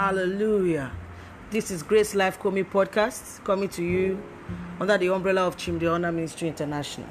Hallelujah. 0.00 0.92
This 1.50 1.70
is 1.70 1.82
Grace 1.82 2.14
Life 2.14 2.40
Komi 2.40 2.64
podcast 2.64 3.44
coming 3.44 3.68
to 3.68 3.84
you 3.84 4.18
under 4.80 4.96
the 4.96 5.12
umbrella 5.12 5.46
of 5.46 5.58
Chimde 5.58 5.92
Honor 5.92 6.10
Ministry 6.10 6.48
International. 6.48 7.06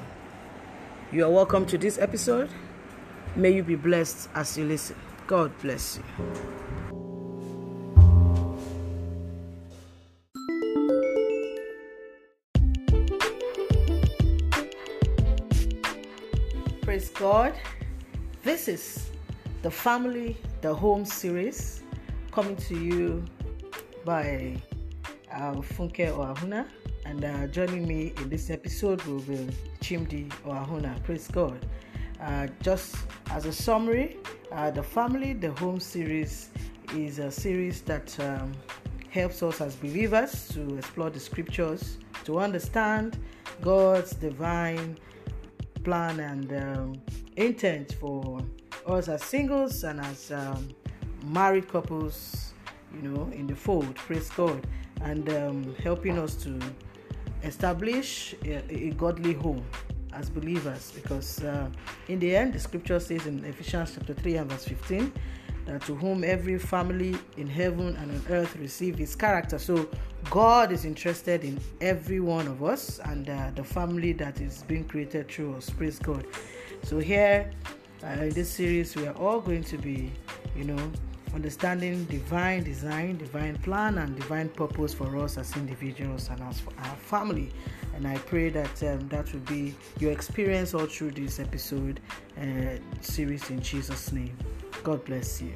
You 1.12 1.24
are 1.24 1.30
welcome 1.30 1.66
to 1.66 1.78
this 1.78 1.98
episode. 1.98 2.50
May 3.36 3.52
you 3.52 3.62
be 3.62 3.76
blessed 3.76 4.28
as 4.34 4.58
you 4.58 4.64
listen. 4.64 4.96
God 5.28 5.56
bless 5.62 5.98
you. 5.98 6.02
Praise 16.82 17.10
God. 17.10 17.54
This 18.42 18.66
is 18.66 19.10
the 19.62 19.70
Family, 19.70 20.36
the 20.60 20.74
Home 20.74 21.04
series 21.04 21.79
coming 22.30 22.54
to 22.54 22.78
you 22.78 23.24
by 24.04 24.56
uh, 25.32 25.54
Funke 25.54 26.08
Oahuna. 26.12 26.66
And 27.04 27.24
uh, 27.24 27.46
joining 27.48 27.88
me 27.88 28.12
in 28.18 28.28
this 28.28 28.50
episode 28.50 29.02
will 29.02 29.20
be 29.20 29.48
Chimdi 29.80 30.28
Oahuna. 30.44 31.02
Praise 31.02 31.26
God. 31.28 31.66
Uh, 32.20 32.46
just 32.62 32.96
as 33.30 33.46
a 33.46 33.52
summary, 33.52 34.18
uh, 34.52 34.70
the 34.70 34.82
Family, 34.82 35.32
the 35.32 35.50
Home 35.52 35.80
series 35.80 36.50
is 36.94 37.18
a 37.18 37.30
series 37.30 37.82
that 37.82 38.18
um, 38.20 38.52
helps 39.08 39.42
us 39.42 39.60
as 39.60 39.74
believers 39.76 40.48
to 40.48 40.76
explore 40.76 41.10
the 41.10 41.20
scriptures, 41.20 41.98
to 42.24 42.38
understand 42.38 43.18
God's 43.60 44.12
divine 44.12 44.98
plan 45.82 46.20
and 46.20 46.52
um, 46.52 46.92
intent 47.36 47.96
for 47.98 48.40
us 48.86 49.08
as 49.08 49.24
singles 49.24 49.82
and 49.84 50.00
as 50.00 50.30
um, 50.30 50.68
married 51.24 51.68
couples, 51.68 52.52
you 52.94 53.08
know, 53.08 53.30
in 53.32 53.46
the 53.46 53.54
fold. 53.54 53.94
Praise 53.94 54.30
God, 54.30 54.66
and 55.02 55.28
um, 55.30 55.74
helping 55.82 56.18
us 56.18 56.34
to 56.36 56.58
establish 57.42 58.34
a, 58.44 58.62
a 58.72 58.90
godly 58.90 59.32
home 59.32 59.64
as 60.12 60.28
believers. 60.28 60.92
Because 60.94 61.42
uh, 61.44 61.68
in 62.08 62.18
the 62.18 62.34
end, 62.34 62.52
the 62.52 62.58
scripture 62.58 63.00
says 63.00 63.26
in 63.26 63.44
Ephesians 63.44 63.92
chapter 63.94 64.14
three 64.14 64.36
and 64.36 64.50
verse 64.50 64.64
fifteen 64.64 65.12
that 65.66 65.82
to 65.82 65.94
whom 65.94 66.24
every 66.24 66.58
family 66.58 67.14
in 67.36 67.46
heaven 67.46 67.94
and 67.96 68.10
on 68.10 68.22
earth 68.30 68.56
receive 68.56 68.96
his 68.96 69.14
character. 69.14 69.58
So 69.58 69.88
God 70.30 70.72
is 70.72 70.84
interested 70.84 71.44
in 71.44 71.60
every 71.80 72.18
one 72.18 72.48
of 72.48 72.62
us 72.64 72.98
and 73.04 73.28
uh, 73.28 73.50
the 73.54 73.62
family 73.62 74.12
that 74.14 74.40
is 74.40 74.64
being 74.66 74.84
created 74.84 75.28
through 75.28 75.56
us. 75.56 75.68
Praise 75.70 75.98
God. 75.98 76.26
So 76.82 76.98
here 76.98 77.50
uh, 78.02 78.22
in 78.22 78.30
this 78.30 78.50
series, 78.50 78.96
we 78.96 79.06
are 79.06 79.14
all 79.16 79.40
going 79.40 79.62
to 79.64 79.76
be, 79.76 80.10
you 80.56 80.64
know, 80.64 80.92
understanding 81.34 82.04
divine 82.04 82.62
design, 82.62 83.16
divine 83.18 83.56
plan, 83.58 83.98
and 83.98 84.16
divine 84.16 84.48
purpose 84.48 84.94
for 84.94 85.16
us 85.18 85.38
as 85.38 85.56
individuals 85.56 86.28
and 86.30 86.42
as 86.42 86.62
our 86.78 86.96
family. 86.96 87.50
And 87.94 88.06
I 88.06 88.16
pray 88.18 88.50
that 88.50 88.82
um, 88.82 89.08
that 89.08 89.32
will 89.32 89.40
be 89.40 89.74
your 89.98 90.12
experience 90.12 90.74
all 90.74 90.86
through 90.86 91.12
this 91.12 91.38
episode 91.38 92.00
uh, 92.40 92.44
series 93.00 93.50
in 93.50 93.60
Jesus' 93.60 94.12
name. 94.12 94.36
God 94.82 95.04
bless 95.04 95.42
you. 95.42 95.52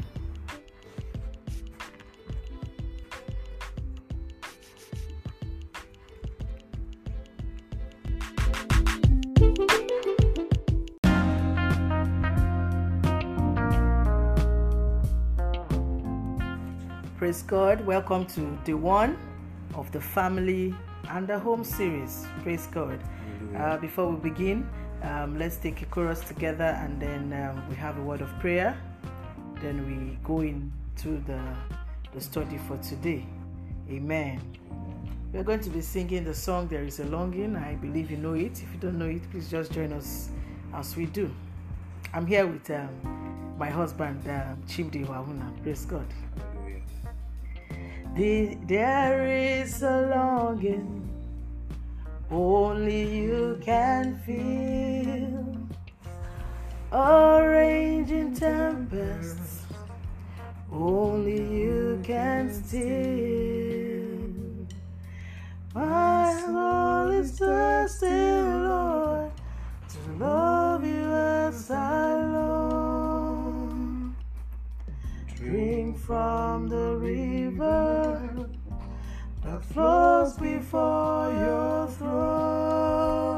Praise 17.35 17.43
God. 17.43 17.81
Welcome 17.85 18.27
to 18.27 18.57
the 18.65 18.75
one 18.75 19.19
of 19.75 19.91
the 19.91 20.01
family 20.01 20.73
and 21.09 21.27
the 21.27 21.37
home 21.37 21.65
series. 21.65 22.29
Praise 22.45 22.69
God. 22.69 23.01
Uh, 23.57 23.77
before 23.79 24.09
we 24.09 24.31
begin, 24.31 24.69
um, 25.03 25.37
let's 25.37 25.57
take 25.57 25.83
a 25.83 25.87
chorus 25.87 26.21
together 26.21 26.63
and 26.63 27.03
then 27.03 27.33
um, 27.33 27.69
we 27.69 27.75
have 27.75 27.99
a 27.99 28.03
word 28.03 28.21
of 28.21 28.31
prayer. 28.39 28.81
Then 29.61 29.85
we 29.85 30.17
go 30.23 30.43
into 30.43 31.21
the, 31.27 31.43
the 32.13 32.21
study 32.21 32.57
for 32.69 32.77
today. 32.77 33.27
Amen. 33.91 34.41
We're 35.33 35.43
going 35.43 35.59
to 35.63 35.71
be 35.71 35.81
singing 35.81 36.23
the 36.23 36.35
song 36.35 36.69
There 36.69 36.85
is 36.85 37.01
a 37.01 37.05
Longing. 37.07 37.57
I 37.57 37.75
believe 37.75 38.13
you 38.13 38.17
know 38.17 38.35
it. 38.35 38.63
If 38.63 38.73
you 38.73 38.79
don't 38.79 38.97
know 38.97 39.09
it, 39.09 39.29
please 39.33 39.51
just 39.51 39.73
join 39.73 39.93
us 39.93 40.29
as 40.73 40.95
we 40.97 41.07
do. 41.07 41.29
I'm 42.13 42.29
here 42.29 42.47
with 42.47 42.71
um, 42.71 43.57
my 43.59 43.71
husband, 43.71 44.21
uh, 44.29 44.55
Chimdi 44.69 45.05
Oahuna. 45.05 45.51
Praise 45.65 45.85
God. 45.85 46.07
The, 48.15 48.57
there 48.69 49.27
is 49.27 49.83
a 49.83 50.03
longing 50.03 51.11
only 52.31 53.23
you 53.23 53.61
can 53.61 54.21
feel. 54.21 55.57
A 56.93 57.43
raging 57.45 58.33
tempest 58.37 59.67
only 60.71 61.43
you 61.43 62.01
can 62.05 62.55
still. 62.55 64.15
My 65.75 66.41
soul 66.47 67.11
is 67.11 67.37
thirsty, 67.37 68.07
Lord, 68.07 69.33
to 69.89 70.25
love 70.25 70.85
you 70.85 71.13
as 71.13 71.69
I 71.69 72.15
long. 72.31 74.15
Drink 75.35 75.99
from 75.99 76.69
the 76.69 76.97
river 76.97 77.94
that 79.55 79.65
flows 79.67 80.35
before 80.35 81.33
your 81.33 81.87
throne. 81.87 83.31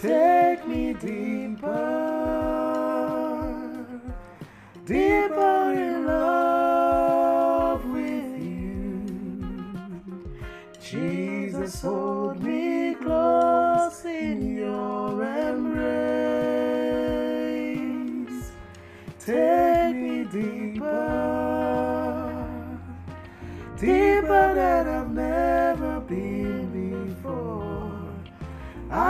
Take 0.00 0.68
me 0.68 0.92
deeper, 0.92 1.37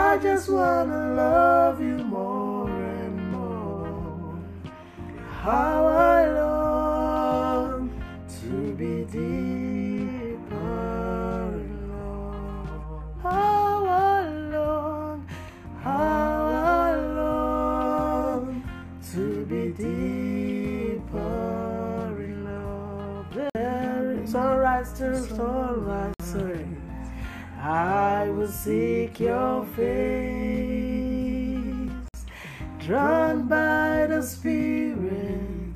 I 0.09 0.17
just 0.17 0.49
wanna 0.49 1.13
love 1.15 1.83
you 1.83 1.99
more 1.99 2.71
and 2.71 3.31
more. 3.31 4.39
How 5.43 5.85
I 5.87 6.33
long 6.33 7.91
to 8.41 8.73
be 8.73 9.05
deeper, 9.05 10.57
Lord. 11.91 12.81
How 13.23 13.85
I 13.85 14.29
long, 14.57 15.27
how 15.83 16.47
I 16.87 16.97
long 17.23 18.63
to 19.13 19.45
be 19.45 19.73
deeper 19.73 21.19
in 22.19 22.45
love. 22.45 23.27
There 23.35 24.13
is 24.23 24.31
sunrise 24.33 24.91
to 24.95 25.19
sunrise, 25.19 25.68
will 28.39 28.47
seek 28.47 29.19
your 29.19 29.65
face, 29.75 29.91
drawn 32.79 33.49
by 33.49 34.07
the 34.09 34.23
Spirit 34.23 35.75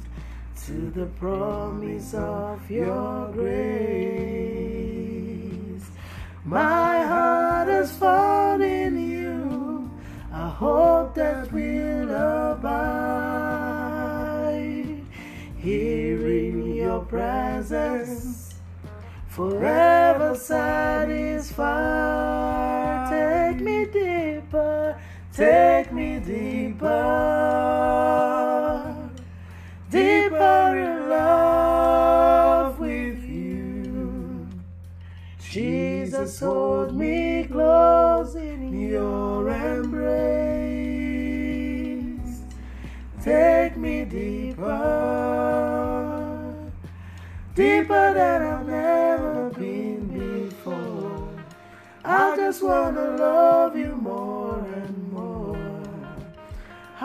to 0.64 0.92
the 0.92 1.06
promise 1.18 2.14
of 2.14 2.70
your 2.70 3.32
grace. 3.32 3.82
My 6.44 7.02
heart 7.02 7.66
has 7.66 7.90
found 7.96 8.62
in 8.62 9.10
you 9.10 9.90
a 10.32 10.48
hope 10.48 11.16
that 11.16 11.50
will 11.52 12.10
abide 12.10 12.92
here 15.58 16.28
in 16.28 16.76
your 16.76 17.00
presence 17.00 18.54
forever 19.26 20.36
satisfied. 20.36 22.31
Take 25.34 25.92
me 25.92 26.18
deeper, 26.18 26.88
deeper 29.90 30.76
in 30.76 31.08
love 31.08 32.78
with 32.78 33.24
you. 33.24 34.46
Jesus, 35.40 36.40
hold 36.40 36.94
me 36.94 37.44
close 37.50 38.34
in 38.34 38.90
your 38.90 39.48
embrace. 39.48 40.02
Take 43.22 43.76
me 43.78 44.04
deeper, 44.04 44.70
deeper 47.54 48.14
than 48.14 48.42
I've 48.42 48.68
ever 48.68 49.50
been 49.50 50.08
before. 50.08 51.28
I 52.04 52.36
just 52.36 52.62
wanna 52.62 53.16
love 53.16 53.76
you 53.76 53.94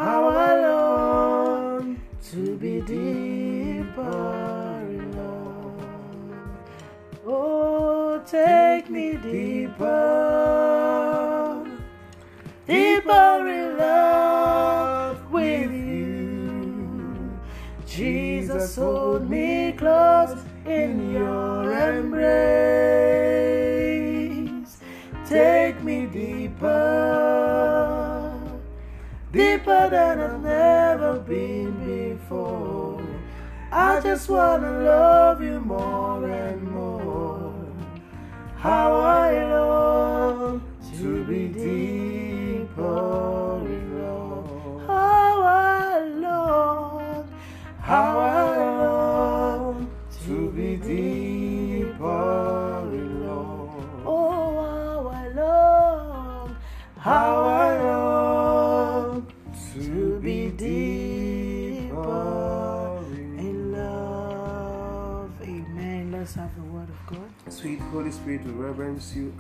How 0.07 0.23
I 0.29 0.61
long 0.61 1.99
to 2.29 2.41
be 2.55 2.79
deeper 2.79 4.01
love. 5.17 5.81
Oh, 7.25 8.21
take 8.25 8.89
me 8.89 9.17
deeper, 9.17 9.85
deeper 12.65 13.47
in 13.57 13.77
love 13.77 15.29
with 15.29 15.71
you. 15.71 17.37
Jesus, 17.85 18.77
hold 18.77 19.29
me 19.29 19.73
close 19.73 20.37
in 20.65 21.11
your 21.11 21.73
embrace. 21.73 22.47
Take 25.27 25.83
me 25.83 26.05
deeper, 26.05 27.26
deeper 29.67 29.89
than 29.89 30.19
I've 30.21 30.41
never 30.41 31.19
been 31.19 32.15
before. 32.15 33.01
I 33.71 33.99
just 33.99 34.29
wanna 34.29 34.71
love 34.83 35.41
you 35.41 35.59
more 35.59 36.25
and 36.29 36.63
more. 36.71 37.53
How 38.55 38.95
I 38.95 39.43
long 39.51 40.61
to 40.97 41.25
be 41.25 41.47
deeper 41.49 42.77
in 43.65 44.01
love. 44.01 44.87
How 44.87 45.41
I 45.41 45.99
long, 46.25 46.86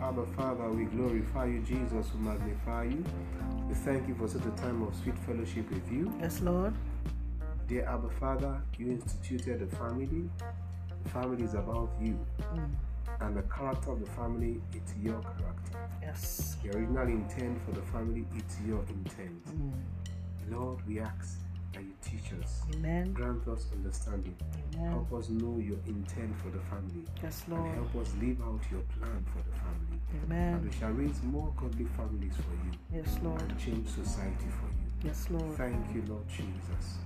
Abba 0.07 0.25
Father, 0.37 0.69
we 0.69 0.85
glorify 0.85 1.47
you. 1.47 1.59
Jesus, 1.59 2.07
we 2.15 2.25
magnify 2.25 2.85
you. 2.85 3.03
We 3.67 3.73
thank 3.73 4.07
you 4.07 4.15
for 4.15 4.25
such 4.25 4.45
a 4.45 4.51
time 4.51 4.81
of 4.81 4.95
sweet 5.03 5.19
fellowship 5.19 5.69
with 5.69 5.91
you. 5.91 6.13
Yes, 6.21 6.39
Lord. 6.39 6.73
Dear 7.67 7.85
Abba 7.89 8.09
Father, 8.11 8.61
you 8.77 8.89
instituted 8.89 9.61
a 9.61 9.75
family. 9.75 10.29
The 11.03 11.09
family 11.09 11.43
is 11.43 11.55
about 11.55 11.89
you. 12.01 12.17
Mm. 12.55 12.69
And 13.19 13.35
the 13.35 13.41
character 13.53 13.91
of 13.91 13.99
the 13.99 14.09
family, 14.11 14.61
it's 14.73 14.93
your 14.95 15.19
character. 15.19 15.89
Yes. 16.01 16.55
The 16.63 16.69
original 16.77 17.09
intent 17.09 17.59
for 17.65 17.71
the 17.71 17.85
family, 17.87 18.25
it's 18.37 18.55
your 18.65 18.85
intent. 18.87 19.45
Mm. 19.57 19.73
Lord, 20.49 20.79
we 20.87 21.01
ask 21.01 21.37
that 21.77 21.83
you 21.83 21.93
teach 22.01 22.33
us. 22.41 22.61
Amen. 22.75 23.13
Grant 23.13 23.47
us 23.47 23.67
understanding. 23.73 24.35
Amen. 24.75 24.91
Help 24.91 25.13
us 25.13 25.29
know 25.29 25.59
your 25.59 25.77
intent 25.85 26.35
for 26.41 26.49
the 26.49 26.59
family. 26.69 27.05
Yes, 27.21 27.43
And 27.49 27.73
help 27.75 27.95
us 27.95 28.11
live 28.19 28.41
out 28.41 28.61
your 28.71 28.81
plan 28.97 29.25
for 29.31 29.41
the 29.47 29.55
family. 29.61 30.35
And 30.35 30.65
we 30.65 30.71
shall 30.77 30.91
raise 30.91 31.21
more 31.23 31.53
godly 31.55 31.85
families 31.85 32.33
for 32.35 32.53
you 32.65 32.71
Yes, 32.91 33.17
Lord. 33.23 33.41
and 33.41 33.59
change 33.59 33.87
society 33.87 34.47
for 34.59 34.67
you. 34.67 34.87
Yes, 35.09 35.27
Lord. 35.29 35.55
Thank 35.55 35.93
you, 35.93 36.03
Lord 36.07 36.27
Jesus. 36.27 36.97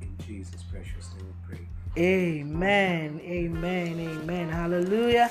In 0.00 0.16
Jesus' 0.26 0.62
precious 0.62 1.10
name 1.16 1.26
we 1.26 1.56
pray. 1.56 1.66
Amen. 1.96 3.20
Amen. 3.22 4.00
Amen. 4.00 4.48
Hallelujah. 4.48 5.28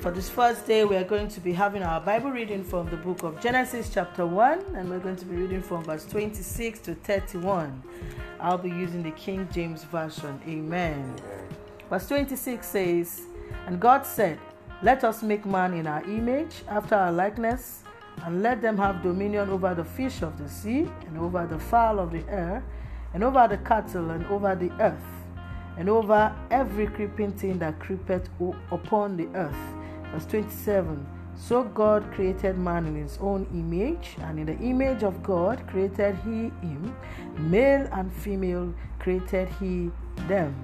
For 0.00 0.10
this 0.10 0.26
first 0.26 0.66
day, 0.66 0.86
we 0.86 0.96
are 0.96 1.04
going 1.04 1.28
to 1.28 1.38
be 1.38 1.52
having 1.52 1.82
our 1.82 2.00
Bible 2.00 2.30
reading 2.30 2.64
from 2.64 2.88
the 2.88 2.96
book 2.96 3.22
of 3.24 3.38
Genesis, 3.42 3.90
chapter 3.92 4.24
1, 4.24 4.74
and 4.74 4.88
we're 4.88 5.00
going 5.00 5.16
to 5.16 5.26
be 5.26 5.36
reading 5.36 5.60
from 5.60 5.84
verse 5.84 6.06
26 6.06 6.78
to 6.78 6.94
31. 6.94 7.82
I'll 8.40 8.56
be 8.56 8.70
using 8.70 9.02
the 9.02 9.10
King 9.10 9.46
James 9.52 9.84
Version. 9.84 10.40
Amen. 10.48 11.14
Verse 11.90 12.08
26 12.08 12.66
says, 12.66 13.20
And 13.66 13.78
God 13.78 14.06
said, 14.06 14.38
Let 14.82 15.04
us 15.04 15.22
make 15.22 15.44
man 15.44 15.74
in 15.74 15.86
our 15.86 16.02
image, 16.04 16.62
after 16.68 16.94
our 16.94 17.12
likeness, 17.12 17.82
and 18.24 18.42
let 18.42 18.62
them 18.62 18.78
have 18.78 19.02
dominion 19.02 19.50
over 19.50 19.74
the 19.74 19.84
fish 19.84 20.22
of 20.22 20.38
the 20.38 20.48
sea, 20.48 20.88
and 21.06 21.18
over 21.18 21.46
the 21.46 21.58
fowl 21.58 21.98
of 21.98 22.12
the 22.12 22.26
air, 22.30 22.64
and 23.12 23.22
over 23.22 23.46
the 23.46 23.58
cattle, 23.58 24.08
and 24.08 24.24
over 24.28 24.54
the 24.54 24.70
earth, 24.80 25.21
and 25.82 25.90
over 25.90 26.32
every 26.52 26.86
creeping 26.86 27.32
thing 27.32 27.58
that 27.58 27.76
creepeth 27.80 28.28
upon 28.70 29.16
the 29.16 29.26
earth. 29.34 29.56
Verse 30.12 30.24
27 30.26 31.04
So 31.34 31.64
God 31.64 32.08
created 32.12 32.56
man 32.56 32.86
in 32.86 32.94
his 32.94 33.18
own 33.20 33.48
image, 33.52 34.14
and 34.20 34.38
in 34.38 34.46
the 34.46 34.56
image 34.58 35.02
of 35.02 35.24
God 35.24 35.66
created 35.66 36.14
he 36.18 36.52
him, 36.64 36.94
male 37.36 37.88
and 37.90 38.12
female 38.12 38.72
created 39.00 39.48
he 39.58 39.90
them. 40.28 40.54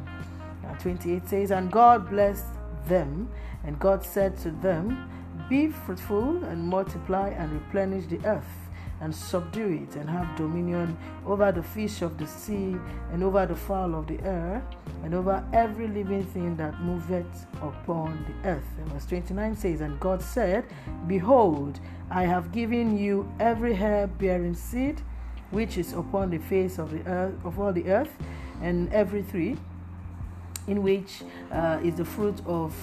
Now 0.63 0.75
28 0.75 1.29
says, 1.29 1.51
And 1.51 1.73
God 1.73 2.09
blessed 2.09 2.47
them, 2.87 3.29
and 3.65 3.77
God 3.81 4.05
said 4.05 4.39
to 4.43 4.53
them, 4.53 5.11
Be 5.49 5.67
fruitful 5.67 6.45
and 6.45 6.63
multiply 6.63 7.31
and 7.31 7.51
replenish 7.55 8.07
the 8.07 8.25
earth, 8.25 8.68
and 9.01 9.15
subdue 9.15 9.87
it, 9.89 9.97
and 9.97 10.09
have 10.09 10.37
dominion 10.37 10.97
over 11.27 11.53
the 11.53 11.63
fish 11.63 12.03
of 12.03 12.19
the 12.19 12.27
sea, 12.27 12.77
and 13.13 13.23
over 13.23 13.47
the 13.47 13.55
fowl 13.55 13.95
of 13.95 14.07
the 14.07 14.21
air, 14.23 14.63
and 15.05 15.15
over 15.15 15.45
every 15.53 15.89
living 15.89 16.25
thing 16.25 16.57
that 16.57 16.81
moveth 16.81 17.47
upon 17.63 18.25
the 18.27 18.49
earth. 18.49 18.65
And 18.79 18.93
verse 18.93 19.07
29 19.07 19.57
says, 19.57 19.81
And 19.81 19.99
God 20.01 20.23
said, 20.23 20.65
Behold, 21.07 21.81
I 22.11 22.25
have 22.25 22.53
given 22.53 22.97
you 22.99 23.31
every 23.39 23.75
herb 23.75 24.19
bearing 24.19 24.55
seed, 24.55 25.01
which 25.51 25.79
is 25.79 25.93
upon 25.93 26.31
the 26.31 26.39
face 26.39 26.79
of 26.79 26.91
the 26.91 27.09
earth 27.09 27.35
of 27.45 27.59
all 27.59 27.73
the 27.73 27.91
earth, 27.91 28.15
and 28.61 28.93
every 28.93 29.23
tree 29.23 29.57
in 30.67 30.83
which 30.83 31.23
uh, 31.51 31.81
is 31.83 31.95
the 31.97 32.05
fruit 32.05 32.41
of 32.47 32.75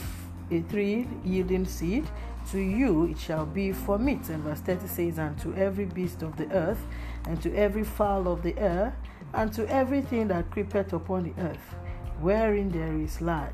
a 0.51 0.61
tree 0.61 1.07
yielding 1.23 1.65
seed. 1.65 2.05
To 2.51 2.59
you 2.59 3.05
it 3.05 3.17
shall 3.17 3.45
be 3.45 3.71
for 3.71 3.97
meat. 3.97 4.29
And 4.29 4.43
verse 4.43 4.59
30 4.59 4.87
says, 4.87 5.17
And 5.17 5.37
to 5.39 5.53
every 5.55 5.85
beast 5.85 6.21
of 6.21 6.37
the 6.37 6.51
earth, 6.51 6.85
and 7.25 7.41
to 7.41 7.55
every 7.55 7.83
fowl 7.83 8.27
of 8.27 8.43
the 8.43 8.57
air, 8.57 8.95
and 9.33 9.51
to 9.53 9.67
everything 9.67 10.27
that 10.27 10.51
creepeth 10.51 10.93
upon 10.93 11.23
the 11.23 11.41
earth, 11.41 11.75
wherein 12.19 12.69
there 12.69 12.95
is 12.95 13.19
life, 13.19 13.53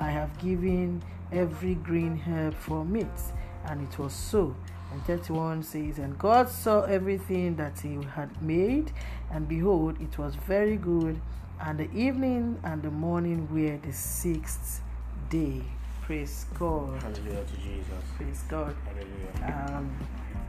I 0.00 0.10
have 0.10 0.36
given 0.38 1.02
every 1.30 1.76
green 1.76 2.16
herb 2.18 2.54
for 2.54 2.84
meat. 2.84 3.06
And 3.64 3.88
it 3.88 3.98
was 3.98 4.12
so. 4.12 4.56
And 4.92 5.02
31 5.04 5.62
says, 5.62 5.98
And 5.98 6.18
God 6.18 6.48
saw 6.48 6.82
everything 6.82 7.56
that 7.56 7.78
he 7.80 7.98
had 8.14 8.42
made, 8.42 8.92
and 9.30 9.48
behold, 9.48 10.00
it 10.00 10.18
was 10.18 10.34
very 10.34 10.76
good. 10.76 11.20
And 11.60 11.78
the 11.78 11.90
evening 11.92 12.58
and 12.64 12.82
the 12.82 12.90
morning 12.90 13.48
were 13.50 13.78
the 13.78 13.92
sixth 13.92 14.82
day. 15.30 15.62
Praise 16.02 16.46
God. 16.58 17.00
Hallelujah 17.02 17.44
to 17.44 17.56
Jesus. 17.56 18.04
Praise 18.16 18.42
God. 18.48 18.74
Hallelujah. 18.86 19.76
Um, 19.76 19.96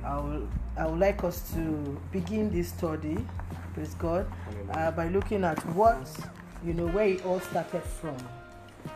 I 0.03 0.19
will, 0.19 0.49
I 0.77 0.87
would 0.87 0.99
like 0.99 1.23
us 1.23 1.51
to 1.53 1.99
begin 2.11 2.51
this 2.51 2.69
study, 2.69 3.17
praise 3.73 3.93
God, 3.95 4.25
uh, 4.71 4.91
by 4.91 5.07
looking 5.09 5.43
at 5.43 5.59
what, 5.75 6.09
you 6.65 6.73
know, 6.73 6.87
where 6.87 7.07
it 7.07 7.25
all 7.25 7.39
started 7.39 7.83
from. 7.83 8.17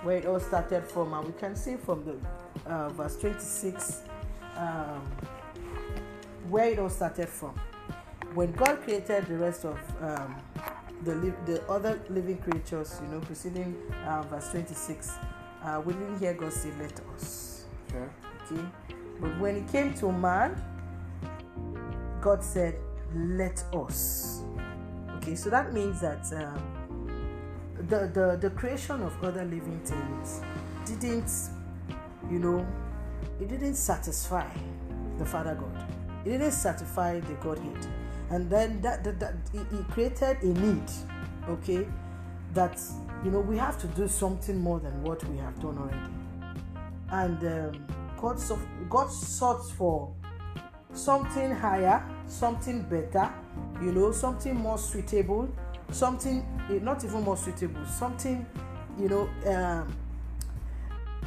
Where 0.03 0.17
it 0.17 0.25
all 0.25 0.39
started 0.39 0.83
from, 0.83 1.13
and 1.13 1.27
we 1.27 1.33
can 1.39 1.55
see 1.55 1.77
from 1.77 2.03
the 2.03 2.69
uh, 2.69 2.89
verse 2.89 3.17
26 3.17 4.01
um, 4.57 5.01
where 6.49 6.69
it 6.71 6.79
all 6.79 6.89
started 6.89 7.29
from. 7.29 7.55
When 8.33 8.51
God 8.53 8.81
created 8.81 9.27
the 9.27 9.37
rest 9.37 9.63
of 9.63 9.79
um, 10.01 10.35
the, 11.03 11.33
the 11.45 11.63
other 11.69 11.99
living 12.09 12.37
creatures, 12.37 12.99
you 13.01 13.07
know, 13.09 13.19
preceding 13.21 13.75
uh, 14.05 14.23
verse 14.23 14.49
26, 14.51 15.11
uh, 15.67 15.81
we 15.81 15.93
didn't 15.93 16.19
hear 16.19 16.33
God 16.33 16.53
say, 16.53 16.71
Let 16.79 16.99
us. 17.13 17.65
Okay. 17.89 18.05
Okay. 18.51 18.63
But 19.19 19.39
when 19.39 19.55
it 19.57 19.67
came 19.71 19.93
to 19.95 20.11
man, 20.11 20.55
God 22.21 22.43
said, 22.43 22.75
Let 23.13 23.63
us. 23.73 24.43
Okay, 25.17 25.35
so 25.35 25.49
that 25.49 25.73
means 25.73 25.99
that 26.01 26.25
um, 26.33 27.07
the, 27.89 28.09
the, 28.13 28.37
the 28.39 28.49
creation 28.51 29.01
of 29.01 29.21
other 29.23 29.43
living 29.43 29.81
things 29.83 30.41
didn't, 30.85 31.31
you 32.31 32.39
know, 32.39 32.65
it 33.41 33.49
didn't 33.49 33.75
satisfy 33.75 34.47
the 35.17 35.25
Father 35.25 35.55
God. 35.55 35.85
It 36.25 36.31
didn't 36.31 36.51
satisfy 36.51 37.19
the 37.19 37.33
Godhead. 37.35 37.87
And 38.29 38.49
then 38.49 38.81
that, 38.81 39.03
that, 39.03 39.19
that 39.19 39.33
it, 39.53 39.65
it 39.73 39.87
created 39.89 40.37
a 40.41 40.45
need, 40.45 40.89
okay, 41.49 41.87
that, 42.53 42.79
you 43.23 43.31
know, 43.31 43.39
we 43.39 43.57
have 43.57 43.77
to 43.79 43.87
do 43.87 44.07
something 44.07 44.57
more 44.57 44.79
than 44.79 45.01
what 45.03 45.23
we 45.25 45.37
have 45.37 45.59
done 45.59 45.77
already 45.77 46.13
and 47.11 47.43
um, 47.75 47.85
God, 48.17 48.39
sought, 48.39 48.59
God 48.89 49.09
sought 49.11 49.65
for 49.71 50.13
something 50.93 51.51
higher, 51.51 52.03
something 52.27 52.81
better, 52.83 53.31
you 53.81 53.91
know, 53.91 54.11
something 54.11 54.55
more 54.55 54.77
suitable, 54.77 55.47
something 55.91 56.45
eh, 56.69 56.79
not 56.81 57.03
even 57.05 57.21
more 57.23 57.37
suitable, 57.37 57.85
something, 57.85 58.45
you 58.99 59.07
know, 59.07 59.29
um, 59.45 59.95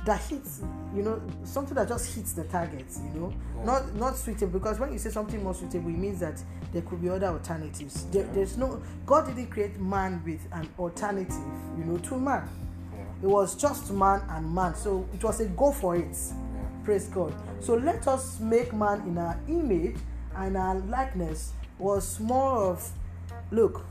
that 0.04 0.20
hits, 0.22 0.62
you 0.94 1.02
know, 1.02 1.22
something 1.44 1.74
that 1.74 1.86
just 1.88 2.14
hits 2.14 2.32
the 2.32 2.44
target, 2.44 2.86
you 3.14 3.20
know, 3.20 3.32
Yeah. 3.58 3.64
not 3.64 3.94
not 3.94 4.16
suitable. 4.16 4.58
Because 4.58 4.78
when 4.80 4.92
you 4.92 4.98
say 4.98 5.10
something 5.10 5.42
more 5.42 5.54
suitable, 5.54 5.90
it 5.90 5.98
means 5.98 6.20
that 6.20 6.42
there 6.72 6.82
could 6.82 7.02
be 7.02 7.08
other 7.08 7.26
alternatives. 7.26 8.04
There, 8.10 8.24
there's 8.24 8.56
no 8.56 8.82
God 9.06 9.26
didn't 9.26 9.50
create 9.50 9.78
man 9.80 10.22
with 10.24 10.40
an 10.52 10.68
alternative, 10.78 11.36
you 11.76 11.84
know, 11.84 11.98
to 11.98 12.18
man. 12.18 12.48
Yeah. 12.92 13.04
It 13.22 13.26
was 13.26 13.54
just 13.56 13.90
man 13.92 14.22
and 14.28 14.54
man, 14.54 14.74
so 14.74 15.08
it 15.14 15.22
was 15.22 15.40
a 15.40 15.46
go 15.46 15.72
for 15.72 15.96
it. 15.96 16.04
Yeah. 16.04 16.84
Praise 16.84 17.06
God. 17.08 17.34
So 17.60 17.74
let 17.74 18.06
us 18.06 18.40
make 18.40 18.72
man 18.72 19.00
in 19.02 19.18
our 19.18 19.38
image 19.48 19.96
and 20.36 20.56
our 20.56 20.76
likeness 20.76 21.52
was 21.78 22.20
more 22.20 22.70
of 22.70 22.90
look, 23.50 23.84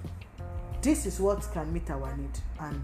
this 0.82 1.06
is 1.06 1.20
what 1.20 1.48
can 1.52 1.72
meet 1.74 1.90
our 1.90 2.16
need, 2.16 2.40
and 2.60 2.84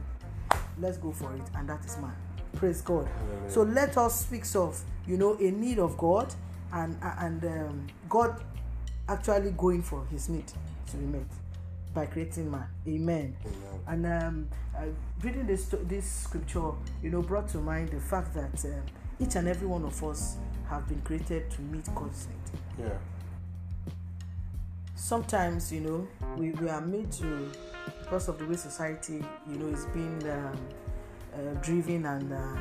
let's 0.79 0.97
go 0.97 1.11
for 1.11 1.33
it, 1.33 1.43
and 1.55 1.69
that 1.69 1.85
is 1.85 1.97
man. 1.97 2.15
Praise 2.53 2.81
God. 2.81 3.07
Hallelujah. 3.07 3.51
So 3.51 3.61
let 3.63 3.97
us 3.97 4.21
speak 4.21 4.43
of 4.55 4.81
you 5.07 5.17
know 5.17 5.35
a 5.35 5.51
need 5.51 5.79
of 5.79 5.97
God 5.97 6.33
and 6.73 6.97
and 7.01 7.43
um, 7.45 7.87
God 8.09 8.41
actually 9.07 9.51
going 9.51 9.81
for 9.81 10.05
his 10.11 10.29
need 10.29 10.47
to 10.47 10.97
be 10.97 11.05
met 11.05 11.27
by 11.93 12.05
creating 12.05 12.51
man. 12.51 12.67
Amen. 12.87 13.35
Amen. 13.45 13.79
And 13.87 14.05
um, 14.23 14.47
uh, 14.75 14.85
reading 15.21 15.47
this 15.47 15.73
this 15.83 16.05
scripture, 16.05 16.71
you 17.01 17.09
know, 17.09 17.21
brought 17.21 17.47
to 17.49 17.59
mind 17.59 17.89
the 17.89 17.99
fact 17.99 18.33
that 18.33 18.65
um, 18.65 18.83
each 19.19 19.35
and 19.35 19.47
every 19.47 19.67
one 19.67 19.85
of 19.85 20.03
us 20.03 20.37
have 20.69 20.87
been 20.87 21.01
created 21.01 21.49
to 21.51 21.61
meet 21.61 21.85
God's 21.95 22.27
need. 22.27 22.85
Yeah. 22.85 22.97
Sometimes, 24.95 25.71
you 25.71 25.81
know, 25.81 26.07
we, 26.35 26.51
we 26.51 26.67
are 26.67 26.81
made 26.81 27.11
to, 27.13 27.51
because 28.01 28.27
of 28.27 28.39
the 28.39 28.45
way 28.45 28.55
society, 28.55 29.23
you 29.49 29.57
know, 29.57 29.67
is 29.67 29.85
being 29.87 30.21
um, 30.29 30.57
uh, 31.33 31.53
driven 31.61 32.05
and, 32.05 32.33
uh, 32.33 32.57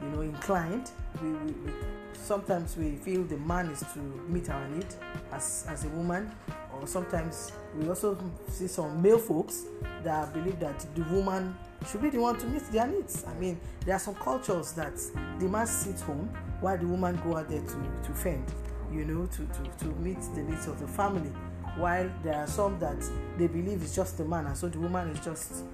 you 0.00 0.08
know, 0.10 0.20
inclined. 0.20 0.90
We, 1.20 1.30
we, 1.30 1.52
we 1.52 1.72
sometimes 2.18 2.76
we 2.76 2.96
feel 2.96 3.22
the 3.24 3.36
man 3.38 3.70
is 3.70 3.80
to 3.94 3.98
meet 4.28 4.50
our 4.50 4.68
need 4.68 4.86
as 5.32 5.66
as 5.68 5.84
a 5.84 5.88
woman, 5.88 6.30
or 6.74 6.86
sometimes 6.86 7.52
we 7.76 7.88
also 7.88 8.18
see 8.48 8.66
some 8.66 9.00
male 9.02 9.18
folks 9.18 9.64
that 10.02 10.32
believe 10.32 10.58
that 10.60 10.84
the 10.94 11.02
woman 11.04 11.56
should 11.90 12.02
be 12.02 12.10
the 12.10 12.18
one 12.18 12.38
to 12.38 12.46
meet 12.46 12.62
their 12.72 12.86
needs. 12.86 13.24
I 13.26 13.34
mean, 13.34 13.60
there 13.84 13.94
are 13.94 14.00
some 14.00 14.14
cultures 14.14 14.72
that 14.72 14.96
the 15.38 15.46
man 15.46 15.66
sits 15.66 16.02
home 16.02 16.30
while 16.60 16.78
the 16.78 16.86
woman 16.86 17.20
go 17.24 17.36
out 17.36 17.48
there 17.48 17.60
to 17.62 17.90
to 18.04 18.14
fend, 18.14 18.44
you 18.92 19.04
know, 19.04 19.26
to 19.26 19.46
to 19.46 19.84
to 19.84 19.86
meet 20.00 20.20
the 20.34 20.42
needs 20.42 20.66
of 20.66 20.80
the 20.80 20.88
family. 20.88 21.30
While 21.76 22.10
there 22.22 22.36
are 22.36 22.46
some 22.46 22.78
that 22.78 23.04
they 23.36 23.46
believe 23.48 23.82
it's 23.82 23.94
just 23.94 24.16
the 24.16 24.24
man, 24.24 24.46
and 24.46 24.56
so 24.56 24.68
the 24.68 24.78
woman 24.78 25.08
is 25.10 25.20
just 25.24 25.64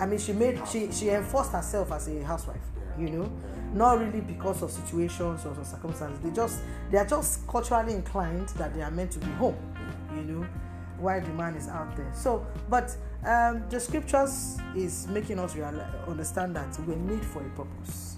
I 0.00 0.06
mean, 0.06 0.18
she 0.18 0.32
made 0.32 0.66
she 0.66 0.90
she 0.90 1.10
enforced 1.10 1.52
herself 1.52 1.92
as 1.92 2.08
a 2.08 2.22
housewife. 2.24 2.56
You 3.00 3.08
know, 3.10 3.32
not 3.72 3.98
really 3.98 4.20
because 4.20 4.62
of 4.62 4.70
situations 4.70 5.46
or 5.46 5.56
circumstances. 5.64 6.20
They 6.22 6.30
just 6.30 6.60
they 6.90 6.98
are 6.98 7.06
just 7.06 7.46
culturally 7.48 7.94
inclined 7.94 8.48
that 8.50 8.74
they 8.74 8.82
are 8.82 8.90
meant 8.90 9.12
to 9.12 9.18
be 9.18 9.30
home. 9.32 9.56
You 10.14 10.22
know, 10.22 10.46
while 10.98 11.20
the 11.20 11.32
man 11.32 11.54
is 11.54 11.68
out 11.68 11.96
there. 11.96 12.10
So, 12.14 12.46
but 12.68 12.94
um, 13.24 13.64
the 13.70 13.80
scriptures 13.80 14.58
is 14.76 15.06
making 15.08 15.38
us 15.38 15.54
realize, 15.54 15.86
understand 16.06 16.56
that 16.56 16.78
we're 16.86 16.96
made 16.96 17.24
for 17.24 17.40
a 17.40 17.50
purpose, 17.50 18.16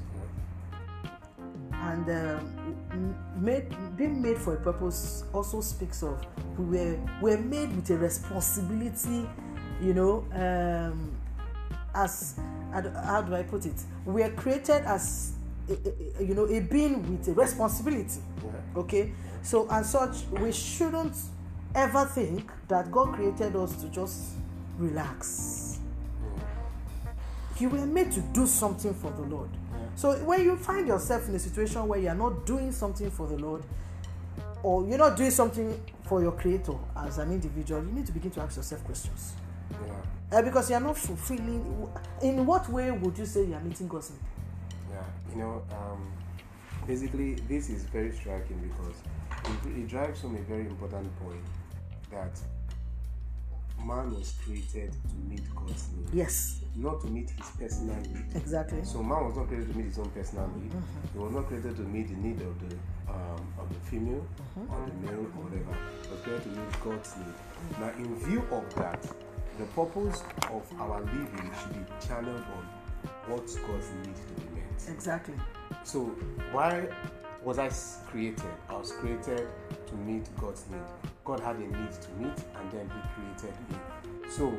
and 1.72 2.08
um, 2.08 3.14
made 3.36 3.74
being 3.96 4.20
made 4.20 4.38
for 4.38 4.54
a 4.54 4.60
purpose 4.60 5.24
also 5.32 5.60
speaks 5.60 6.02
of 6.02 6.24
we 6.58 6.64
were 6.64 6.98
we're 7.20 7.38
made 7.38 7.74
with 7.76 7.90
a 7.90 7.98
responsibility. 7.98 9.28
You 9.80 9.94
know. 9.94 10.24
Um, 10.32 11.16
as 11.94 12.38
how 12.72 13.22
do- 13.22 13.34
I 13.34 13.42
put 13.42 13.66
it? 13.66 13.74
We 14.04 14.22
are 14.22 14.30
created 14.30 14.82
as 14.84 15.32
a, 15.68 15.74
a- 16.20 16.24
you 16.24 16.34
know 16.34 16.46
a 16.46 16.60
being 16.60 17.02
with 17.10 17.28
a 17.28 17.32
responsibility. 17.32 18.20
Okay, 18.76 19.12
so 19.42 19.68
and 19.70 19.84
such 19.86 20.24
we 20.40 20.50
shouldn't 20.52 21.14
ever 21.74 22.04
think 22.06 22.50
that 22.68 22.90
God 22.90 23.14
created 23.14 23.54
us 23.56 23.76
to 23.82 23.88
just 23.88 24.32
relax. 24.78 25.78
Hmm. 26.20 27.62
You 27.62 27.68
were 27.68 27.86
made 27.86 28.10
to 28.12 28.20
do 28.20 28.46
something 28.46 28.94
for 28.94 29.10
the 29.12 29.22
Lord. 29.22 29.50
So 29.94 30.12
when 30.24 30.42
you 30.42 30.56
find 30.56 30.86
yourself 30.88 31.28
in 31.28 31.34
a 31.34 31.38
situation 31.38 31.86
where 31.86 31.98
you 31.98 32.08
are 32.08 32.14
not 32.14 32.46
doing 32.46 32.72
something 32.72 33.10
for 33.10 33.26
the 33.26 33.36
Lord, 33.36 33.62
or 34.62 34.86
you're 34.86 34.98
not 34.98 35.16
doing 35.16 35.30
something 35.30 35.78
for 36.04 36.22
your 36.22 36.32
Creator 36.32 36.74
as 36.96 37.18
an 37.18 37.30
individual, 37.30 37.82
you 37.84 37.92
need 37.92 38.06
to 38.06 38.12
begin 38.12 38.30
to 38.32 38.40
ask 38.40 38.56
yourself 38.56 38.82
questions. 38.84 39.34
Yeah. 39.70 40.38
Uh, 40.38 40.42
because 40.42 40.70
you 40.70 40.76
are 40.76 40.80
not 40.80 40.96
fulfilling. 40.96 41.88
In 42.22 42.46
what 42.46 42.68
way 42.68 42.90
would 42.90 43.16
you 43.18 43.26
say 43.26 43.44
you 43.44 43.54
are 43.54 43.60
meeting 43.60 43.88
God's 43.88 44.10
need? 44.10 44.20
Yeah, 44.90 45.02
you 45.30 45.36
know, 45.42 45.62
um, 45.72 46.12
basically, 46.86 47.34
this 47.48 47.68
is 47.70 47.84
very 47.84 48.12
striking 48.12 48.58
because 48.58 48.96
it, 49.66 49.78
it 49.78 49.88
drives 49.88 50.20
home 50.22 50.36
a 50.36 50.40
very 50.42 50.66
important 50.66 51.08
point 51.20 51.40
that 52.10 52.38
man 53.84 54.14
was 54.14 54.34
created 54.44 54.92
to 54.92 55.14
meet 55.28 55.42
God's 55.54 55.88
need, 55.96 56.06
Yes, 56.12 56.60
not 56.76 57.00
to 57.00 57.08
meet 57.08 57.30
his 57.30 57.50
personal 57.58 57.96
need. 57.96 58.24
exactly. 58.36 58.84
So 58.84 59.02
man 59.02 59.24
was 59.24 59.36
not 59.36 59.48
created 59.48 59.72
to 59.72 59.76
meet 59.76 59.86
his 59.86 59.98
own 59.98 60.10
personal 60.10 60.48
need. 60.56 60.72
He 61.12 61.18
was 61.18 61.32
not 61.32 61.46
created 61.48 61.76
to 61.76 61.82
meet 61.82 62.08
the 62.08 62.14
need 62.16 62.40
of 62.42 62.54
the 62.68 62.76
um, 63.12 63.46
of 63.58 63.68
the 63.68 63.80
female 63.90 64.24
or 64.70 64.86
the 64.86 65.06
male 65.10 65.20
or 65.20 65.44
whatever. 65.44 65.76
He 66.04 66.08
was 66.10 66.20
created 66.22 66.44
to 66.44 66.48
meet 66.50 66.80
God's 66.84 67.16
need. 67.16 67.80
Now, 67.80 67.90
in 67.98 68.14
view 68.24 68.42
of 68.52 68.74
that, 68.76 69.04
the 69.58 69.64
purpose 69.66 70.22
of 70.50 70.80
our 70.80 71.00
living 71.00 71.50
should 71.60 71.74
be 71.74 72.06
channeled 72.06 72.44
on 72.56 72.68
what 73.26 73.46
God's 73.66 73.90
need 74.04 74.16
to 74.16 74.32
be 74.34 74.54
met. 74.54 74.88
Exactly. 74.88 75.34
So 75.84 76.04
why 76.52 76.88
was 77.42 77.58
I 77.58 77.70
created? 78.10 78.44
I 78.68 78.76
was 78.76 78.92
created 78.92 79.48
to 79.86 79.94
meet 79.94 80.28
God's 80.40 80.64
need. 80.70 80.80
God 81.24 81.40
had 81.40 81.56
a 81.56 81.60
need 81.60 81.92
to 81.92 82.10
meet, 82.18 82.38
and 82.56 82.70
then 82.70 82.90
He 82.90 83.40
created 83.40 83.56
me. 83.68 83.76
So 84.28 84.52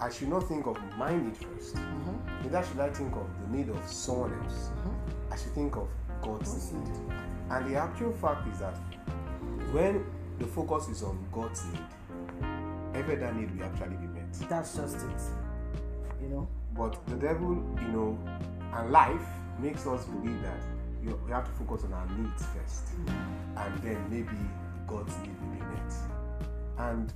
I 0.00 0.10
should 0.10 0.28
not 0.28 0.48
think 0.48 0.66
of 0.66 0.76
my 0.96 1.14
need 1.14 1.34
1st 1.34 1.74
mm-hmm. 1.74 2.42
Neither 2.42 2.66
should 2.66 2.80
I 2.80 2.90
think 2.90 3.14
of 3.14 3.26
the 3.40 3.56
need 3.56 3.68
of 3.68 3.86
someone 3.86 4.32
else. 4.42 4.70
Mm-hmm. 4.70 5.32
I 5.32 5.36
should 5.36 5.54
think 5.54 5.76
of 5.76 5.88
God's 6.20 6.72
need. 6.72 6.90
And 7.50 7.70
the 7.70 7.78
actual 7.78 8.12
fact 8.12 8.48
is 8.52 8.58
that 8.60 8.76
when 9.72 10.04
the 10.38 10.46
focus 10.46 10.88
is 10.88 11.02
on 11.02 11.24
God's 11.32 11.64
need, 11.66 11.80
every 12.94 13.16
other 13.16 13.32
need 13.32 13.56
will 13.56 13.64
actually 13.64 13.96
be. 13.96 14.11
That's 14.48 14.76
just 14.76 14.96
it. 14.96 15.22
You 16.22 16.28
know. 16.28 16.48
But 16.76 17.04
the 17.06 17.16
devil, 17.16 17.62
you 17.80 17.88
know, 17.88 18.18
and 18.74 18.90
life 18.90 19.26
makes 19.58 19.86
us 19.86 20.04
believe 20.06 20.40
that 20.42 20.60
you, 21.04 21.20
we 21.26 21.32
have 21.32 21.44
to 21.44 21.50
focus 21.52 21.84
on 21.84 21.92
our 21.92 22.06
needs 22.16 22.44
first, 22.46 22.84
and 23.56 23.82
then 23.82 23.98
maybe 24.08 24.38
God's 24.86 25.16
need 25.18 25.36
will 25.40 25.54
be 25.54 25.60
met. 25.74 25.94
And 26.78 27.12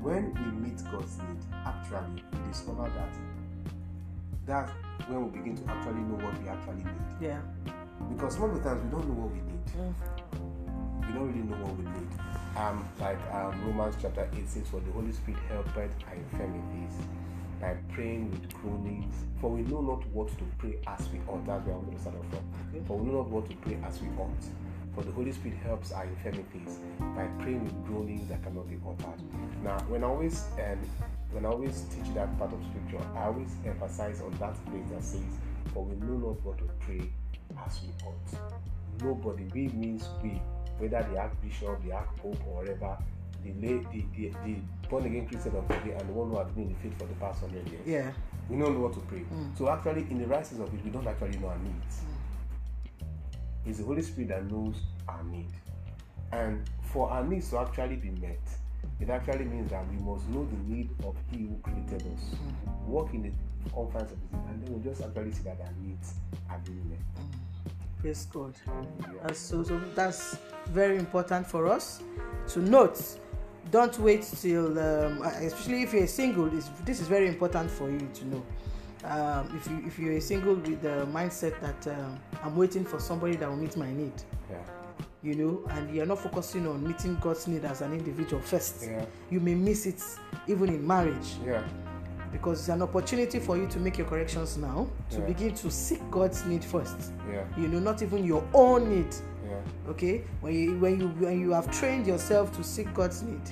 when 0.00 0.32
we 0.34 0.68
meet 0.68 0.82
God's 0.90 1.18
need, 1.18 1.42
actually, 1.64 2.22
we 2.32 2.48
discover 2.48 2.90
that 2.90 3.12
that's 4.46 4.72
when 5.08 5.30
we 5.30 5.38
begin 5.38 5.56
to 5.56 5.70
actually 5.70 6.00
know 6.02 6.24
what 6.24 6.40
we 6.42 6.48
actually 6.48 6.84
need. 6.84 7.04
Yeah. 7.20 7.40
Because 8.10 8.34
some 8.34 8.50
of 8.50 8.56
the 8.56 8.68
times 8.68 8.84
we 8.84 8.90
don't 8.90 9.08
know 9.08 9.22
what 9.22 9.32
we 9.32 9.40
need. 9.40 9.64
Mm. 9.76 11.06
We 11.06 11.12
don't 11.14 11.26
really 11.28 11.48
know 11.48 11.56
what 11.64 11.76
we 11.76 11.84
need. 11.84 12.43
Um, 12.56 12.88
like 13.00 13.18
um, 13.32 13.60
Romans 13.66 13.96
chapter 14.00 14.28
8 14.32 14.48
says, 14.48 14.68
For 14.68 14.80
the 14.80 14.92
Holy 14.92 15.12
Spirit 15.12 15.40
helped 15.48 15.76
our 15.76 16.14
infirmities 16.14 16.94
by 17.60 17.74
praying 17.92 18.30
with 18.30 18.52
groanings. 18.54 19.14
For 19.40 19.50
we 19.50 19.62
know 19.62 19.80
not 19.80 20.06
what 20.08 20.28
to 20.38 20.44
pray 20.58 20.78
as 20.86 21.08
we 21.08 21.18
ought. 21.26 21.44
That's 21.46 21.66
where 21.66 21.74
I'm 21.74 21.84
going 21.84 21.96
to 21.96 22.00
start 22.00 22.16
off 22.16 22.28
from. 22.30 22.44
Okay. 22.70 22.84
For 22.86 22.96
we 22.98 23.10
know 23.10 23.18
not 23.18 23.28
what 23.30 23.50
to 23.50 23.56
pray 23.56 23.78
as 23.84 24.00
we 24.00 24.08
ought. 24.18 24.44
For 24.94 25.02
the 25.02 25.10
Holy 25.10 25.32
Spirit 25.32 25.58
helps 25.64 25.90
our 25.90 26.04
infirmities 26.04 26.78
by 27.16 27.26
praying 27.40 27.64
with 27.64 27.84
groanings 27.84 28.28
that 28.28 28.42
cannot 28.44 28.68
be 28.70 28.76
uttered. 28.86 29.20
Now, 29.64 29.78
when 29.88 30.04
I 30.04 30.06
always 30.06 30.44
um, 30.62 30.78
when 31.32 31.44
I 31.44 31.48
always 31.48 31.82
teach 31.90 32.14
that 32.14 32.38
part 32.38 32.52
of 32.52 32.60
scripture, 32.70 33.04
I 33.16 33.24
always 33.24 33.50
emphasize 33.66 34.20
on 34.20 34.30
that 34.38 34.54
place 34.66 34.88
that 34.92 35.02
says, 35.02 35.24
For 35.72 35.84
we 35.84 35.96
know 36.06 36.28
not 36.28 36.44
what 36.44 36.58
to 36.58 36.64
pray 36.78 37.10
as 37.66 37.80
we 37.82 37.88
ought. 38.06 39.02
Nobody, 39.02 39.44
we 39.52 39.66
means 39.76 40.08
we, 40.22 40.40
whether 40.78 41.06
the 41.10 41.18
Archbishop, 41.18 41.82
the 41.82 41.90
Archpope, 41.90 42.46
or 42.46 42.62
whatever, 42.62 42.96
the, 43.42 43.52
lay, 43.60 43.78
the, 43.92 44.04
the, 44.16 44.32
the 44.44 44.56
born 44.88 45.04
again 45.04 45.26
Christian 45.28 45.54
of 45.56 45.66
today 45.68 45.96
and 45.98 46.08
the 46.08 46.12
one 46.12 46.30
who 46.30 46.38
has 46.38 46.50
been 46.52 46.64
in 46.64 46.68
the 46.70 46.74
faith 46.80 46.98
for 46.98 47.06
the 47.06 47.14
past 47.14 47.40
hundred 47.40 47.68
years. 47.68 47.86
Yeah. 47.86 48.10
We 48.48 48.58
don't 48.58 48.74
know 48.74 48.80
what 48.80 48.94
to 48.94 49.00
pray. 49.00 49.24
Mm. 49.32 49.56
So 49.56 49.68
actually, 49.68 50.02
in 50.10 50.18
the 50.18 50.26
rises 50.26 50.60
of 50.60 50.72
it, 50.72 50.84
we 50.84 50.90
don't 50.90 51.06
actually 51.06 51.38
know 51.38 51.48
our 51.48 51.58
needs. 51.58 52.00
Mm. 52.00 53.06
It's 53.66 53.78
the 53.78 53.84
Holy 53.84 54.02
Spirit 54.02 54.28
that 54.28 54.50
knows 54.50 54.76
our 55.08 55.22
need. 55.24 55.50
And 56.32 56.68
for 56.82 57.10
our 57.10 57.24
needs 57.24 57.50
to 57.50 57.58
actually 57.58 57.96
be 57.96 58.10
met, 58.10 58.40
it 59.00 59.10
actually 59.10 59.44
means 59.44 59.70
that 59.70 59.86
we 59.88 59.96
must 59.96 60.28
know 60.28 60.44
the 60.44 60.74
need 60.74 60.90
of 61.04 61.16
He 61.30 61.42
who 61.42 61.58
created 61.62 62.02
us, 62.12 62.34
mm. 62.34 62.78
walk 62.86 63.12
in 63.14 63.22
the 63.22 63.70
confines 63.70 64.12
of 64.12 64.18
His 64.18 64.40
and 64.48 64.62
then 64.62 64.72
we'll 64.72 64.82
just 64.82 65.02
actually 65.02 65.32
see 65.32 65.42
that 65.44 65.58
our 65.60 65.72
needs 65.82 66.14
are 66.50 66.60
being 66.64 66.88
met. 66.90 67.24
Praise 68.04 68.26
God. 68.30 68.54
Uh, 69.24 69.32
so, 69.32 69.62
so 69.62 69.80
that's 69.94 70.36
very 70.66 70.98
important 70.98 71.46
for 71.46 71.66
us 71.66 72.02
to 72.48 72.60
note. 72.60 73.00
Don't 73.70 73.98
wait 73.98 74.22
till, 74.42 74.78
um, 74.78 75.22
especially 75.22 75.84
if 75.84 75.94
you're 75.94 76.06
single. 76.06 76.50
This, 76.50 76.68
this 76.84 77.00
is 77.00 77.08
very 77.08 77.28
important 77.28 77.70
for 77.70 77.88
you 77.90 78.06
to 78.12 78.24
know. 78.26 78.42
um, 79.04 79.50
if 79.56 79.66
you 79.70 79.82
if 79.86 79.98
you're 79.98 80.12
a 80.12 80.20
single 80.20 80.54
with 80.54 80.82
the 80.82 81.06
mindset 81.12 81.58
that 81.62 81.86
um, 81.96 82.18
I'm 82.42 82.56
waiting 82.56 82.84
for 82.84 82.98
somebody 83.00 83.36
that 83.36 83.48
will 83.48 83.56
meet 83.56 83.74
my 83.74 83.90
need, 83.90 84.12
Yeah. 84.50 84.58
you 85.22 85.34
know, 85.34 85.64
and 85.70 85.94
you're 85.94 86.04
not 86.06 86.18
focusing 86.18 86.66
on 86.66 86.86
meeting 86.86 87.16
God's 87.22 87.46
need 87.48 87.64
as 87.64 87.80
an 87.80 87.92
individual 87.94 88.42
first, 88.42 88.82
Yeah. 88.84 89.06
you 89.30 89.40
may 89.40 89.54
miss 89.54 89.86
it 89.86 90.02
even 90.46 90.68
in 90.68 90.86
marriage 90.86 91.36
Yeah. 91.44 91.62
Because 92.34 92.58
it's 92.58 92.68
an 92.68 92.82
opportunity 92.82 93.38
for 93.38 93.56
you 93.56 93.66
to 93.68 93.78
make 93.78 93.96
your 93.96 94.08
corrections 94.08 94.56
now 94.58 94.88
to 95.10 95.18
Yeah. 95.20 95.26
begin 95.26 95.54
to 95.54 95.70
seek 95.70 96.00
God's 96.10 96.44
need 96.44 96.64
first. 96.64 97.12
Yeah. 97.32 97.44
You 97.56 97.68
know, 97.68 97.78
not 97.78 98.02
even 98.02 98.24
your 98.24 98.42
own 98.52 98.88
need. 98.90 99.14
Yeah. 99.48 99.90
Okay, 99.90 100.24
when 100.40 100.52
you 100.54 100.78
when 100.80 101.00
you 101.00 101.08
when 101.24 101.40
you 101.40 101.52
have 101.52 101.70
trained 101.70 102.06
yourself 102.08 102.50
to 102.56 102.64
seek 102.64 102.92
God's 102.92 103.22
need, 103.22 103.46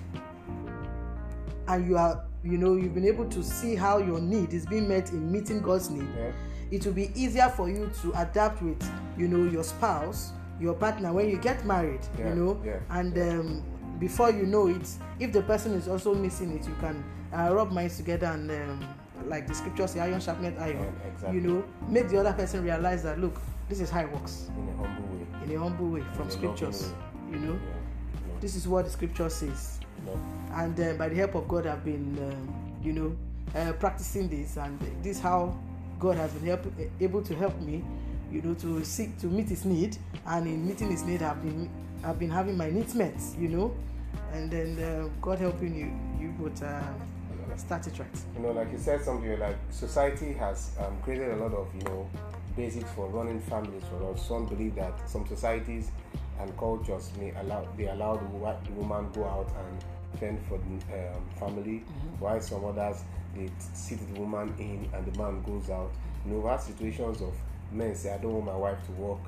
and 1.68 1.86
you 1.88 1.96
are 1.96 2.24
you 2.42 2.58
know 2.58 2.74
you've 2.74 2.94
been 2.94 3.06
able 3.06 3.26
to 3.28 3.42
see 3.42 3.76
how 3.76 3.98
your 3.98 4.20
need 4.20 4.52
is 4.52 4.66
being 4.66 4.88
met 4.88 5.10
in 5.12 5.30
meeting 5.30 5.60
God's 5.62 5.90
need, 5.90 6.08
Yeah. 6.18 6.32
it 6.72 6.84
will 6.84 6.92
be 6.94 7.12
easier 7.14 7.48
for 7.56 7.68
you 7.70 7.88
to 8.02 8.12
adapt 8.20 8.62
with 8.62 8.82
you 9.16 9.28
know 9.28 9.44
your 9.50 9.62
spouse 9.64 10.32
your 10.60 10.74
partner 10.74 11.12
when 11.12 11.28
you 11.28 11.38
get 11.38 11.64
married 11.64 12.00
Yeah, 12.18 12.28
you 12.30 12.34
know 12.34 12.60
yeah, 12.64 12.78
and 12.90 13.16
um, 13.18 13.62
before 14.02 14.30
you 14.30 14.46
know 14.46 14.66
it 14.66 14.88
if 15.20 15.32
the 15.32 15.42
person 15.42 15.74
is 15.74 15.86
also 15.86 16.14
missing 16.14 16.50
it 16.56 16.66
you 16.66 16.74
can 16.80 17.04
uh, 17.32 17.54
rub 17.54 17.70
minds 17.70 17.96
together 17.96 18.26
and 18.26 18.50
um, 18.50 18.84
like 19.26 19.46
the 19.46 19.54
scripture 19.54 19.86
say 19.86 20.00
iron 20.00 20.20
sharpened 20.20 20.58
iron. 20.58 20.76
Yeah, 20.76 21.08
exactly. 21.08 21.40
you 21.40 21.46
know 21.46 21.64
make 21.88 22.08
the 22.08 22.18
other 22.18 22.32
person 22.32 22.64
realize 22.64 23.02
that 23.04 23.20
look 23.20 23.40
this 23.68 23.80
is 23.80 23.90
how 23.90 24.00
it 24.00 24.12
works. 24.12 24.50
In 24.58 24.68
a 24.68 24.72
humble 24.72 25.08
way. 25.14 25.26
in 25.44 25.56
a 25.56 25.58
humble 25.58 25.88
way 25.88 26.02
from 26.16 26.28
scriptures 26.28 26.82
loving 26.82 27.12
you 27.32 27.38
know? 27.38 27.52
Yeah. 27.54 28.40
this 28.40 28.54
is 28.54 28.68
what 28.68 28.84
the 28.84 28.90
scripture 28.90 29.28
says. 29.28 29.80
And 30.54 30.78
uh, 30.78 30.94
by 30.94 31.08
the 31.08 31.14
help 31.14 31.34
of 31.34 31.48
God, 31.48 31.66
I've 31.66 31.84
been, 31.84 32.18
um, 32.18 32.74
you 32.82 32.92
know, 32.92 33.16
uh, 33.54 33.72
practicing 33.74 34.28
this, 34.28 34.56
and 34.56 34.78
this 35.02 35.16
is 35.16 35.22
how 35.22 35.56
God 35.98 36.16
has 36.16 36.32
been 36.32 36.46
help, 36.46 36.66
able 37.00 37.22
to 37.22 37.34
help 37.36 37.58
me, 37.60 37.84
you 38.30 38.42
know, 38.42 38.54
to 38.54 38.84
seek 38.84 39.16
to 39.18 39.26
meet 39.26 39.48
His 39.48 39.64
need, 39.64 39.96
and 40.26 40.46
in 40.46 40.66
meeting 40.66 40.90
His 40.90 41.04
need, 41.04 41.22
I've 41.22 41.40
been, 41.42 41.70
I've 42.04 42.18
been 42.18 42.30
having 42.30 42.56
my 42.56 42.70
needs 42.70 42.94
met, 42.94 43.14
you 43.38 43.48
know, 43.48 43.74
and 44.32 44.50
then 44.50 44.78
uh, 44.82 45.08
God 45.20 45.38
helping 45.38 45.74
you, 45.74 45.92
you 46.20 46.34
would 46.38 46.60
uh, 46.62 46.80
start 47.56 47.86
it 47.86 47.98
right. 47.98 48.08
You 48.34 48.42
know, 48.42 48.52
like 48.52 48.72
you 48.72 48.78
said 48.78 49.02
something 49.04 49.38
like 49.38 49.56
society 49.70 50.32
has 50.34 50.72
um, 50.80 50.96
created 51.02 51.30
a 51.32 51.36
lot 51.36 51.52
of 51.52 51.68
you 51.74 51.82
know 51.82 52.08
basics 52.56 52.90
for 52.92 53.08
running 53.08 53.40
families 53.40 53.82
for 53.90 54.12
us. 54.12 54.26
Some 54.26 54.46
believe 54.46 54.74
that 54.76 55.08
some 55.08 55.26
societies 55.26 55.90
and 56.40 56.56
cultures 56.58 57.10
may 57.18 57.32
allow 57.40 57.66
they 57.76 57.86
allow 57.88 58.16
the, 58.16 58.24
wo- 58.26 58.58
the 58.64 58.72
woman 58.72 59.10
go 59.12 59.24
out 59.24 59.50
and 59.58 59.84
fend 60.18 60.38
for 60.46 60.58
the 60.58 61.08
um, 61.14 61.24
family, 61.38 61.84
while 62.18 62.40
some 62.40 62.64
others 62.64 63.02
they 63.34 63.50
sit 63.74 63.98
the 64.14 64.20
woman 64.20 64.54
in 64.58 64.88
and 64.94 65.10
the 65.10 65.18
man 65.18 65.42
goes 65.42 65.70
out. 65.70 65.90
You 66.24 66.32
know, 66.32 66.38
we 66.40 66.48
have 66.48 66.60
situations 66.60 67.20
of 67.20 67.34
men 67.70 67.94
say, 67.94 68.12
"I 68.14 68.18
don't 68.18 68.32
want 68.32 68.46
my 68.46 68.56
wife 68.56 68.78
to 68.86 68.92
work." 68.92 69.20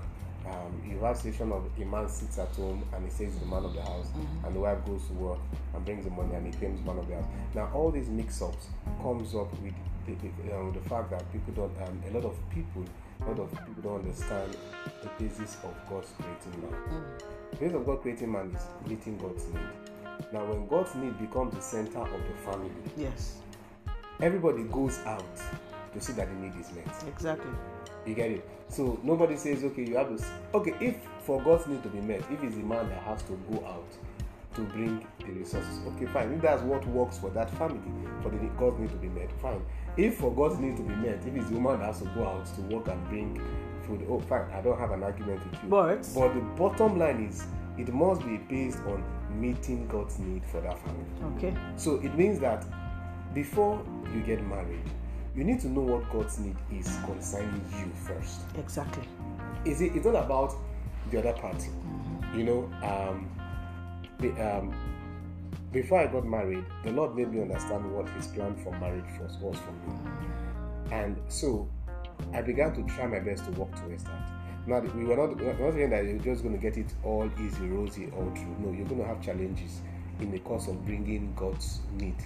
Um, 0.46 0.82
you 0.86 0.98
have 1.00 1.16
situation 1.16 1.52
of 1.52 1.64
a 1.80 1.84
man 1.84 2.08
sits 2.08 2.38
at 2.38 2.48
home 2.48 2.82
and 2.94 3.04
he 3.04 3.10
says 3.10 3.38
the 3.38 3.46
man 3.46 3.64
of 3.64 3.72
the 3.74 3.82
house, 3.82 4.08
and 4.44 4.54
the 4.54 4.60
wife 4.60 4.84
goes 4.84 5.02
to 5.06 5.12
work 5.14 5.38
and 5.74 5.84
brings 5.84 6.04
the 6.04 6.10
money 6.10 6.34
and 6.34 6.46
he 6.46 6.52
claims 6.58 6.84
man 6.84 6.98
of 6.98 7.08
the 7.08 7.14
house. 7.14 7.24
Now 7.54 7.70
all 7.72 7.90
these 7.90 8.08
mix-ups 8.08 8.66
comes 9.02 9.34
up 9.34 9.50
with 9.62 9.72
the, 10.06 10.12
the, 10.46 10.54
um, 10.56 10.72
the 10.74 10.86
fact 10.88 11.10
that 11.10 11.24
people 11.32 11.54
don't. 11.54 11.88
Um, 11.88 12.02
a 12.10 12.14
lot 12.14 12.24
of 12.26 12.36
people, 12.50 12.84
a 13.22 13.30
lot 13.30 13.40
of 13.40 13.50
people 13.52 13.82
don't 13.82 14.00
understand 14.00 14.54
the 15.02 15.08
basis 15.18 15.56
of 15.64 15.74
God's 15.88 16.08
creating 16.18 16.60
man. 16.62 17.04
The 17.52 17.56
basis 17.56 17.74
of 17.76 17.86
God 17.86 18.02
creating 18.02 18.30
man 18.32 18.54
is 18.54 18.88
meeting 18.88 19.16
God's 19.16 19.46
need. 19.46 20.30
Now, 20.32 20.44
when 20.44 20.66
God's 20.66 20.94
need 20.94 21.18
becomes 21.18 21.54
the 21.54 21.62
center 21.62 22.00
of 22.00 22.10
the 22.10 22.50
family, 22.50 22.70
Yes, 22.98 23.36
everybody 24.20 24.62
goes 24.64 24.98
out 25.06 25.24
to 25.94 26.00
see 26.00 26.12
that 26.14 26.28
the 26.28 26.34
need 26.34 26.52
is 26.60 26.70
met. 26.72 26.86
exactly. 27.08 27.50
You 28.06 28.14
get 28.14 28.30
it? 28.30 28.48
So 28.68 28.98
nobody 29.02 29.36
says, 29.36 29.64
okay, 29.64 29.84
you 29.84 29.96
have 29.96 30.08
to. 30.16 30.24
Okay, 30.54 30.74
if 30.80 30.96
for 31.20 31.40
God's 31.42 31.66
need 31.66 31.82
to 31.82 31.88
be 31.88 32.00
met, 32.00 32.20
if 32.30 32.42
it's 32.42 32.56
the 32.56 32.62
man 32.62 32.88
that 32.88 33.02
has 33.02 33.22
to 33.24 33.32
go 33.50 33.64
out 33.66 33.86
to 34.54 34.60
bring 34.62 35.04
the 35.20 35.32
resources, 35.32 35.80
okay, 35.88 36.06
fine. 36.06 36.32
If 36.32 36.42
that's 36.42 36.62
what 36.62 36.86
works 36.88 37.18
for 37.18 37.30
that 37.30 37.50
family, 37.58 37.80
for 38.22 38.30
the 38.30 38.36
God's 38.58 38.78
need 38.80 38.90
to 38.90 38.96
be 38.96 39.08
met, 39.08 39.30
fine. 39.40 39.62
If 39.96 40.16
for 40.18 40.32
God's 40.34 40.58
need 40.58 40.76
to 40.76 40.82
be 40.82 40.94
met, 40.96 41.24
if 41.26 41.34
it's 41.34 41.48
the 41.48 41.54
woman 41.54 41.80
that 41.80 41.86
has 41.86 42.00
to 42.00 42.06
go 42.08 42.26
out 42.26 42.46
to 42.54 42.60
work 42.62 42.88
and 42.88 43.08
bring 43.08 43.40
food, 43.86 44.06
oh, 44.08 44.20
fine. 44.20 44.50
I 44.52 44.60
don't 44.60 44.78
have 44.78 44.90
an 44.92 45.02
argument 45.02 45.44
with 45.44 45.62
you. 45.62 45.68
But 45.68 46.08
But 46.14 46.34
the 46.34 46.40
bottom 46.56 46.98
line 46.98 47.24
is, 47.24 47.44
it 47.78 47.92
must 47.92 48.24
be 48.24 48.36
based 48.36 48.78
on 48.86 49.02
meeting 49.30 49.86
God's 49.88 50.18
need 50.18 50.44
for 50.46 50.60
that 50.60 50.78
family. 50.78 51.36
okay, 51.36 51.56
So 51.76 51.96
it 51.96 52.14
means 52.16 52.38
that 52.40 52.64
before 53.34 53.84
you 54.14 54.20
get 54.20 54.44
married, 54.46 54.82
you 55.36 55.44
need 55.44 55.60
to 55.60 55.68
know 55.68 55.80
what 55.80 56.10
God's 56.12 56.38
need 56.38 56.56
is 56.72 56.96
concerning 57.04 57.64
you 57.78 57.92
first. 58.06 58.42
exactly. 58.56 59.04
Is 59.64 59.80
it? 59.80 59.96
It's 59.96 60.06
not 60.06 60.24
about 60.24 60.54
the 61.10 61.18
other 61.18 61.32
party. 61.32 61.70
You 62.36 62.44
know, 62.44 62.70
um, 62.82 63.30
the, 64.18 64.30
um, 64.32 64.74
before 65.72 66.00
I 66.00 66.06
got 66.06 66.24
married, 66.24 66.64
the 66.84 66.92
Lord 66.92 67.16
made 67.16 67.32
me 67.32 67.42
understand 67.42 67.90
what 67.92 68.08
His 68.10 68.28
plan 68.28 68.56
for 68.56 68.70
marriage 68.78 69.04
was, 69.20 69.36
was 69.38 69.56
for 69.58 69.72
me, 69.72 69.98
and 70.92 71.16
so 71.28 71.68
I 72.32 72.42
began 72.42 72.74
to 72.74 72.94
try 72.94 73.06
my 73.06 73.20
best 73.20 73.44
to 73.46 73.50
walk 73.52 73.74
towards 73.76 74.04
that. 74.04 74.30
Now, 74.66 74.80
we 74.80 75.04
were 75.04 75.16
not, 75.16 75.36
we 75.36 75.44
were 75.44 75.52
not 75.52 75.74
saying 75.74 75.90
that 75.90 76.04
you're 76.04 76.18
just 76.18 76.42
going 76.42 76.54
to 76.54 76.60
get 76.60 76.78
it 76.78 76.92
all 77.02 77.30
easy, 77.38 77.66
rosy, 77.66 78.10
all 78.16 78.30
through. 78.34 78.56
No, 78.60 78.72
you're 78.72 78.86
going 78.86 79.00
to 79.00 79.06
have 79.06 79.20
challenges 79.20 79.80
in 80.20 80.30
the 80.30 80.38
course 80.38 80.68
of 80.68 80.84
bringing 80.86 81.34
God's 81.34 81.80
need 81.98 82.16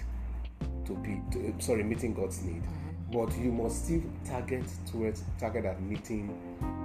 to 0.85 0.95
be, 0.95 1.21
to, 1.31 1.53
sorry, 1.59 1.83
meeting 1.83 2.13
God's 2.13 2.41
need. 2.43 2.63
But 3.11 3.35
you 3.37 3.51
must 3.51 3.85
still 3.85 4.01
target 4.25 4.63
towards 4.91 5.23
target 5.39 5.65
at 5.65 5.81
meeting 5.81 6.29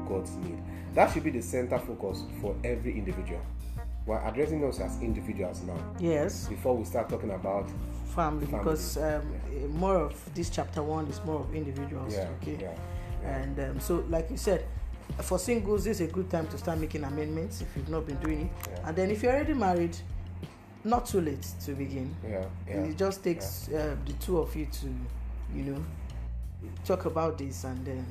God's 0.08 0.30
need. 0.36 0.58
That 0.94 1.12
should 1.12 1.24
be 1.24 1.30
the 1.30 1.42
center 1.42 1.78
focus 1.78 2.22
for 2.40 2.56
every 2.64 2.96
individual. 2.96 3.40
We're 4.06 4.22
addressing 4.26 4.62
us 4.64 4.80
as 4.80 5.00
individuals 5.00 5.62
now. 5.62 5.76
Yes, 5.98 6.46
Before 6.48 6.76
we 6.76 6.84
start 6.84 7.08
talking 7.08 7.30
about 7.30 7.68
family, 8.14 8.46
Family, 8.46 8.46
because 8.46 8.96
um, 8.98 9.02
eh, 9.02 9.66
more 9.68 9.96
of 9.96 10.34
this 10.34 10.50
chapter 10.50 10.82
one 10.82 11.06
is 11.08 11.22
more 11.24 11.40
of 11.40 11.54
individuals. 11.54 12.12
yeah, 12.14 12.28
okay. 12.42 12.58
yeah, 12.60 12.74
yeah. 13.22 13.36
And 13.38 13.58
um, 13.60 13.80
so, 13.80 14.04
like 14.10 14.30
you 14.30 14.36
said, 14.36 14.66
for 15.22 15.38
singles, 15.38 15.84
this 15.84 16.00
is 16.00 16.08
a 16.08 16.12
good 16.12 16.30
time 16.30 16.46
to 16.48 16.58
start 16.58 16.78
making 16.78 17.02
amendments 17.04 17.62
if 17.62 17.68
you've 17.76 17.88
not 17.88 18.06
been 18.06 18.16
doing 18.16 18.42
it. 18.42 18.68
Yeah. 18.70 18.88
And 18.88 18.96
then, 18.96 19.10
if 19.10 19.22
you're 19.22 19.32
already 19.32 19.54
married, 19.54 19.96
not 20.84 21.06
too 21.06 21.20
late 21.22 21.46
to 21.64 21.72
begin. 21.72 22.14
yeah, 22.28 22.44
yeah. 22.68 22.74
It 22.84 22.96
just 22.98 23.24
takes 23.24 23.68
uh, 23.68 23.96
the 24.06 24.12
two 24.14 24.38
of 24.38 24.54
you 24.54 24.66
to, 24.66 24.86
you 25.54 25.62
know, 25.64 25.84
talk 26.84 27.04
about 27.06 27.38
this 27.38 27.64
and 27.64 27.84
then 27.84 28.06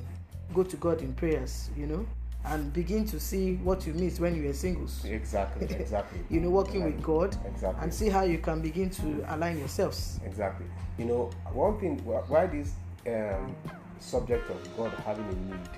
go 0.54 0.63
to 0.63 0.78
God 0.78 1.02
in 1.02 1.13
prayers, 1.13 1.70
you 1.76 1.88
know, 1.88 2.06
and 2.46 2.74
begin 2.74 3.06
to 3.06 3.20
see 3.20 3.56
what 3.56 3.88
you 3.88 3.94
missed 3.94 4.20
when 4.20 4.36
you 4.36 4.48
were 4.48 4.54
singles. 4.54 5.04
Exactly, 5.06 5.66
exactly. 5.76 6.20
You 6.30 6.42
know, 6.42 6.50
working 6.50 6.84
with 6.84 7.02
God 7.02 7.36
Exactly. 7.46 7.84
and 7.84 7.94
see 7.94 8.10
how 8.10 8.24
you 8.24 8.38
can 8.38 8.62
begin 8.62 8.89
to 8.92 9.26
align 9.30 9.58
yourselves. 9.58 10.20
Exactly. 10.26 10.66
You 10.98 11.06
know, 11.06 11.30
one 11.54 11.80
thing 11.80 12.04
why 12.06 12.48
this 12.48 12.74
um, 13.08 13.56
subject 14.00 14.50
of 14.50 14.78
God 14.78 14.92
having 15.06 15.26
a 15.26 15.54
need 15.54 15.70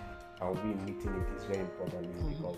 and 0.41 0.63
we 0.63 0.91
meeting 0.91 1.13
it 1.13 1.37
is 1.37 1.45
very 1.45 1.59
important 1.61 2.05
is 2.15 2.37
because 2.37 2.57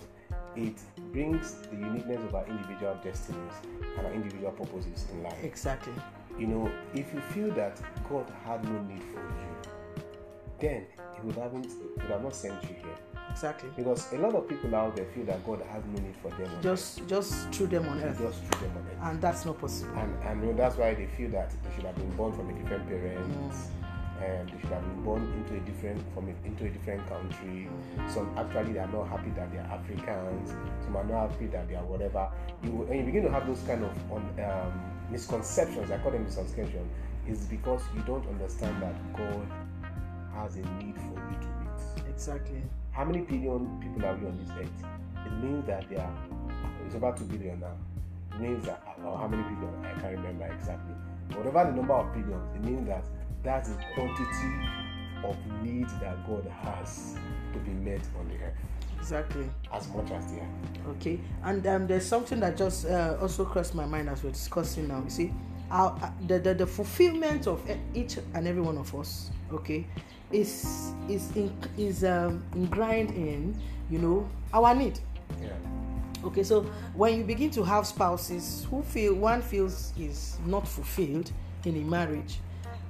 it 0.56 0.76
brings 1.12 1.54
the 1.70 1.76
uniqueness 1.76 2.20
of 2.24 2.34
our 2.34 2.46
individual 2.46 2.98
destinies 3.04 3.52
and 3.96 4.06
our 4.06 4.12
individual 4.12 4.50
purposes 4.52 5.06
in 5.12 5.22
life. 5.22 5.36
Exactly. 5.44 5.92
You 6.38 6.46
know, 6.46 6.72
if 6.94 7.12
you 7.12 7.20
feel 7.32 7.52
that 7.54 7.80
God 8.08 8.26
had 8.44 8.64
no 8.64 8.82
need 8.82 9.02
for 9.02 9.20
you, 9.20 9.57
then 10.60 10.86
He 11.14 11.26
would 11.26 11.36
haven't 11.36 11.68
would 11.96 12.10
have 12.10 12.22
not 12.22 12.34
sent 12.34 12.62
you 12.62 12.76
here. 12.82 12.98
Exactly. 13.30 13.70
Because 13.76 14.12
a 14.12 14.18
lot 14.18 14.34
of 14.34 14.48
people 14.48 14.74
out 14.74 14.96
there 14.96 15.04
feel 15.14 15.24
that 15.26 15.44
God 15.46 15.62
has 15.70 15.82
no 15.92 16.00
need 16.00 16.16
for 16.22 16.30
them. 16.30 16.50
Just 16.62 17.06
just 17.06 17.50
threw 17.50 17.66
them 17.66 17.88
on 17.88 18.00
earth. 18.00 18.18
just 18.18 18.40
treat 18.40 18.60
them 18.62 18.72
on 18.76 18.86
earth. 18.86 18.98
And 19.02 19.20
that's 19.20 19.44
not 19.44 19.58
possible. 19.58 19.96
and 19.98 20.22
and 20.24 20.42
you 20.42 20.50
know, 20.50 20.56
that's 20.56 20.76
why 20.76 20.94
they 20.94 21.06
feel 21.06 21.30
that 21.30 21.50
they 21.50 21.74
should 21.74 21.84
have 21.84 21.96
been 21.96 22.10
born 22.16 22.32
from 22.32 22.50
a 22.50 22.52
different 22.54 22.88
parents 22.88 23.68
and 24.22 24.48
they 24.48 24.60
should 24.60 24.70
have 24.70 24.82
been 24.82 25.04
born 25.04 25.22
into 25.36 25.54
a 25.56 25.60
different 25.60 26.02
from 26.14 26.28
a, 26.28 26.46
into 26.46 26.64
a 26.64 26.68
different 26.70 27.06
country 27.08 27.68
some 28.08 28.28
actually 28.36 28.72
they 28.72 28.78
are 28.80 28.88
not 28.88 29.06
happy 29.06 29.30
that 29.30 29.50
they 29.52 29.58
are 29.58 29.70
africans 29.78 30.50
some 30.82 30.96
are 30.96 31.04
not 31.04 31.30
happy 31.30 31.46
that 31.46 31.68
they 31.68 31.76
are 31.76 31.84
whatever 31.84 32.28
you 32.64 32.86
and 32.90 32.98
you 32.98 33.04
begin 33.04 33.22
to 33.22 33.30
have 33.30 33.46
those 33.46 33.60
kind 33.62 33.84
of 33.84 33.92
on, 34.10 34.22
um, 34.42 34.72
misconceptions 35.10 35.90
i 35.90 35.98
call 35.98 36.10
them 36.10 36.24
misconceptions 36.24 36.90
is 37.28 37.44
because 37.44 37.82
you 37.94 38.02
don't 38.02 38.26
understand 38.28 38.82
that 38.82 38.94
god 39.16 39.46
has 40.42 40.56
a 40.56 40.60
need 40.82 40.94
for 40.96 41.14
you 41.30 41.38
to 41.40 41.48
meet 41.58 42.08
Exactly. 42.08 42.62
how 42.92 43.04
many 43.04 43.20
billion 43.20 43.80
people 43.80 44.04
are 44.06 44.16
we 44.16 44.26
on 44.26 44.36
this 44.38 44.50
earth? 44.58 44.84
It 45.26 45.32
means 45.44 45.66
that 45.66 45.88
there 45.88 46.00
are, 46.00 46.14
it's 46.86 46.94
about 46.94 47.16
2 47.16 47.24
billion 47.24 47.60
now. 47.60 47.76
It 48.34 48.40
means 48.40 48.64
that, 48.66 48.82
or 49.04 49.18
how 49.18 49.28
many 49.28 49.42
billion? 49.42 49.84
I 49.84 50.00
can't 50.00 50.16
remember 50.16 50.46
exactly. 50.46 50.94
Whatever 51.36 51.70
the 51.70 51.76
number 51.76 51.94
of 51.94 52.12
billions, 52.12 52.54
it 52.56 52.64
means 52.64 52.86
that 52.88 53.04
that's 53.42 53.68
the 53.68 53.76
quantity 53.94 54.68
of 55.24 55.36
need 55.62 55.88
that 56.00 56.26
God 56.26 56.46
has 56.62 57.16
to 57.52 57.58
be 57.60 57.70
met 57.72 58.00
on 58.18 58.28
the 58.28 58.34
earth, 58.44 58.54
Exactly. 58.98 59.48
as 59.72 59.88
much 59.88 60.10
as 60.10 60.32
there. 60.32 60.48
Okay. 60.90 61.20
And 61.44 61.66
um, 61.66 61.86
there's 61.86 62.06
something 62.06 62.40
that 62.40 62.56
just 62.56 62.86
uh, 62.86 63.16
also 63.20 63.44
crossed 63.44 63.74
my 63.74 63.86
mind 63.86 64.08
as 64.08 64.22
we're 64.22 64.30
discussing 64.30 64.88
now. 64.88 65.02
You 65.04 65.10
see, 65.10 65.32
our, 65.70 65.90
uh, 66.02 66.10
the, 66.26 66.38
the 66.38 66.54
the 66.54 66.66
fulfillment 66.66 67.46
of 67.46 67.60
each 67.94 68.18
and 68.34 68.46
every 68.46 68.62
one 68.62 68.78
of 68.78 68.94
us, 68.94 69.30
okay, 69.52 69.86
is 70.32 70.92
is 71.08 71.34
in, 71.36 71.56
is 71.76 72.04
um, 72.04 72.42
ingrained 72.54 73.10
in 73.10 73.56
you 73.90 73.98
know 73.98 74.28
our 74.52 74.74
need. 74.74 74.98
Yeah. 75.40 75.50
Okay, 76.24 76.42
so 76.42 76.62
when 76.94 77.16
you 77.16 77.24
begin 77.24 77.50
to 77.50 77.62
have 77.62 77.86
spouses 77.86 78.66
who 78.70 78.82
feel 78.82 79.14
one 79.14 79.40
feels 79.40 79.92
is 79.98 80.36
not 80.46 80.66
fulfilled 80.66 81.30
in 81.64 81.76
a 81.76 81.84
marriage, 81.84 82.38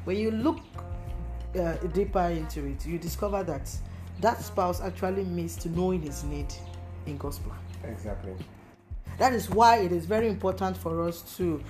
when 0.05 0.17
you 0.17 0.31
look 0.31 0.59
uh, 1.59 1.75
deeper 1.93 2.21
into 2.21 2.65
it, 2.67 2.87
you 2.87 2.99
discover 2.99 3.43
that 3.45 3.71
that 4.21 4.41
spouse 4.41 4.81
actually 4.81 5.25
missed 5.25 5.67
knowing 5.67 6.03
his 6.03 6.25
need 6.25 6.53
in 7.07 7.17
God's 7.19 7.39
plan. 7.39 7.59
Exactly. 7.85 8.33
That 9.19 9.33
is 9.33 9.51
why 9.51 9.79
it 9.79 9.93
is 9.93 10.07
very 10.07 10.29
important 10.29 10.77
for 10.77 11.07
us 11.07 11.37
to 11.37 11.63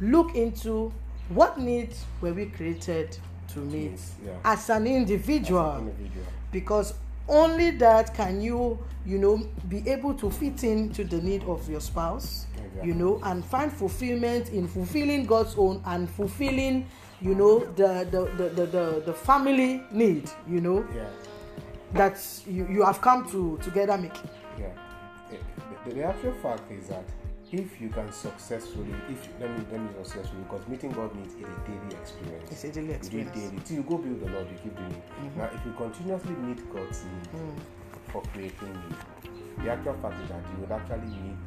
look 0.00 0.34
into 0.34 0.92
what 1.28 1.58
needs 1.58 2.04
were 2.20 2.32
we 2.32 2.46
created 2.46 3.16
to 3.52 3.58
meet 3.60 3.98
yeah. 4.24 4.32
as 4.44 4.70
an 4.70 4.86
individual 4.86 5.60
As 5.72 5.82
an 5.82 5.88
individual. 5.88 6.26
because 6.50 6.94
only 7.28 7.70
that 7.72 8.14
can 8.14 8.40
you 8.40 8.78
you 9.06 9.18
know 9.18 9.38
be 9.68 9.88
able 9.88 10.14
to 10.14 10.30
fit 10.30 10.64
into 10.64 11.04
the 11.04 11.20
need 11.20 11.42
of 11.44 11.68
your 11.68 11.80
spouse 11.80 12.46
Exactly. 12.56 12.88
you 12.88 12.94
know 12.94 13.20
and 13.24 13.44
find 13.44 13.72
fulfillment 13.72 14.48
in 14.50 14.66
fulfilling 14.68 15.24
god's 15.26 15.54
own 15.56 15.82
and 15.86 16.08
fulfilling 16.10 16.86
you 17.20 17.34
know 17.34 17.60
the 17.76 18.06
the 18.10 18.24
the 18.36 18.48
the, 18.50 18.66
the, 18.66 19.02
the 19.06 19.12
family 19.14 19.82
need 19.92 20.28
you 20.48 20.60
know 20.60 20.84
Yeah. 20.94 21.04
that 21.94 22.18
you, 22.46 22.66
you 22.70 22.82
have 22.84 23.00
come 23.00 23.28
to 23.30 23.58
together 23.62 23.96
make 23.98 24.14
Yeah. 24.58 24.66
The, 25.30 25.90
the, 25.90 25.94
the 25.96 26.04
actual 26.04 26.32
fact 26.42 26.70
is 26.70 26.88
that 26.88 27.04
if 27.52 27.80
you 27.80 27.88
can 27.90 28.10
successfully, 28.10 28.94
if 29.10 29.26
you, 29.26 29.32
let 29.40 29.50
me 29.50 29.64
let 29.70 29.80
me 29.80 29.88
successfully, 30.02 30.42
because 30.44 30.66
meeting 30.68 30.90
God 30.92 31.14
needs 31.14 31.34
is 31.34 31.42
a 31.42 31.68
daily 31.68 31.94
experience. 32.00 32.50
it's 32.50 32.64
a 32.64 32.72
daily 32.72 32.86
You 32.86 33.10
do 33.10 33.18
it 33.18 33.28
experience 33.28 33.36
daily. 33.36 33.60
Till 33.66 33.76
you 33.76 33.82
go 33.82 33.98
build 33.98 34.20
the 34.20 34.30
Lord, 34.32 34.46
you 34.50 34.56
keep 34.62 34.74
doing 34.76 34.90
it. 34.92 35.36
Now, 35.36 35.50
if 35.52 35.60
you 35.66 35.72
continuously 35.76 36.32
meet 36.34 36.72
God's 36.72 37.04
need 37.04 37.28
Mm. 37.40 37.60
for 38.12 38.22
creating 38.32 38.74
you, 38.88 39.64
the 39.64 39.70
actual 39.70 39.94
fact 40.00 40.20
is 40.22 40.28
that 40.30 40.42
you 40.50 40.60
would 40.60 40.72
actually 40.72 41.08
meet 41.22 41.38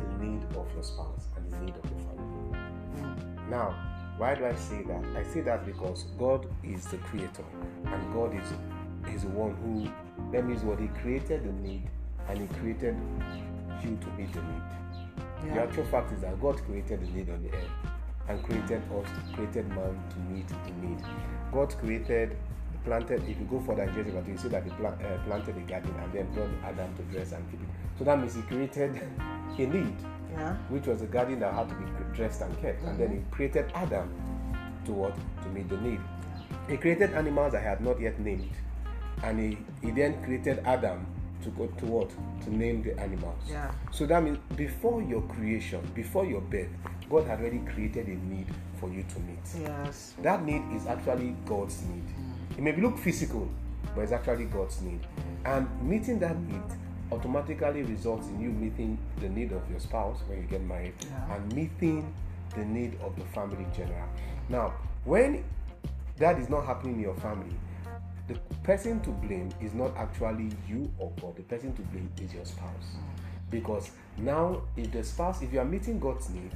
the 0.00 0.24
need 0.24 0.42
of 0.56 0.66
your 0.74 0.82
spouse 0.82 1.26
and 1.36 1.50
the 1.52 1.58
need 1.60 1.74
of 1.76 1.84
your 1.90 2.00
family. 2.00 2.58
Mm. 2.96 3.48
Now, 3.50 3.74
why 4.16 4.34
do 4.34 4.46
I 4.46 4.54
say 4.54 4.82
that? 4.82 5.04
I 5.16 5.24
say 5.32 5.40
that 5.42 5.66
because 5.66 6.04
God 6.18 6.46
is 6.64 6.86
the 6.86 6.96
creator, 6.98 7.44
and 7.84 8.12
God 8.14 8.34
is 8.34 8.48
is 9.14 9.22
the 9.22 9.28
one 9.28 9.54
who 9.62 9.90
that 10.32 10.46
means 10.46 10.62
what 10.62 10.78
He 10.80 10.88
created 11.02 11.44
the 11.44 11.52
need, 11.68 11.84
and 12.28 12.38
He 12.38 12.46
created 12.60 12.96
you 13.84 13.98
to 14.00 14.06
meet 14.16 14.32
the 14.32 14.40
need. 14.42 14.62
The 15.42 15.60
actual 15.60 15.84
fact 15.86 16.12
is 16.12 16.20
that 16.20 16.40
God 16.40 16.56
created 16.64 17.00
the 17.00 17.06
need 17.12 17.30
on 17.30 17.42
the 17.42 17.50
earth 17.50 17.70
and 18.28 18.42
created 18.44 18.82
us, 18.92 19.08
created 19.34 19.68
man 19.68 20.00
to 20.10 20.18
meet 20.32 20.48
the 20.48 20.86
need. 20.86 21.02
God 21.52 21.74
created, 21.78 22.36
planted, 22.84 23.22
if 23.28 23.38
you 23.38 23.46
go 23.50 23.60
further 23.60 23.82
in 23.82 23.94
Genesis, 23.94 24.28
you 24.28 24.38
see 24.38 24.48
that 24.48 24.64
he 24.64 24.70
pla- 24.70 24.90
uh, 24.90 25.18
planted 25.26 25.56
a 25.56 25.60
garden 25.60 25.94
and 26.00 26.12
then 26.12 26.32
brought 26.32 26.48
Adam 26.64 26.94
to 26.96 27.02
dress 27.04 27.32
and 27.32 27.50
keep 27.50 27.60
it. 27.60 27.68
So 27.98 28.04
that 28.04 28.18
means 28.18 28.34
he 28.34 28.42
created 28.42 29.00
a 29.58 29.66
need, 29.66 29.96
yeah 30.32 30.56
which 30.68 30.86
was 30.86 31.02
a 31.02 31.06
garden 31.06 31.40
that 31.40 31.52
had 31.52 31.68
to 31.68 31.74
be 31.74 31.84
dressed 32.14 32.40
and 32.40 32.60
kept. 32.60 32.82
And 32.84 32.98
then 32.98 33.10
he 33.10 33.18
created 33.30 33.70
Adam 33.74 34.08
to 34.86 34.92
what? 34.92 35.16
To 35.42 35.48
meet 35.48 35.68
the 35.68 35.76
need. 35.78 36.00
He 36.68 36.76
created 36.76 37.12
animals 37.14 37.52
that 37.52 37.62
he 37.62 37.68
had 37.68 37.80
not 37.80 38.00
yet 38.00 38.18
named. 38.20 38.50
And 39.22 39.38
he, 39.38 39.58
he 39.82 39.90
then 39.90 40.22
created 40.24 40.60
Adam 40.64 41.06
to 41.42 41.50
go 41.50 41.66
to 41.66 41.86
what? 41.86 42.10
To 42.44 42.54
name 42.54 42.82
the 42.82 42.98
animals. 43.00 43.38
yeah 43.50 43.70
So 43.90 44.06
that 44.06 44.22
means 44.22 44.38
before 44.56 45.02
your 45.02 45.22
creation, 45.22 45.80
before 45.94 46.24
your 46.26 46.40
birth, 46.40 46.68
God 47.10 47.26
had 47.26 47.40
already 47.40 47.58
created 47.60 48.06
a 48.08 48.16
need 48.32 48.46
for 48.80 48.88
you 48.88 49.02
to 49.14 49.18
meet. 49.20 49.62
yes 49.62 50.14
That 50.22 50.44
need 50.44 50.62
is 50.74 50.86
actually 50.86 51.36
God's 51.46 51.82
need. 51.82 52.04
Mm. 52.06 52.58
It 52.58 52.62
may 52.62 52.76
look 52.76 52.98
physical, 52.98 53.48
but 53.94 54.02
it's 54.02 54.12
actually 54.12 54.46
God's 54.46 54.80
need. 54.82 55.00
And 55.44 55.66
meeting 55.82 56.18
that 56.20 56.36
need 56.40 56.62
automatically 57.10 57.82
results 57.82 58.26
in 58.28 58.40
you 58.40 58.50
meeting 58.50 58.96
the 59.20 59.28
need 59.28 59.52
of 59.52 59.68
your 59.70 59.80
spouse 59.80 60.18
when 60.26 60.38
you 60.38 60.44
get 60.44 60.62
married 60.62 60.94
Yeah. 61.00 61.34
and 61.36 61.52
meeting 61.54 62.12
the 62.56 62.64
need 62.64 62.98
of 63.02 63.14
the 63.16 63.24
family 63.26 63.64
in 63.64 63.72
general. 63.72 64.08
Now, 64.48 64.72
when 65.04 65.44
that 66.18 66.38
is 66.38 66.48
not 66.48 66.64
happening 66.66 66.94
in 66.96 67.00
your 67.00 67.14
family, 67.16 67.54
the 68.32 68.54
person 68.62 69.00
to 69.00 69.10
blame 69.10 69.50
is 69.60 69.74
not 69.74 69.96
actually 69.96 70.50
you 70.68 70.90
or 70.98 71.12
God. 71.20 71.36
The 71.36 71.42
person 71.42 71.72
to 71.74 71.82
blame 71.82 72.10
is 72.20 72.32
your 72.32 72.44
spouse. 72.44 72.96
Because 73.50 73.90
now, 74.16 74.62
if 74.76 74.90
the 74.92 75.04
spouse, 75.04 75.42
if 75.42 75.52
you 75.52 75.60
are 75.60 75.64
meeting 75.64 75.98
God's 75.98 76.30
need, 76.30 76.52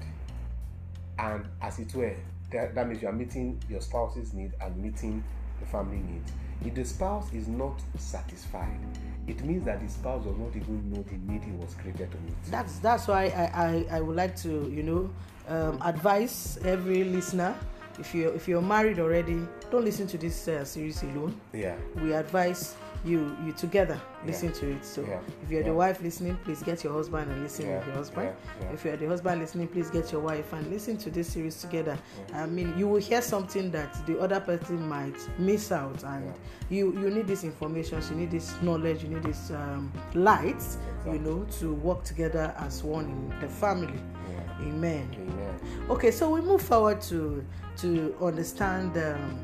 and 1.19 1.45
as 1.61 1.79
it 1.79 1.95
were, 1.95 2.15
that, 2.53 2.75
that 2.75 2.89
means 2.89 3.03
you 3.03 3.09
are 3.09 3.13
meeting 3.13 3.61
your 3.69 3.81
spouse's 3.81 4.33
need 4.33 4.53
and 4.61 4.77
meeting 4.77 5.23
the 5.61 5.67
family 5.67 5.99
needs. 5.99 6.31
If 6.65 6.75
the 6.75 6.85
spouse 6.85 7.33
is 7.33 7.49
not 7.49 7.81
satisfied, 7.99 8.79
it 9.27 9.45
means 9.45 9.65
that 9.65 9.81
the 9.81 9.89
spouse 9.89 10.25
does 10.25 10.37
not 10.39 10.55
even 10.57 10.91
know 10.91 11.03
the 11.03 11.17
need 11.31 11.45
he 11.45 11.53
was 11.53 11.75
created 11.75 12.11
to 12.11 12.19
meet. 12.19 12.35
that's 12.51 12.79
that's 12.79 13.09
why 13.09 13.25
I, 13.27 13.87
I, 13.91 13.97
I 13.97 14.01
would 14.01 14.17
like 14.17 14.37
to 14.37 14.71
you 14.71 14.83
know 14.83 15.11
um, 15.49 15.79
advise 15.85 16.59
every 16.65 17.05
listener 17.05 17.55
if 17.99 18.15
you 18.15 18.29
if 18.31 18.47
you're 18.49 18.63
married 18.63 18.99
already 18.99 19.41
don't 19.71 19.85
listen 19.85 20.07
to 20.07 20.19
this 20.19 20.49
uh, 20.49 20.65
series 20.65 21.03
alone 21.03 21.39
Yeah, 21.53 21.77
we 22.03 22.13
advise 22.13 22.75
you 23.05 23.37
you 23.45 23.53
together 23.53 24.01
listen 24.25 24.53
to 24.53 24.73
it 24.73 24.85
so 24.85 25.03
Yeah. 25.03 25.21
if 25.45 25.51
you're 25.51 25.63
the 25.63 25.73
wife 25.73 26.03
listening 26.03 26.37
please 26.45 26.63
get 26.63 26.83
your 26.83 26.93
husband 26.93 27.31
and 27.31 27.43
listen 27.43 27.67
Yeah. 27.67 27.79
with 27.79 27.87
your 27.87 27.97
husband 27.97 28.29
Yeah. 28.61 28.67
Yeah. 28.67 28.73
if 28.75 28.85
you're 28.85 28.97
the 28.97 29.07
husband 29.07 29.41
listening 29.41 29.69
please 29.69 29.91
get 29.91 30.11
your 30.11 30.21
wife 30.23 30.53
and 30.53 30.67
listen 30.71 30.97
to 30.99 31.11
this 31.11 31.29
series 31.29 31.61
together 31.61 31.97
i 32.35 32.47
mean 32.47 32.77
you 32.77 32.89
will 32.89 33.01
hear 33.01 33.23
something 33.23 33.71
that 33.71 33.95
the 34.07 34.19
other 34.19 34.41
person 34.41 34.89
might 34.89 35.17
miss 35.39 35.71
out 35.71 36.03
and 36.05 36.33
you 36.69 36.93
you 36.99 37.11
need 37.11 37.27
this 37.29 37.45
information 37.45 38.03
you 38.11 38.17
need 38.17 38.31
this 38.31 38.55
knowledge 38.63 39.03
you 39.05 39.09
need 39.11 39.23
this 39.23 39.51
um, 39.53 39.93
light 40.15 40.63
you 41.07 41.19
know 41.21 41.45
to 41.61 41.75
work 41.75 42.03
together 42.03 42.53
as 42.59 42.83
one 42.83 43.05
in 43.05 43.41
the 43.41 43.49
family 43.49 43.93
yeah. 43.93 44.16
Amen 44.61 45.09
Amen. 45.15 45.61
okay 45.91 46.11
so 46.11 46.31
we 46.31 46.41
move 46.41 46.63
forward 46.63 47.01
to 47.03 47.45
to 47.77 48.15
understand 48.23 48.97
um, 48.97 49.39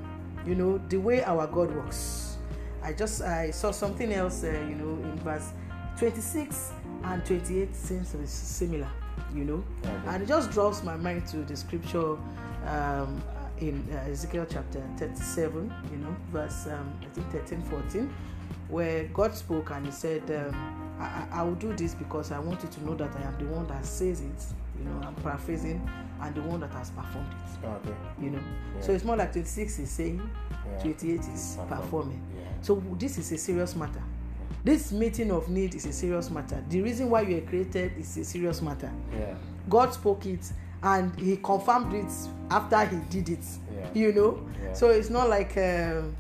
you 0.46 0.55
know 0.55 0.79
the 0.88 0.96
way 0.96 1.22
our 1.25 1.46
god 1.46 1.70
works 1.75 2.37
i 2.83 2.92
just 2.92 3.22
i 3.22 3.51
saw 3.51 3.70
something 3.70 4.12
else 4.12 4.42
uh, 4.44 4.48
you 4.68 4.75
know 4.75 4.94
in 5.05 5.16
verse 5.18 5.51
26 5.98 6.72
and 7.05 7.25
28 7.27 7.75
seems 7.77 8.11
to 8.11 8.16
be 8.16 8.27
similar 8.27 8.88
you 9.35 9.44
know 9.44 9.62
Okay. 9.85 10.09
and 10.09 10.22
it 10.22 10.27
just 10.27 10.51
draws 10.51 10.83
my 10.83 10.96
mind 10.96 11.27
to 11.29 11.38
the 11.44 11.55
scripture 11.57 12.16
um, 12.66 13.22
in 13.61 13.87
uh, 13.92 14.09
ezekiel 14.11 14.46
chapter 14.51 14.83
37 14.96 15.72
you 15.90 15.96
know 15.98 16.16
verse 16.33 16.66
um, 16.66 16.92
i 17.03 17.07
think 17.14 17.31
13 17.31 17.61
14 17.62 18.12
where 18.68 19.05
god 19.12 19.35
spoke 19.35 19.70
and 19.70 19.85
he 19.87 19.92
said 19.92 20.22
um, 20.31 20.55
I, 20.98 21.05
I- 21.05 21.40
I 21.40 21.42
will 21.42 21.55
do 21.57 21.72
this 21.75 21.94
because 21.94 22.33
i 22.33 22.38
want 22.38 22.62
you 22.62 22.68
to 22.68 22.85
know 22.85 22.94
that 22.94 23.14
i 23.16 23.22
am 23.22 23.37
the 23.38 23.44
one 23.55 23.66
that 23.68 23.85
says 23.85 24.20
it 24.22 24.44
you 24.78 24.85
know 24.85 25.00
i'm 25.06 25.14
paraphrasing 25.16 25.80
and 26.20 26.35
the 26.35 26.42
one 26.42 26.61
that 26.61 26.70
has 26.72 26.90
performed 26.90 27.28
it 27.32 27.66
Okay. 27.66 27.94
you 28.20 28.30
know 28.30 28.40
Yeah. 28.76 28.80
so 28.82 28.92
it's 28.92 29.04
more 29.04 29.16
like 29.16 29.32
26 29.32 29.78
is 29.78 29.90
saying 29.90 30.20
Yeah. 30.74 30.82
28 30.82 31.20
is 31.20 31.56
Perform. 31.56 31.68
performing 31.80 32.22
Yeah. 32.37 32.42
so 32.61 32.82
this 32.98 33.18
is 33.18 33.30
a 33.32 33.38
serious 33.38 33.74
matter 33.76 34.02
this 34.64 34.92
meeting 34.92 35.30
of 35.32 35.48
need 35.48 35.74
is 35.74 35.87
a 35.87 35.92
serious 35.92 36.30
matter 36.30 36.62
the 36.68 36.80
reason 36.82 37.11
why 37.11 37.22
you 37.22 37.37
were 37.37 37.40
created 37.46 37.92
is 37.98 38.16
a 38.16 38.24
serious 38.24 38.61
matter 38.62 38.90
Yeah. 39.16 39.35
god 39.68 39.92
spoke 39.94 40.26
it 40.26 40.52
and 40.82 41.16
he 41.20 41.37
confirmed 41.37 41.92
it 41.94 42.11
after 42.50 42.85
he 42.87 42.96
did 43.08 43.28
it 43.28 43.44
Yeah. 43.74 43.88
you 43.94 44.12
know 44.12 44.46
Yeah. 44.62 44.72
so 44.72 44.90
it's 44.90 45.11
not 45.11 45.28
like 45.28 45.56
um, 45.56 46.14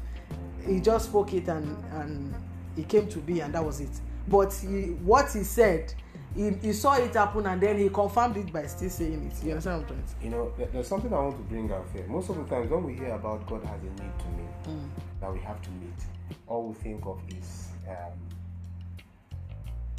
he 0.66 0.78
just 0.80 1.06
spoke 1.06 1.32
it 1.34 1.48
and 1.48 1.76
and 1.94 2.34
it 2.76 2.88
came 2.88 3.06
to 3.08 3.18
be 3.18 3.40
and 3.40 3.52
that 3.54 3.64
was 3.64 3.80
it 3.80 3.90
but 4.28 4.52
he, 4.54 4.92
what 5.04 5.30
he 5.32 5.42
said 5.42 5.92
he, 6.34 6.50
he 6.62 6.72
saw 6.72 6.94
it 6.94 7.12
happen 7.14 7.46
and 7.46 7.60
then 7.60 7.78
he 7.78 7.88
confirmed 7.88 8.36
it 8.36 8.52
by 8.52 8.66
still 8.66 8.88
saying 8.90 9.30
it 9.30 9.44
you 9.44 9.50
understand 9.50 9.82
what 9.82 9.90
i'm 9.90 9.96
trying 9.96 10.02
to 10.02 10.08
say 10.08 10.16
You 10.24 10.30
know, 10.30 10.52
there- 10.56 10.68
there's 10.72 10.88
something 10.88 11.12
I 11.12 11.18
want 11.18 11.36
to 11.36 11.42
bring 11.44 11.70
out 11.72 11.86
here. 11.92 12.06
Most 12.06 12.30
of 12.30 12.36
the 12.36 12.44
times, 12.44 12.70
when 12.70 12.84
we 12.84 12.94
hear 12.94 13.14
about 13.14 13.46
God 13.46 13.62
has 13.64 13.80
a 13.80 13.84
need 13.84 14.18
to 14.18 14.28
meet, 14.38 14.76
Mm. 14.76 14.88
that 15.20 15.32
we 15.32 15.40
have 15.40 15.60
to 15.62 15.70
meet, 15.70 16.00
all 16.46 16.68
we 16.68 16.74
think 16.74 17.04
of 17.06 17.20
is 17.38 17.68
um, 17.88 18.18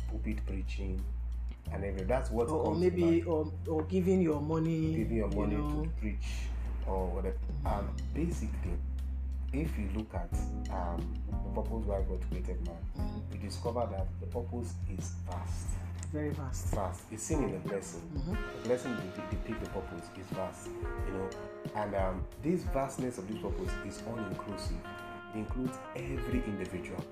pulpit 0.09 0.45
preaching, 0.45 1.01
and 1.71 1.83
everything. 1.83 2.07
That's 2.07 2.29
what 2.31 2.49
or, 2.49 2.67
or 2.67 2.75
maybe 2.75 3.23
or, 3.23 3.51
or 3.67 3.83
giving 3.83 4.21
your 4.21 4.41
money 4.41 4.95
giving 4.95 5.17
your 5.17 5.29
money 5.29 5.55
you 5.55 5.61
know, 5.61 5.83
to 5.83 5.89
preach 5.99 6.27
or 6.87 7.07
whatever. 7.07 7.37
Um, 7.65 7.89
basically, 8.13 8.77
if 9.53 9.77
you 9.77 9.87
look 9.95 10.13
at 10.13 10.29
um, 10.71 11.01
the 11.29 11.61
purpose 11.61 11.85
why 11.85 12.01
God 12.09 12.19
created 12.29 12.65
man, 12.65 12.75
Mm. 12.97 13.21
we 13.31 13.37
discover 13.39 13.87
that 13.91 14.07
the 14.19 14.27
purpose 14.27 14.73
is 14.97 15.13
vast. 15.29 15.67
Very 16.13 16.29
vast 16.29 16.67
Vast. 16.75 17.01
It's 17.11 17.23
seen 17.23 17.43
in 17.43 17.51
the 17.53 17.57
blessing. 17.67 18.01
Mhm. 18.15 18.37
The 18.61 18.67
blessing 18.67 18.95
depict, 18.95 19.31
depict 19.31 19.63
the 19.63 19.69
purpose 19.71 20.05
is 20.15 20.27
vast. 20.27 20.69
You 21.07 21.13
know, 21.13 21.29
and 21.75 21.95
um, 21.95 22.23
this 22.43 22.61
vastness 22.65 23.17
of 23.17 23.27
this 23.27 23.39
purpose 23.39 23.71
is 23.85 24.01
all 24.07 24.19
inclusive. 24.19 24.77
It 25.33 25.39
includes 25.39 25.75
every 25.95 26.43
individual. 26.45 27.03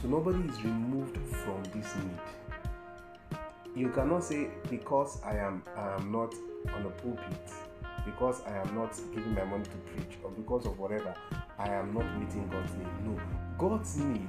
So 0.00 0.08
nobody 0.08 0.48
is 0.48 0.62
removed 0.62 1.18
from 1.42 1.62
this 1.74 1.92
need. 1.96 2.20
You 3.74 3.88
cannot 3.90 4.22
say 4.22 4.48
because 4.70 5.20
I 5.24 5.36
am 5.38 5.62
I 5.76 5.94
am 5.96 6.12
not 6.12 6.32
on 6.72 6.86
a 6.86 6.90
pulpit, 7.02 7.50
because 8.04 8.42
I 8.46 8.56
am 8.58 8.74
not 8.76 8.94
giving 9.12 9.34
my 9.34 9.44
money 9.44 9.64
to 9.64 9.76
preach 9.90 10.18
or 10.22 10.30
because 10.30 10.66
of 10.66 10.78
whatever, 10.78 11.14
I 11.58 11.68
am 11.68 11.92
not 11.92 12.06
meeting 12.18 12.48
God's 12.48 12.72
need. 12.74 12.88
No, 13.04 13.20
God's 13.58 13.96
need 13.96 14.28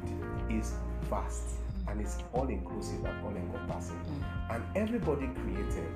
is 0.49 0.73
vast 1.09 1.59
and 1.87 2.01
it's 2.01 2.17
all 2.33 2.47
inclusive 2.47 3.03
and 3.05 3.25
all 3.25 3.35
encompassing. 3.35 3.95
Mm. 3.97 4.55
And 4.55 4.63
everybody 4.75 5.27
created 5.27 5.91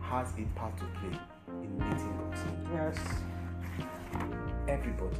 has 0.00 0.32
a 0.38 0.58
part 0.58 0.76
to 0.78 0.84
play 1.00 1.18
in 1.62 1.78
meeting 1.78 2.18
God's 2.18 2.44
need. 2.44 2.68
Yes. 2.74 2.98
Everybody. 4.68 5.16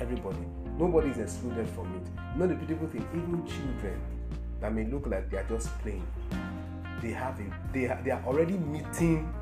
Everybody. 0.00 0.38
Nobody 0.78 1.08
is 1.10 1.18
excluded 1.18 1.68
from 1.70 1.94
it. 1.96 2.38
Not 2.38 2.48
the 2.50 2.54
beautiful 2.54 2.86
thing, 2.88 3.06
even 3.14 3.46
children 3.46 4.00
that 4.60 4.72
may 4.74 4.84
look 4.84 5.06
like 5.06 5.30
they 5.30 5.38
are 5.38 5.46
just 5.48 5.68
playing, 5.78 6.06
they 7.02 7.10
have 7.10 7.38
a 7.40 7.44
they, 7.72 7.86
are- 7.86 8.00
they 8.04 8.10
are 8.10 8.22
already 8.26 8.54
meeting 8.54 9.32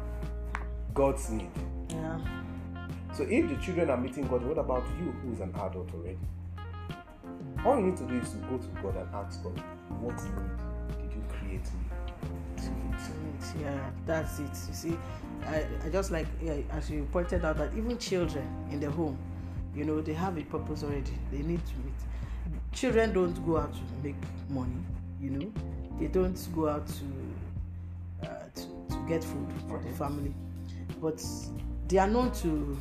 God's 0.92 1.30
need. 1.30 1.50
Yeah. 1.88 2.18
So 3.12 3.24
if 3.28 3.48
the 3.48 3.56
children 3.64 3.90
are 3.90 3.96
meeting 3.96 4.26
God, 4.28 4.42
what 4.44 4.58
about 4.58 4.84
you 4.98 5.12
who 5.22 5.32
is 5.32 5.40
an 5.40 5.50
adult 5.56 5.92
already? 5.94 6.18
All 7.64 7.76
you 7.78 7.86
need 7.86 7.96
to 7.96 8.04
do 8.04 8.18
is 8.18 8.30
to 8.30 8.36
go 8.38 8.58
to 8.58 8.66
God 8.82 8.96
and 8.96 9.08
ask 9.14 9.42
God, 9.42 9.58
what 10.00 10.14
need 10.22 11.00
did 11.00 11.16
you 11.16 11.24
create 11.30 11.64
me 11.64 11.86
to 12.58 12.70
meet? 12.70 13.64
Yeah, 13.64 13.90
that's 14.06 14.38
it. 14.38 14.50
You 14.68 14.74
see, 14.74 14.98
I, 15.46 15.66
I 15.84 15.88
just 15.90 16.10
like 16.10 16.26
yeah, 16.42 16.56
as 16.72 16.90
you 16.90 17.08
pointed 17.10 17.44
out 17.44 17.56
that 17.56 17.70
even 17.74 17.96
children 17.96 18.46
in 18.70 18.80
the 18.80 18.90
home, 18.90 19.16
you 19.74 19.84
know, 19.84 20.00
they 20.02 20.12
have 20.12 20.36
a 20.36 20.42
purpose 20.42 20.82
already. 20.82 21.12
They 21.32 21.38
need 21.38 21.64
to 21.64 21.72
meet. 21.84 21.94
Children 22.72 23.12
don't 23.14 23.46
go 23.46 23.56
out 23.56 23.72
to 23.72 23.80
make 24.02 24.16
money. 24.50 24.76
You 25.20 25.30
know, 25.30 25.52
they 25.98 26.08
don't 26.08 26.38
go 26.54 26.68
out 26.68 26.86
to 26.86 28.28
uh, 28.28 28.28
to, 28.54 28.62
to 28.90 29.04
get 29.08 29.24
food 29.24 29.48
for 29.68 29.78
the 29.78 29.90
family, 29.92 30.34
but 31.00 31.24
they 31.88 31.96
are 31.98 32.08
known 32.08 32.30
to, 32.32 32.76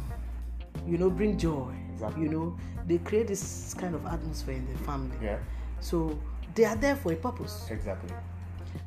you 0.85 0.97
know, 0.97 1.09
bring 1.09 1.37
joy. 1.37 1.73
Exactly. 1.93 2.23
You 2.23 2.29
know, 2.29 2.57
they 2.87 2.97
create 2.99 3.27
this 3.27 3.73
kind 3.73 3.95
of 3.95 4.05
atmosphere 4.05 4.55
in 4.55 4.65
the 4.71 4.77
family. 4.79 5.15
Yeah, 5.21 5.37
So 5.79 6.19
they 6.55 6.65
are 6.65 6.75
there 6.75 6.95
for 6.95 7.11
a 7.13 7.15
purpose. 7.15 7.67
exactly. 7.69 8.13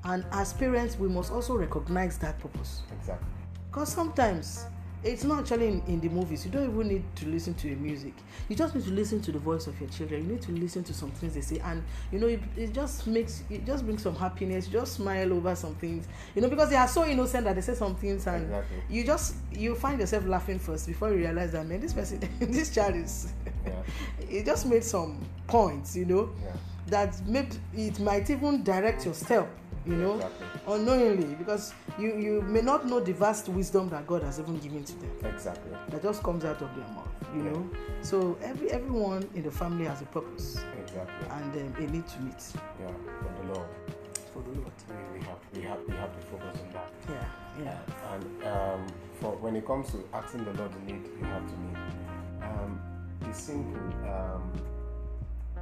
And 0.04 0.24
as 0.32 0.52
parents, 0.52 0.98
we 0.98 1.08
must 1.08 1.32
also 1.32 1.56
recognize 1.56 2.18
that 2.18 2.38
purpose. 2.38 2.82
Exactly. 2.98 3.28
Because 3.70 3.88
sometimes 3.92 4.66
it's 5.04 5.24
not 5.24 5.40
actually 5.40 5.68
in, 5.68 5.82
in 5.86 6.00
the 6.00 6.08
movies. 6.08 6.44
You 6.44 6.50
don't 6.50 6.64
even 6.72 6.88
need 6.88 7.04
to 7.16 7.26
listen 7.26 7.54
to 7.54 7.72
a 7.72 7.76
music. 7.76 8.14
You 8.48 8.56
just 8.56 8.74
need 8.74 8.84
to 8.84 8.90
listen 8.90 9.20
to 9.22 9.32
the 9.32 9.38
voice 9.38 9.66
of 9.66 9.78
your 9.80 9.88
children. 9.90 10.24
You 10.26 10.32
need 10.32 10.42
to 10.42 10.52
listen 10.52 10.82
to 10.84 10.94
some 10.94 11.10
things 11.12 11.34
they 11.34 11.40
say, 11.42 11.58
and 11.60 11.82
you 12.10 12.18
know 12.18 12.26
it, 12.26 12.40
it 12.56 12.72
just 12.72 13.06
makes 13.06 13.44
it 13.50 13.64
just 13.66 13.84
brings 13.84 14.02
some 14.02 14.16
happiness. 14.16 14.66
You 14.66 14.72
just 14.72 14.94
smile 14.94 15.32
over 15.32 15.54
some 15.54 15.74
things, 15.76 16.06
you 16.34 16.42
know, 16.42 16.48
because 16.48 16.70
they 16.70 16.76
are 16.76 16.88
so 16.88 17.04
innocent 17.06 17.44
that 17.44 17.54
they 17.54 17.60
say 17.62 17.74
some 17.74 17.94
things, 17.94 18.26
and 18.26 18.44
Exactly. 18.44 18.76
you 18.88 19.04
just 19.04 19.36
you 19.52 19.74
find 19.74 20.00
yourself 20.00 20.26
laughing 20.26 20.58
first 20.58 20.86
before 20.86 21.10
you 21.10 21.16
realize 21.16 21.52
that 21.52 21.66
man, 21.66 21.80
this 21.80 21.92
person, 21.92 22.20
this 22.40 22.74
child 22.74 22.96
is. 22.96 23.32
Yeah. 23.64 23.72
it 24.30 24.44
just 24.46 24.66
made 24.66 24.82
some 24.84 25.20
points, 25.46 25.94
you 25.96 26.04
know 26.04 26.30
Yeah. 26.44 26.52
that 26.88 27.20
maybe 27.26 27.48
it 27.74 28.00
might 28.00 28.28
even 28.30 28.62
direct 28.64 29.04
your 29.04 29.14
step 29.14 29.48
you 29.86 29.94
know 29.96 30.14
Exactly. 30.16 30.46
unknowingly 30.68 31.34
because 31.36 31.72
you 31.98 32.16
you 32.16 32.42
may 32.42 32.60
not 32.60 32.86
know 32.86 32.98
the 33.00 33.12
vast 33.12 33.48
wisdom 33.48 33.88
that 33.88 34.06
god 34.06 34.22
has 34.22 34.38
even 34.40 34.58
given 34.58 34.82
to 34.84 34.92
them 34.96 35.10
Exactly. 35.34 35.70
that 35.90 36.02
just 36.02 36.22
comes 36.22 36.44
out 36.44 36.60
of 36.60 36.74
their 36.74 36.88
mouth 36.88 37.08
you 37.34 37.44
Yeah. 37.44 37.50
know 37.52 37.70
so 38.02 38.36
every 38.42 38.70
everyone 38.70 39.28
in 39.34 39.42
the 39.42 39.50
family 39.50 39.84
has 39.84 40.02
a 40.02 40.06
purpose 40.06 40.58
Exactly. 40.82 41.28
and 41.30 41.52
um, 41.76 41.84
a 41.84 41.86
need 41.90 42.06
to 42.08 42.20
meet 42.20 42.42
Yeah. 42.80 42.88
For 43.22 43.42
the 43.42 43.52
Lord. 43.54 43.68
for 44.32 44.42
the 44.42 44.60
lord 44.60 44.72
We, 44.88 45.18
we 45.18 45.24
have 45.24 45.38
we 45.54 45.62
have 45.62 45.78
we 45.88 45.94
have 45.96 46.12
to 46.18 46.22
focus 46.30 46.60
on 46.64 46.72
that. 46.72 46.90
yeah 47.08 47.64
yeah 47.64 48.12
And 48.12 48.24
um, 48.44 48.86
for 49.20 49.32
when 49.36 49.54
it 49.56 49.66
comes 49.66 49.90
to 49.92 49.98
asking 50.12 50.44
the 50.44 50.52
Lord 50.54 50.72
the 50.72 50.92
need 50.92 51.02
you 51.18 51.24
have 51.24 51.46
to 51.52 51.56
meet, 51.64 51.78
um, 52.42 52.80
it's 53.28 53.40
simple. 53.40 53.80
Um, 54.14 54.42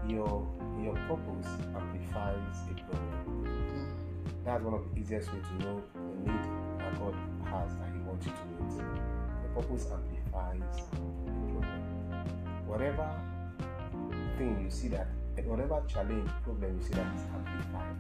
your 0.08 0.46
your 0.82 0.94
purpose 1.08 1.48
amplifies 1.74 2.56
a 2.70 2.74
problem. 2.88 3.63
That's 4.44 4.62
one 4.62 4.74
of 4.74 4.82
the 4.94 5.00
easiest 5.00 5.32
way 5.32 5.40
to 5.40 5.64
know 5.64 5.82
the 5.94 6.30
need 6.30 6.44
that 6.78 6.98
God 6.98 7.14
has 7.44 7.74
that 7.76 7.88
He 7.94 8.00
wants 8.00 8.26
you 8.26 8.32
to 8.32 8.44
meet. 8.62 8.84
The 9.42 9.48
purpose 9.62 9.86
amplifies 9.90 10.60
the 10.76 10.82
problem. 10.82 11.64
Whatever 12.66 13.08
thing 14.36 14.60
you 14.62 14.70
see 14.70 14.88
that, 14.88 15.08
whatever 15.46 15.82
challenge, 15.88 16.28
problem 16.42 16.78
you 16.78 16.84
see 16.84 16.92
that 16.94 17.06
is 17.14 17.22
amplified, 17.34 17.96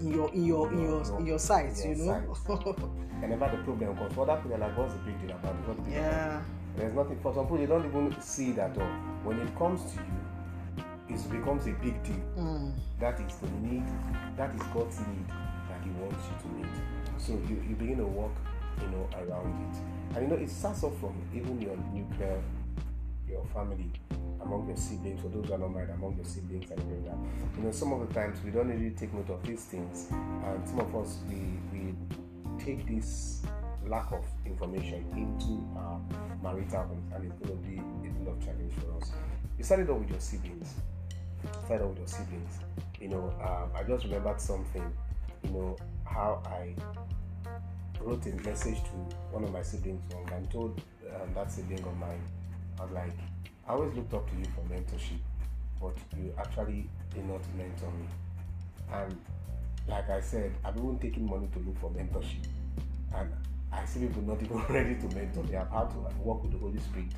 in 0.00 0.12
your 0.12 0.32
in 0.32 0.44
your 0.44 0.72
in 0.72 0.82
your 0.82 1.18
in 1.20 1.26
your 1.26 1.38
sights 1.38 1.84
in 1.84 1.96
you 1.98 2.04
know 2.06 2.12
whenever 3.20 3.56
the 3.56 3.62
problem 3.62 3.96
comes, 3.96 4.14
for 4.14 4.26
that 4.26 4.42
people 4.42 4.58
like, 4.58 4.76
what's 4.76 4.94
the 4.94 4.98
big 5.00 5.20
deal 5.20 5.30
about 5.36 5.54
it? 5.54 5.68
What's 5.68 5.80
the 5.80 5.90
about 5.90 5.92
yeah 5.92 6.42
There's 6.76 6.94
nothing 6.94 7.20
for 7.20 7.32
some 7.34 7.44
people 7.44 7.58
they 7.58 7.66
don't 7.66 7.86
even 7.86 8.20
see 8.20 8.50
it 8.50 8.58
at 8.58 8.76
all. 8.78 8.92
When 9.22 9.38
it 9.38 9.56
comes 9.56 9.80
to 9.92 9.98
you, 9.98 11.14
it 11.14 11.30
becomes 11.30 11.66
a 11.66 11.72
big 11.72 12.02
deal. 12.02 12.24
mm. 12.36 12.72
That 12.98 13.20
is 13.20 13.36
the 13.36 13.48
need, 13.60 13.84
that 14.36 14.54
is 14.54 14.62
God's 14.74 14.98
need 14.98 15.26
that 15.28 15.51
wants 16.02 16.24
you 16.28 16.36
to 16.42 16.48
meet. 16.56 16.74
So 17.18 17.32
you, 17.48 17.62
you 17.68 17.76
begin 17.76 17.98
to 17.98 18.06
walk, 18.06 18.32
you 18.80 18.88
know, 18.88 19.08
around 19.14 19.54
it. 19.70 20.16
And 20.16 20.28
you 20.28 20.36
know, 20.36 20.42
it 20.42 20.50
starts 20.50 20.82
off 20.82 20.98
from 20.98 21.14
even 21.34 21.60
your 21.60 21.76
nuclear, 21.92 22.42
your 23.28 23.44
family, 23.54 23.90
among 24.42 24.66
your 24.66 24.76
siblings, 24.76 25.20
for 25.20 25.28
those 25.28 25.46
who 25.46 25.54
are 25.54 25.58
not 25.58 25.72
married, 25.72 25.90
among 25.90 26.16
your 26.16 26.24
siblings 26.24 26.70
and 26.70 26.80
like 26.80 27.04
that. 27.04 27.16
You 27.56 27.64
know, 27.64 27.70
some 27.72 27.92
of 27.92 28.06
the 28.06 28.14
times 28.14 28.38
we 28.44 28.50
don't 28.50 28.68
really 28.68 28.90
take 28.90 29.14
note 29.14 29.30
of 29.30 29.42
these 29.44 29.64
things, 29.64 30.08
and 30.10 30.68
some 30.68 30.80
of 30.80 30.94
us 30.96 31.18
we 31.28 31.58
we 31.72 31.94
take 32.58 32.86
this 32.86 33.42
lack 33.86 34.12
of 34.12 34.24
information 34.46 35.04
into 35.16 35.66
our 35.78 36.00
marital 36.42 36.84
homes, 36.84 37.12
and 37.14 37.24
it's 37.24 37.46
going 37.46 37.62
to 37.62 37.68
be 37.68 37.76
a 37.76 38.24
lot 38.24 38.36
of 38.36 38.44
challenge 38.44 38.72
for 38.74 38.96
us. 38.98 39.12
You 39.58 39.64
started 39.64 39.90
off 39.90 40.00
with 40.00 40.10
your 40.10 40.20
siblings. 40.20 40.74
Started 41.64 41.84
off 41.84 41.90
with 41.90 41.98
your 41.98 42.08
siblings. 42.08 42.58
You 43.00 43.08
know, 43.08 43.32
um, 43.42 43.70
I 43.74 43.82
just 43.82 44.04
remembered 44.04 44.40
something. 44.40 44.92
You 45.44 45.50
know 45.50 45.76
how 46.04 46.42
I 46.46 46.74
wrote 48.00 48.26
a 48.26 48.34
message 48.48 48.82
to 48.84 48.90
one 49.30 49.44
of 49.44 49.52
my 49.52 49.62
siblings 49.62 50.02
and 50.32 50.50
told 50.50 50.80
um, 51.14 51.34
that 51.34 51.50
sibling 51.50 51.84
of 51.84 51.96
mine, 51.98 52.20
I 52.78 52.84
was 52.84 52.92
like, 52.92 53.12
I 53.68 53.72
always 53.72 53.94
looked 53.94 54.12
up 54.14 54.28
to 54.30 54.36
you 54.36 54.44
for 54.54 54.62
mentorship, 54.72 55.18
but 55.80 55.96
you 56.16 56.32
actually 56.38 56.88
did 57.14 57.28
not 57.28 57.40
mentor 57.56 57.90
me. 57.92 58.06
And 58.92 59.16
like 59.88 60.08
I 60.10 60.20
said, 60.20 60.52
I've 60.64 60.76
even 60.76 60.98
taken 60.98 61.26
money 61.28 61.48
to 61.52 61.58
look 61.60 61.78
for 61.78 61.90
mentorship. 61.90 62.46
And 63.14 63.30
I 63.72 63.84
see 63.84 64.00
people 64.00 64.22
not 64.22 64.42
even 64.42 64.58
ready 64.68 64.96
to 64.96 65.14
mentor. 65.14 65.42
They 65.44 65.56
have 65.56 65.70
had 65.70 65.90
to 65.90 65.98
work 66.22 66.42
with 66.42 66.52
the 66.52 66.58
Holy 66.58 66.78
Spirit 66.78 67.12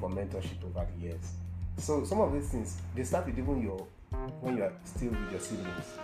for 0.00 0.10
mentorship 0.10 0.62
over 0.64 0.86
the 0.96 1.02
years. 1.02 1.32
So 1.78 2.04
some 2.04 2.20
of 2.20 2.32
these 2.32 2.48
things, 2.48 2.80
they 2.94 3.04
start 3.04 3.26
with 3.26 3.38
even 3.38 3.62
your 3.62 3.86
when 4.40 4.56
you 4.56 4.64
are 4.64 4.72
still 4.84 5.10
with 5.10 5.30
your 5.30 5.40
siblings. 5.40 5.98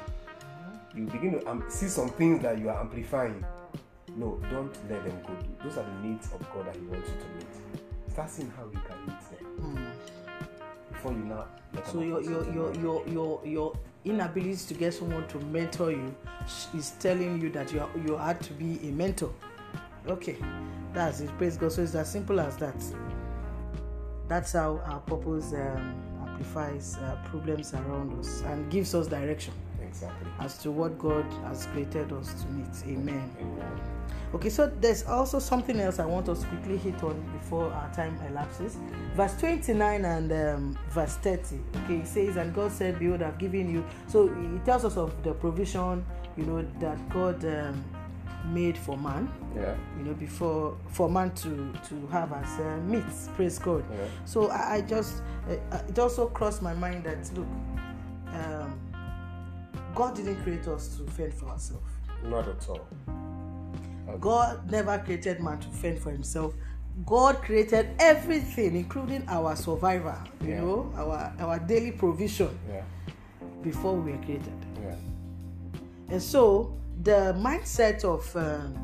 You 0.94 1.06
begin 1.06 1.32
to 1.40 1.50
um, 1.50 1.64
see 1.68 1.88
some 1.88 2.10
things 2.10 2.42
that 2.42 2.58
you 2.58 2.68
are 2.68 2.78
amplifying. 2.80 3.44
No, 4.16 4.38
don't 4.50 4.74
let 4.90 5.04
them 5.04 5.18
go. 5.26 5.34
Those 5.64 5.78
are 5.78 5.84
the 5.84 6.06
needs 6.08 6.28
of 6.32 6.40
God 6.52 6.66
that 6.66 6.76
He 6.76 6.82
wants 6.82 7.08
you 7.08 7.14
to 7.16 7.26
meet. 7.36 8.12
Start 8.12 8.28
seeing 8.30 8.50
how 8.56 8.64
you 8.64 8.78
can 8.86 9.06
meet 9.06 9.20
them 9.30 9.42
Mm. 9.62 9.86
before 10.92 11.12
you 11.12 11.18
now. 11.18 11.46
So 11.90 12.00
your 12.00 12.20
your 12.20 12.44
your 12.52 12.74
your 12.74 13.06
your 13.08 13.40
your 13.44 13.72
inability 14.04 14.56
to 14.68 14.74
get 14.74 14.92
someone 14.92 15.26
to 15.28 15.38
mentor 15.46 15.92
you 15.92 16.14
is 16.76 16.90
telling 17.00 17.40
you 17.40 17.48
that 17.50 17.72
you 17.72 17.80
are, 17.80 17.88
you 18.06 18.16
had 18.16 18.40
to 18.42 18.52
be 18.54 18.78
a 18.88 18.92
mentor. 18.92 19.32
Okay, 20.06 20.36
that's 20.92 21.20
it. 21.20 21.30
Praise 21.38 21.56
God. 21.56 21.72
So 21.72 21.82
it's 21.82 21.94
as 21.94 22.10
simple 22.10 22.40
as 22.40 22.56
that. 22.58 22.74
That's 24.28 24.52
how 24.52 24.78
our 24.86 25.00
purpose 25.00 25.52
um, 25.52 25.94
amplifies 26.26 26.96
uh, 26.98 27.16
problems 27.26 27.72
around 27.74 28.18
us 28.18 28.42
and 28.46 28.70
gives 28.70 28.94
us 28.94 29.06
direction 29.06 29.54
exactly. 29.92 30.30
as 30.40 30.58
to 30.58 30.70
what 30.70 30.98
God 30.98 31.24
has 31.44 31.66
created 31.66 32.12
us 32.12 32.42
to 32.42 32.48
meet. 32.48 32.98
Amen. 32.98 33.30
Amen. 33.40 33.80
Okay, 34.34 34.48
so 34.48 34.66
there's 34.80 35.04
also 35.04 35.38
something 35.38 35.78
else 35.78 35.98
I 35.98 36.06
want 36.06 36.28
us 36.30 36.40
to 36.40 36.46
quickly 36.46 36.78
hit 36.78 37.02
on 37.02 37.20
before 37.38 37.70
our 37.70 37.92
time 37.92 38.18
elapses. 38.30 38.78
Verse 39.14 39.36
29 39.38 40.04
and 40.06 40.32
um, 40.32 40.78
verse 40.88 41.16
30. 41.16 41.58
Okay, 41.84 41.96
it 41.96 42.06
says, 42.06 42.36
And 42.36 42.54
God 42.54 42.72
said, 42.72 42.98
Behold, 42.98 43.20
I've 43.22 43.36
given 43.38 43.68
you. 43.70 43.84
So 44.08 44.28
it 44.28 44.64
tells 44.64 44.86
us 44.86 44.96
of 44.96 45.22
the 45.22 45.34
provision, 45.34 46.04
you 46.38 46.44
know, 46.44 46.62
that 46.80 46.96
God 47.10 47.44
um, 47.44 47.84
made 48.46 48.76
for 48.78 48.96
man, 48.96 49.30
Yeah. 49.54 49.74
you 49.98 50.04
know, 50.04 50.14
before 50.14 50.76
for 50.88 51.10
man 51.10 51.30
to 51.36 51.72
to 51.88 52.06
have 52.10 52.32
as 52.32 52.58
uh, 52.58 52.78
meats. 52.86 53.28
Praise 53.36 53.58
God. 53.58 53.84
Yeah. 53.90 54.06
So 54.24 54.48
I, 54.48 54.76
I 54.76 54.80
just, 54.80 55.22
uh, 55.46 55.78
it 55.88 55.98
also 55.98 56.26
crossed 56.28 56.62
my 56.62 56.72
mind 56.74 57.04
that, 57.04 57.18
look, 57.36 57.46
God 59.94 60.14
didn't 60.16 60.42
create 60.42 60.66
us 60.68 60.96
to 60.96 61.04
fend 61.12 61.34
for 61.34 61.46
ourselves. 61.46 61.84
Not 62.24 62.48
at 62.48 62.68
all. 62.68 62.86
God 64.20 64.70
never 64.70 64.98
created 64.98 65.40
man 65.40 65.58
to 65.60 65.68
fend 65.68 65.98
for 65.98 66.10
himself. 66.10 66.54
God 67.06 67.36
created 67.42 67.88
everything, 67.98 68.76
including 68.76 69.24
our 69.28 69.56
survival, 69.56 70.14
you 70.42 70.48
Yeah. 70.50 70.60
know, 70.60 70.92
our, 70.96 71.32
our 71.40 71.58
daily 71.58 71.92
provision 71.92 72.50
Yeah. 72.68 72.82
before 73.62 73.94
we 73.96 74.12
were 74.12 74.18
created. 74.18 74.52
Yeah. 74.82 74.94
And 76.10 76.22
so 76.22 76.74
the 77.02 77.34
mindset 77.38 78.04
of 78.04 78.34
um, 78.36 78.74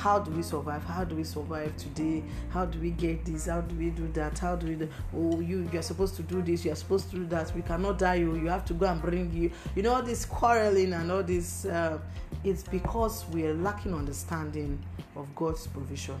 how 0.00 0.18
do 0.18 0.30
we 0.30 0.42
survive 0.42 0.82
how 0.84 1.04
do 1.04 1.14
we 1.14 1.24
survive 1.24 1.76
today 1.76 2.22
how 2.50 2.64
do 2.64 2.78
we 2.80 2.90
get 2.90 3.22
this 3.24 3.46
how 3.46 3.60
do 3.60 3.74
we 3.76 3.90
do 3.90 4.08
that 4.12 4.38
how 4.38 4.56
do 4.56 4.66
we 4.66 4.74
do 4.74 4.88
oh 5.14 5.40
you 5.40 5.68
you're 5.72 5.82
supposed 5.82 6.14
to 6.16 6.22
do 6.22 6.40
this 6.42 6.64
you're 6.64 6.74
supposed 6.74 7.10
to 7.10 7.16
do 7.16 7.26
that 7.26 7.54
we 7.54 7.60
cannot 7.62 7.98
die 7.98 8.14
you 8.14 8.34
you 8.36 8.46
have 8.48 8.64
to 8.64 8.72
go 8.74 8.86
and 8.86 9.00
bring 9.02 9.30
you 9.32 9.50
you 9.76 9.82
know 9.82 9.92
all 9.94 10.02
this 10.02 10.24
quarreling 10.24 10.92
and 10.94 11.12
all 11.12 11.22
this 11.22 11.66
uh, 11.66 11.98
it's 12.44 12.62
because 12.62 13.26
we're 13.30 13.52
lacking 13.54 13.92
understanding 13.94 14.78
of 15.16 15.26
god's 15.34 15.66
provision 15.66 16.16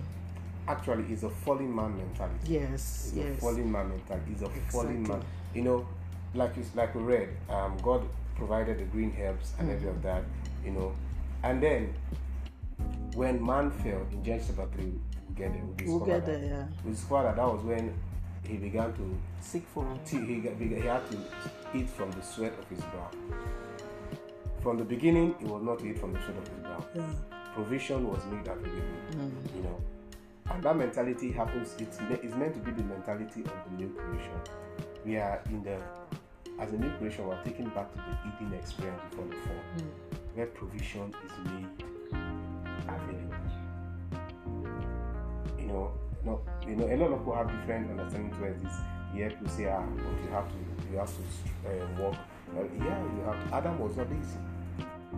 Actually, 0.68 1.04
it's 1.12 1.24
a 1.24 1.30
fallen 1.30 1.74
man 1.74 1.96
mentality. 1.96 2.52
yes 2.54 3.06
It's 3.08 3.16
yes 3.16 3.38
a 3.38 3.40
fallen 3.40 3.72
man 3.72 3.88
mentality. 3.88 4.32
It's 4.32 4.42
a 4.42 4.48
fallen 4.70 5.00
Exactly. 5.00 5.16
man. 5.16 5.26
You 5.52 5.62
know, 5.62 5.88
like 6.34 6.56
it's 6.58 6.76
like 6.76 6.94
we 6.94 7.02
read, 7.02 7.28
um, 7.48 7.76
God 7.82 8.02
provided 8.36 8.78
the 8.78 8.84
green 8.84 9.16
herbs 9.20 9.52
and 9.58 9.68
every 9.68 9.88
of 9.88 10.00
that. 10.02 10.22
You 10.64 10.70
know, 10.72 10.92
and 11.42 11.60
then 11.60 11.92
when 13.14 13.44
man 13.44 13.70
fell 13.70 14.06
in 14.12 14.22
Genesis 14.24 14.54
chapter 14.56 14.70
three, 14.76 14.92
we 15.28 15.34
get 15.34 15.52
there. 15.52 15.62
We 15.62 15.84
we'll 15.86 15.98
discover 15.98 16.06
get 16.06 16.26
that. 16.26 16.40
there 16.40 16.50
yeah 16.50 16.66
We 16.84 16.90
discover 16.92 17.22
that 17.24 17.36
that 17.36 17.46
was 17.46 17.62
when 17.62 17.94
he 18.46 18.56
began 18.56 18.92
to 18.94 19.16
seek 19.40 19.64
for 19.74 19.84
he, 20.08 20.16
got- 20.40 20.56
he 20.56 20.68
had 20.86 21.08
to 21.10 21.18
eat 21.74 21.88
from 21.90 22.10
the 22.12 22.22
sweat 22.22 22.52
of 22.58 22.68
his 22.68 22.80
brow. 22.80 23.10
From 24.60 24.76
the 24.78 24.84
beginning, 24.84 25.34
he 25.38 25.46
was 25.46 25.62
not 25.62 25.78
to 25.80 25.86
eat 25.86 25.98
from 25.98 26.12
the 26.12 26.18
sweat 26.20 26.36
of 26.38 26.48
his 26.48 26.58
brow. 26.58 26.84
yeah. 26.94 27.02
Provision 27.54 28.08
was 28.08 28.24
made 28.26 28.46
available, 28.46 29.00
Mm. 29.12 29.56
you 29.56 29.62
know. 29.62 29.80
And 30.50 30.62
that 30.62 30.76
mentality 30.76 31.30
happens, 31.32 31.74
it's, 31.78 31.98
it's 32.00 32.34
meant 32.34 32.54
to 32.54 32.60
be 32.60 32.70
the 32.72 32.82
mentality 32.84 33.42
of 33.42 33.52
the 33.70 33.76
new 33.76 33.88
creation. 33.94 34.32
We 35.04 35.16
are 35.16 35.40
in 35.46 35.62
the, 35.62 35.78
as 36.58 36.72
a 36.72 36.76
new 36.76 36.90
creation, 36.98 37.26
we're 37.26 37.42
taken 37.44 37.66
back 37.70 37.90
to 37.92 37.98
the 37.98 38.18
eating 38.28 38.52
experience 38.58 39.00
before 39.10 39.26
the 39.26 39.36
fall, 39.36 39.62
Mm. 39.78 40.36
where 40.36 40.46
provision 40.46 41.14
is 41.24 41.50
made 41.52 41.84
know, 45.70 45.92
no, 46.24 46.40
you 46.66 46.76
know, 46.76 46.86
a 46.86 46.96
lot 46.96 47.12
of 47.12 47.18
people 47.20 47.34
have 47.34 47.50
different 47.50 47.90
understanding 47.90 48.32
towards 48.38 48.62
this. 48.62 48.72
Yeah, 49.14 49.28
people 49.28 49.48
say, 49.48 49.68
ah, 49.68 49.82
but 49.96 50.04
you 50.22 50.30
have 50.30 50.48
to, 50.48 50.56
you 50.90 50.98
have 50.98 51.10
to 51.10 51.22
uh, 51.68 52.02
work. 52.02 52.16
Well, 52.52 52.68
yeah, 52.78 53.02
you 53.02 53.22
have 53.26 53.48
to. 53.48 53.54
Adam 53.54 53.78
was 53.78 53.96
not 53.96 54.08
lazy. 54.10 54.38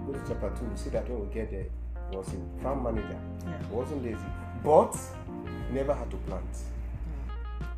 Go 0.07 0.13
to 0.13 0.19
chapter 0.27 0.53
two. 0.59 0.65
We 0.67 0.77
see 0.77 0.91
that 0.91 1.09
when 1.09 1.29
we 1.29 1.35
get 1.35 1.51
there, 1.51 1.67
he 2.11 2.17
was 2.17 2.29
a 2.29 2.63
farm 2.63 2.83
manager. 2.85 3.19
Yeah. 3.45 3.59
He 3.59 3.75
wasn't 3.75 4.05
lazy, 4.05 4.19
but 4.65 4.97
never 5.71 5.95
had 5.95 6.11
to 6.11 6.17
plant. 6.19 6.57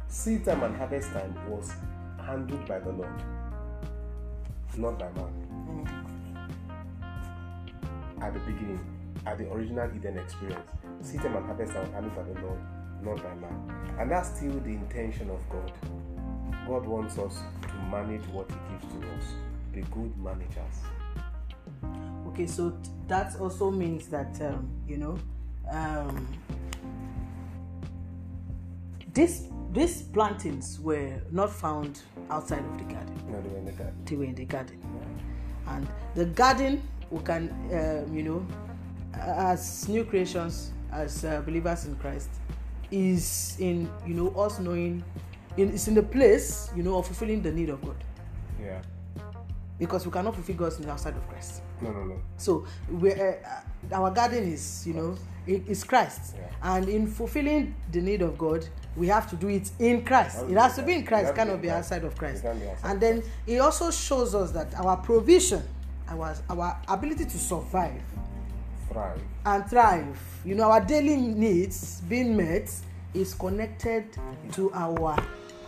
Seed 0.08 0.44
time 0.44 0.62
and 0.62 0.76
harvest 0.76 1.12
time 1.12 1.34
was 1.50 1.72
handled 2.24 2.66
by 2.68 2.78
the 2.78 2.92
Lord, 2.92 3.22
not 4.76 4.98
by 4.98 5.10
man. 5.12 5.32
At 8.20 8.32
the 8.32 8.40
beginning, 8.40 8.93
at 9.26 9.38
the 9.38 9.50
original 9.52 9.90
Eden 9.96 10.18
experience, 10.18 10.70
seed 11.00 11.20
time 11.22 11.36
and 11.36 11.46
harvest 11.46 11.74
was 11.74 11.88
handled 11.90 12.14
by 12.14 12.22
the 12.22 12.40
Lord, 12.40 12.60
not 13.02 13.16
by 13.22 13.34
man. 13.34 13.96
And 13.98 14.10
that's 14.10 14.36
still 14.36 14.58
the 14.60 14.70
intention 14.70 15.30
of 15.30 15.40
God. 15.48 15.72
God 16.66 16.86
wants 16.86 17.18
us 17.18 17.38
to 17.62 17.74
manage 17.90 18.26
what 18.28 18.50
He 18.50 18.56
gives 18.72 18.92
to 18.94 19.08
us, 19.16 19.24
be 19.72 19.82
good 19.90 20.16
managers. 20.18 20.76
okay 22.28 22.46
so 22.46 22.70
t- 22.70 22.90
that 23.06 23.36
also 23.40 23.70
means 23.70 24.08
that 24.08 24.40
um, 24.42 24.68
you 24.88 24.96
know 24.96 25.16
um, 25.70 26.26
this 29.12 29.46
these 29.72 30.02
plantings 30.02 30.80
were 30.80 31.12
not 31.30 31.50
found 31.50 32.00
outside 32.30 32.64
of 32.64 32.78
the 32.78 32.84
garden 32.84 33.14
know, 33.30 33.40
they 33.42 33.48
were 33.48 33.58
in 33.58 33.64
the 33.64 33.72
garden. 33.72 34.04
they 34.04 34.16
were 34.16 34.24
in 34.24 34.34
the 34.34 34.44
garden 34.44 34.78
and 35.68 35.86
the 36.14 36.24
garden 36.26 36.82
we 37.10 37.20
can 37.22 37.50
um, 37.72 38.16
you 38.16 38.22
know 38.22 38.46
as 39.20 39.88
new 39.88 40.04
creations 40.04 40.72
as 40.92 41.24
uh, 41.24 41.40
believers 41.42 41.84
in 41.86 41.94
christ 41.96 42.28
is 42.90 43.56
in 43.58 43.90
you 44.06 44.14
know 44.14 44.28
us 44.40 44.58
knowing 44.58 45.02
in, 45.56 45.70
it's 45.72 45.88
in 45.88 45.94
the 45.94 46.02
place 46.02 46.70
you 46.76 46.82
know 46.82 46.96
of 46.98 47.06
fulfilling 47.06 47.42
the 47.42 47.50
need 47.52 47.68
of 47.70 47.80
god 47.84 47.96
Yeah. 48.62 48.80
because 49.78 50.06
we 50.06 50.12
cannot 50.12 50.34
fulfill 50.34 50.56
god's 50.56 50.78
need 50.78 50.88
outside 50.88 51.16
of 51.16 51.26
christ 51.28 51.62
No, 51.80 51.90
no, 51.92 52.04
no. 52.04 52.16
so 52.36 52.64
we 52.90 53.12
uh, 53.12 53.32
our 53.92 54.10
garden 54.10 54.44
is 54.44 54.86
you 54.86 54.94
know 54.94 55.16
it 55.46 55.66
is 55.68 55.84
christ 55.84 56.34
Yeah. 56.36 56.76
and 56.76 56.88
in 56.88 57.06
fulfilling 57.06 57.74
the 57.92 58.00
need 58.00 58.22
of 58.22 58.38
god 58.38 58.66
we 58.96 59.08
have 59.08 59.28
to 59.30 59.36
do 59.36 59.48
it 59.48 59.70
in 59.78 60.04
christ 60.04 60.44
it 60.48 60.56
has 60.56 60.76
to 60.76 60.82
be 60.82 60.92
in 60.94 61.04
christ 61.04 61.30
it 61.30 61.34
cannot 61.36 61.60
be 61.60 61.70
outside 61.70 62.04
of 62.04 62.16
christ 62.16 62.44
It 62.44 62.48
can't 62.48 62.60
be 62.60 62.68
outside. 62.68 62.90
and 62.90 63.00
then 63.00 63.22
it 63.46 63.58
also 63.58 63.90
shows 63.90 64.34
us 64.34 64.52
that 64.52 64.72
our 64.76 64.96
provision 64.98 65.62
our 66.08 66.34
our 66.50 66.80
ability 66.88 67.24
to 67.24 67.38
survive 67.38 68.00
Thrive. 68.94 69.20
and 69.44 69.68
thrive 69.68 70.16
you 70.44 70.54
know 70.54 70.70
our 70.70 70.80
daily 70.80 71.16
needs 71.16 72.00
being 72.02 72.36
met 72.36 72.70
is 73.12 73.34
connected 73.34 74.04
to 74.52 74.72
our 74.72 75.16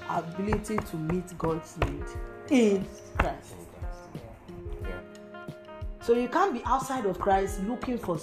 ability 0.09 0.77
to 0.77 0.97
meet 0.97 1.37
god's 1.37 1.77
need 1.79 2.05
in 2.51 2.87
christ 3.19 3.55
so 6.01 6.12
you 6.15 6.29
can't 6.29 6.53
be 6.55 6.62
outside 6.67 7.05
of 7.05 7.19
christ 7.19 7.61
looking 7.65 7.99
for 7.99 8.17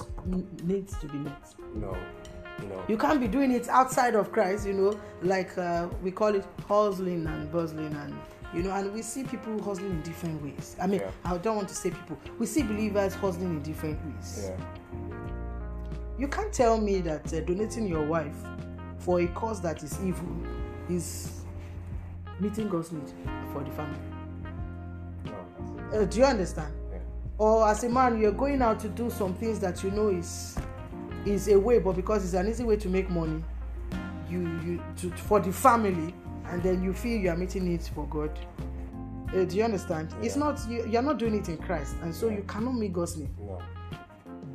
needs 0.63 0.97
to 0.99 1.07
be 1.07 1.17
met 1.17 1.53
No. 1.75 1.97
Know. 2.69 2.81
you 2.87 2.97
can't 2.97 3.19
be 3.19 3.27
doing 3.27 3.51
it 3.51 3.67
outside 3.67 4.15
of 4.15 4.31
christ 4.31 4.65
you 4.65 4.71
know 4.71 4.97
like 5.21 5.57
uh, 5.57 5.89
we 6.01 6.11
call 6.11 6.33
it 6.33 6.45
hustling 6.65 7.27
and 7.27 7.51
bustling 7.51 7.93
and 7.93 8.15
you 8.53 8.61
know 8.63 8.71
and 8.71 8.93
we 8.93 9.01
see 9.01 9.23
people 9.23 9.61
hustling 9.63 9.91
in 9.91 10.01
different 10.03 10.41
ways 10.43 10.75
i 10.81 10.87
mean 10.87 10.99
Yeah. 10.99 11.11
i 11.25 11.37
don't 11.37 11.55
want 11.55 11.67
to 11.69 11.75
say 11.75 11.89
people 11.89 12.17
we 12.39 12.45
see 12.45 12.61
believers 12.63 13.13
hustling 13.15 13.49
in 13.49 13.61
different 13.63 13.99
ways 14.05 14.49
Yeah. 14.49 14.65
you 16.17 16.27
can't 16.27 16.53
tell 16.53 16.79
me 16.79 17.01
that 17.01 17.33
uh, 17.33 17.39
donating 17.41 17.87
your 17.87 18.05
wife 18.05 18.35
for 18.99 19.19
a 19.21 19.27
cause 19.27 19.61
that 19.61 19.81
is 19.83 19.99
evil 20.03 20.27
is 20.89 21.41
meeting 22.39 22.69
god's 22.69 22.91
need 22.91 23.11
for 23.51 23.63
the 23.63 23.71
family 23.71 23.99
No. 25.25 25.99
Uh, 25.99 26.05
do 26.05 26.19
you 26.19 26.25
understand 26.25 26.73
Yeah. 26.91 26.99
or 27.37 27.67
as 27.67 27.83
a 27.83 27.89
man 27.89 28.19
you're 28.19 28.31
going 28.31 28.61
out 28.61 28.79
to 28.81 28.89
do 28.89 29.09
some 29.09 29.33
things 29.33 29.59
that 29.59 29.83
you 29.83 29.91
know 29.91 30.09
is 30.09 30.57
is 31.25 31.47
a 31.47 31.57
way 31.59 31.79
but 31.79 31.95
because 31.95 32.23
it's 32.25 32.33
an 32.33 32.47
easy 32.47 32.63
way 32.63 32.75
to 32.75 32.89
make 32.89 33.09
money 33.09 33.41
you 34.29 34.41
you 34.63 34.83
to, 34.97 35.09
for 35.11 35.39
the 35.39 35.51
family 35.51 36.13
and 36.53 36.61
then 36.61 36.83
you 36.83 36.93
feel 36.93 37.19
you 37.19 37.29
are 37.29 37.35
meeting 37.35 37.65
needs 37.65 37.87
for 37.87 38.05
god 38.07 38.31
Uh, 39.35 39.45
do 39.45 39.57
you 39.57 39.63
understand 39.63 40.13
it's 40.21 40.35
not 40.35 40.59
you, 40.69 40.85
you're 40.87 41.01
not 41.01 41.17
doing 41.17 41.33
it 41.33 41.49
in 41.49 41.57
christ 41.57 41.95
and 42.03 42.13
so 42.13 42.27
Yeah. 42.29 42.37
you 42.37 42.43
cannot 42.43 42.75
meet 42.75 42.93
god's 42.93 43.17
need 43.17 43.31
No. 43.39 43.59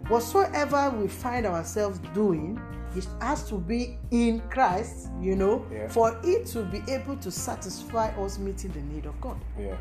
whatsoever 0.08 0.90
we 0.90 1.08
find 1.08 1.44
ourselves 1.46 1.98
doing 2.14 2.60
it 2.94 3.06
has 3.20 3.48
to 3.48 3.56
be 3.58 3.98
in 4.12 4.40
christ 4.48 5.08
you 5.20 5.34
know 5.34 5.66
Yeah. 5.72 5.88
for 5.88 6.16
it 6.22 6.46
to 6.52 6.62
be 6.64 6.80
able 6.92 7.16
to 7.16 7.30
satisfy 7.30 8.08
us 8.24 8.38
meeting 8.38 8.70
the 8.70 8.80
need 8.82 9.06
of 9.06 9.20
god 9.20 9.36
Yeah. 9.58 9.76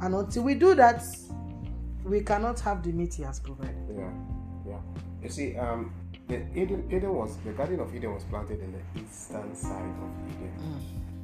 and 0.00 0.14
until 0.14 0.42
we 0.42 0.54
do 0.54 0.74
that 0.74 1.04
we 2.04 2.20
cannot 2.22 2.58
have 2.60 2.82
the 2.82 2.92
meat 2.92 3.12
he 3.14 3.22
has 3.22 3.38
provided 3.40 3.76
Yeah. 3.94 4.10
Yeah. 4.66 4.80
You 5.22 5.28
see, 5.28 5.56
um, 5.56 5.92
the 6.28 6.36
Eden, 6.54 6.88
Eden 6.90 7.14
was 7.14 7.36
the 7.44 7.52
Garden 7.52 7.80
of 7.80 7.94
Eden 7.94 8.14
was 8.14 8.24
planted 8.24 8.60
in 8.60 8.72
the 8.72 9.00
eastern 9.00 9.54
side 9.54 9.82
of 9.82 10.10
Eden. 10.30 10.52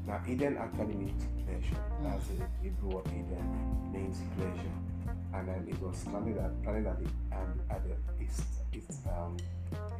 Now, 0.07 0.21
Eden 0.29 0.59
actually 0.59 0.95
means 0.95 1.23
pleasure. 1.47 1.83
That's 2.03 2.27
the 2.27 2.45
Hebrew 2.63 2.97
word 2.97 3.07
Eden 3.09 3.91
means 3.93 4.19
pleasure, 4.37 5.17
and 5.35 5.49
then 5.49 5.67
it 5.69 5.81
was 5.81 6.05
planted 6.05 6.37
at 6.39 6.63
planted 6.63 6.87
at 6.87 6.99
the 6.99 7.37
um, 7.37 7.61
at 7.71 7.83
the 7.85 8.25
east, 8.25 8.43
east 8.75 9.01
um, 9.09 9.37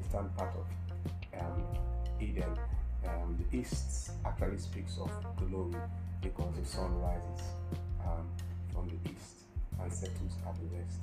eastern 0.01 0.29
part 0.37 0.55
of 0.57 1.41
um, 1.41 1.63
Eden. 2.21 2.57
Um, 3.07 3.39
the 3.39 3.59
east 3.59 4.11
actually 4.27 4.59
speaks 4.59 4.99
of 4.99 5.11
glory 5.37 5.75
because 6.21 6.55
the 6.61 6.67
sun 6.67 7.01
rises 7.01 7.43
um, 8.05 8.29
from 8.73 8.89
the 8.89 9.11
east 9.11 9.47
and 9.81 9.91
settles 9.91 10.37
at 10.47 10.55
the 10.57 10.77
west. 10.77 11.01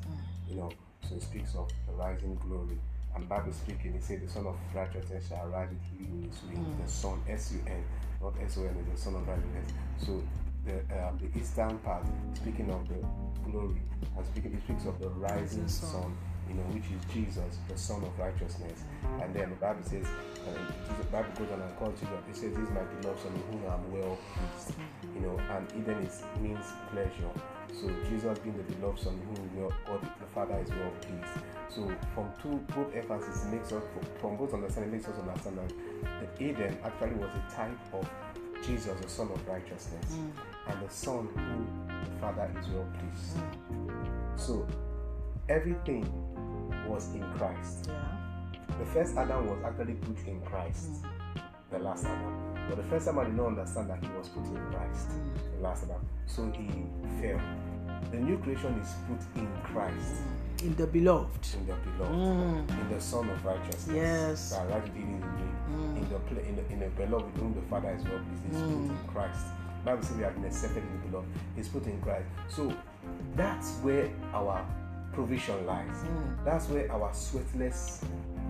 You 0.48 0.58
know, 0.58 0.70
so 1.02 1.16
it 1.16 1.24
speaks 1.24 1.56
of 1.56 1.68
the 1.88 1.94
rising 1.94 2.36
glory. 2.36 2.78
And 3.18 3.28
Bible 3.28 3.52
speaking, 3.52 3.96
it 3.96 4.04
said 4.04 4.22
the 4.22 4.30
son 4.30 4.46
of 4.46 4.56
righteousness 4.76 5.30
shall 5.30 5.48
rise 5.48 5.70
with 5.70 5.82
healing 5.90 6.22
in 6.24 6.30
his 6.30 6.40
wings. 6.44 6.86
The 6.86 6.88
sun, 6.88 7.20
S-U-N, 7.28 7.84
not 8.22 8.36
S-O-N, 8.44 8.76
is 8.78 8.94
the 8.94 8.96
son 8.96 9.16
of 9.16 9.28
righteousness. 9.28 9.72
So 9.98 10.22
the 10.64 10.78
um, 11.02 11.18
the 11.18 11.40
eastern 11.40 11.80
part, 11.80 12.06
speaking 12.36 12.70
of 12.70 12.88
the 12.88 13.02
glory, 13.50 13.82
and 14.16 14.26
speaking, 14.28 14.54
it 14.54 14.62
speaks 14.62 14.86
of 14.86 15.00
the 15.00 15.10
rising 15.10 15.64
Rising 15.64 15.68
sun. 15.68 16.16
You 16.48 16.56
know, 16.56 16.64
which 16.74 16.86
is 16.92 17.02
Jesus, 17.14 17.60
the 17.68 17.78
son 17.78 18.04
of 18.04 18.18
righteousness. 18.18 18.84
And 19.22 19.34
then 19.34 19.50
the 19.50 19.56
Bible 19.56 19.84
says, 19.84 20.06
uh, 20.06 20.98
the 20.98 21.08
Bible 21.08 21.30
goes 21.38 21.52
on 21.52 21.62
and 21.62 21.76
calls 21.78 22.00
Jesus, 22.00 22.16
it 22.30 22.36
says, 22.36 22.54
this 22.54 22.64
is 22.64 22.74
my 22.74 22.84
beloved 23.00 23.20
son 23.22 23.34
whom 23.52 23.62
I 23.70 23.74
am 23.76 23.92
well 23.92 24.18
pleased. 24.34 24.78
You 25.16 25.22
know, 25.22 25.40
and 25.52 25.68
Eden 25.76 26.06
is 26.06 26.24
means 26.42 26.66
pleasure. 26.92 27.32
So 27.74 27.88
Jesus 28.10 28.40
being 28.40 28.58
the 28.58 28.64
beloved 28.76 29.00
son 29.00 29.20
whom 29.28 29.70
God 29.86 30.02
the 30.02 30.28
Father 30.34 30.58
is 30.60 30.70
well 30.70 30.92
pleased. 31.02 31.46
So 31.70 31.92
from 32.16 32.32
two 32.42 32.64
both 32.74 32.96
emphasis 32.96 33.46
makes 33.52 33.72
us 33.74 33.84
from 34.22 34.38
both 34.38 34.54
understanding 34.54 34.92
makes 34.92 35.08
us 35.08 35.20
understand 35.20 35.58
that 35.58 36.38
the 36.38 36.44
Eden 36.44 36.78
actually 36.84 37.16
was 37.16 37.30
a 37.36 37.54
type 37.54 37.78
of 37.94 38.10
Jesus, 38.66 39.00
the 39.00 39.10
Son 39.10 39.30
of 39.32 39.48
Righteousness, 39.48 40.18
and 40.68 40.82
the 40.82 40.90
Son 40.90 41.28
who 41.36 41.90
the 42.06 42.20
Father 42.20 42.50
is 42.60 42.68
well 42.70 42.88
pleased. 42.98 43.38
So 44.36 44.66
everything 45.50 46.04
was 46.88 47.14
in 47.14 47.24
Christ. 47.38 47.88
yeah 47.90 48.78
The 48.80 48.86
first 48.94 49.18
Adam 49.18 49.48
was 49.48 49.60
actually 49.66 49.94
put 49.96 50.18
in 50.28 50.42
Christ, 50.42 51.04
mm. 51.04 51.42
the 51.72 51.80
last 51.80 52.06
Adam. 52.06 52.34
But 52.70 52.78
the 52.78 52.84
first 52.84 53.08
Adam 53.08 53.26
did 53.26 53.36
not 53.36 53.48
understand 53.48 53.90
that 53.90 54.04
he 54.04 54.10
was 54.18 54.30
put 54.30 54.46
in 54.46 54.58
Christ, 54.72 55.10
mm. 55.10 55.56
the 55.56 55.62
last 55.64 55.84
Adam. 55.84 56.02
So 56.26 56.52
he 56.52 56.68
fell. 57.22 57.40
The 58.12 58.18
new 58.18 58.38
creation 58.38 58.74
is 58.80 58.94
put 59.08 59.22
in 59.42 59.48
Christ, 59.64 60.16
mm. 60.22 60.64
In 60.64 60.76
the 60.76 60.88
beloved. 60.88 61.48
in 61.54 61.68
the 61.68 61.74
beloved, 61.86 62.16
Mm. 62.16 62.82
in 62.82 62.90
the 62.90 63.00
Son 63.02 63.30
of 63.30 63.46
Righteousness. 63.46 63.96
Yes. 63.96 64.50
That 64.52 64.68
right 64.70 64.82
within 64.84 65.04
in 65.04 65.20
me, 65.20 66.00
in 66.02 66.10
the 66.10 66.48
in 66.50 66.56
the, 66.56 66.66
in 66.74 66.80
the 66.80 66.88
beloved, 66.98 67.38
whom 67.38 67.54
the 67.54 67.62
Father 67.70 67.92
is 67.92 68.04
well 68.06 68.20
pleased, 68.26 68.56
is 68.56 68.62
put 68.62 68.72
in 68.72 68.98
Christ. 69.14 69.46
Bible 69.86 70.02
says 70.04 70.18
we 70.18 70.24
have 70.24 70.34
been 70.34 70.46
accepted 70.46 70.84
in 70.84 70.92
the 71.02 71.08
beloved. 71.08 71.28
Is 71.58 71.68
put 71.70 71.86
in 71.86 72.02
Christ. 72.02 72.26
So 72.50 72.74
that's 73.36 73.76
where 73.84 74.10
our 74.34 74.66
provision 75.18 75.66
lies. 75.66 75.88
Mm. 75.90 76.46
That's 76.46 76.70
where 76.70 76.92
our 76.92 77.10
sweatless 77.10 78.04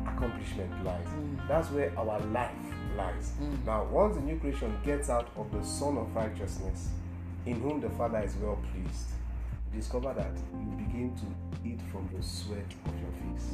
accomplishment 0.06 0.84
lies. 0.84 1.06
Mm. 1.06 1.48
That's 1.48 1.72
where 1.72 1.98
our 1.98 2.20
life 2.20 2.52
lies. 2.98 3.32
Mm. 3.42 3.66
Now, 3.66 3.86
once 3.86 4.18
the 4.18 4.22
new 4.22 4.38
creation 4.38 4.78
gets 4.84 5.10
out 5.10 5.30
of 5.38 5.50
the 5.54 5.64
Son 5.64 5.98
of 5.98 6.14
Righteousness, 6.14 6.90
in 7.46 7.62
whom 7.62 7.80
the 7.80 7.90
Father 7.92 8.20
is 8.20 8.36
well 8.36 8.60
pleased, 8.74 9.08
you 9.72 9.80
discover 9.80 10.14
that 10.14 10.34
you 10.60 10.72
begin 10.76 11.16
to 11.16 11.70
eat 11.70 11.80
from 11.90 12.10
the 12.14 12.22
sweat 12.22 12.70
of 12.86 12.94
your 13.00 13.14
face. 13.22 13.54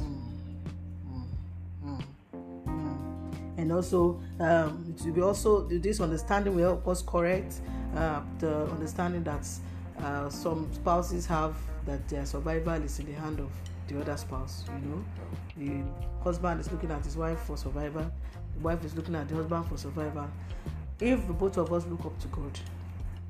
and 3.56 3.70
also 3.72 4.20
um, 4.40 4.92
to 5.00 5.12
be 5.12 5.20
also 5.20 5.62
this 5.68 6.00
understanding 6.00 6.56
will 6.56 6.64
help 6.64 6.88
us 6.88 7.02
correct 7.02 7.60
uh, 7.94 8.20
the 8.40 8.66
understanding 8.72 9.22
that 9.22 9.46
uh, 10.02 10.28
some 10.28 10.68
spouses 10.74 11.24
have 11.24 11.54
that 11.86 12.06
their 12.08 12.24
survival 12.26 12.82
is 12.82 12.98
in 12.98 13.06
the 13.06 13.12
hand 13.12 13.40
of 13.40 13.50
the 13.88 14.00
other 14.00 14.16
spouse 14.16 14.64
you 14.68 14.88
know 14.88 15.04
the 15.56 16.22
husband 16.22 16.60
is 16.60 16.70
looking 16.72 16.90
at 16.90 17.04
his 17.04 17.16
wife 17.16 17.38
for 17.40 17.56
survival 17.56 18.10
the 18.54 18.60
wife 18.60 18.82
is 18.84 18.94
looking 18.96 19.14
at 19.14 19.28
the 19.28 19.34
husband 19.34 19.66
for 19.66 19.76
survival 19.76 20.28
if 21.00 21.26
both 21.28 21.56
of 21.58 21.72
us 21.72 21.84
look 21.86 22.04
up 22.06 22.18
to 22.18 22.28
god 22.28 22.58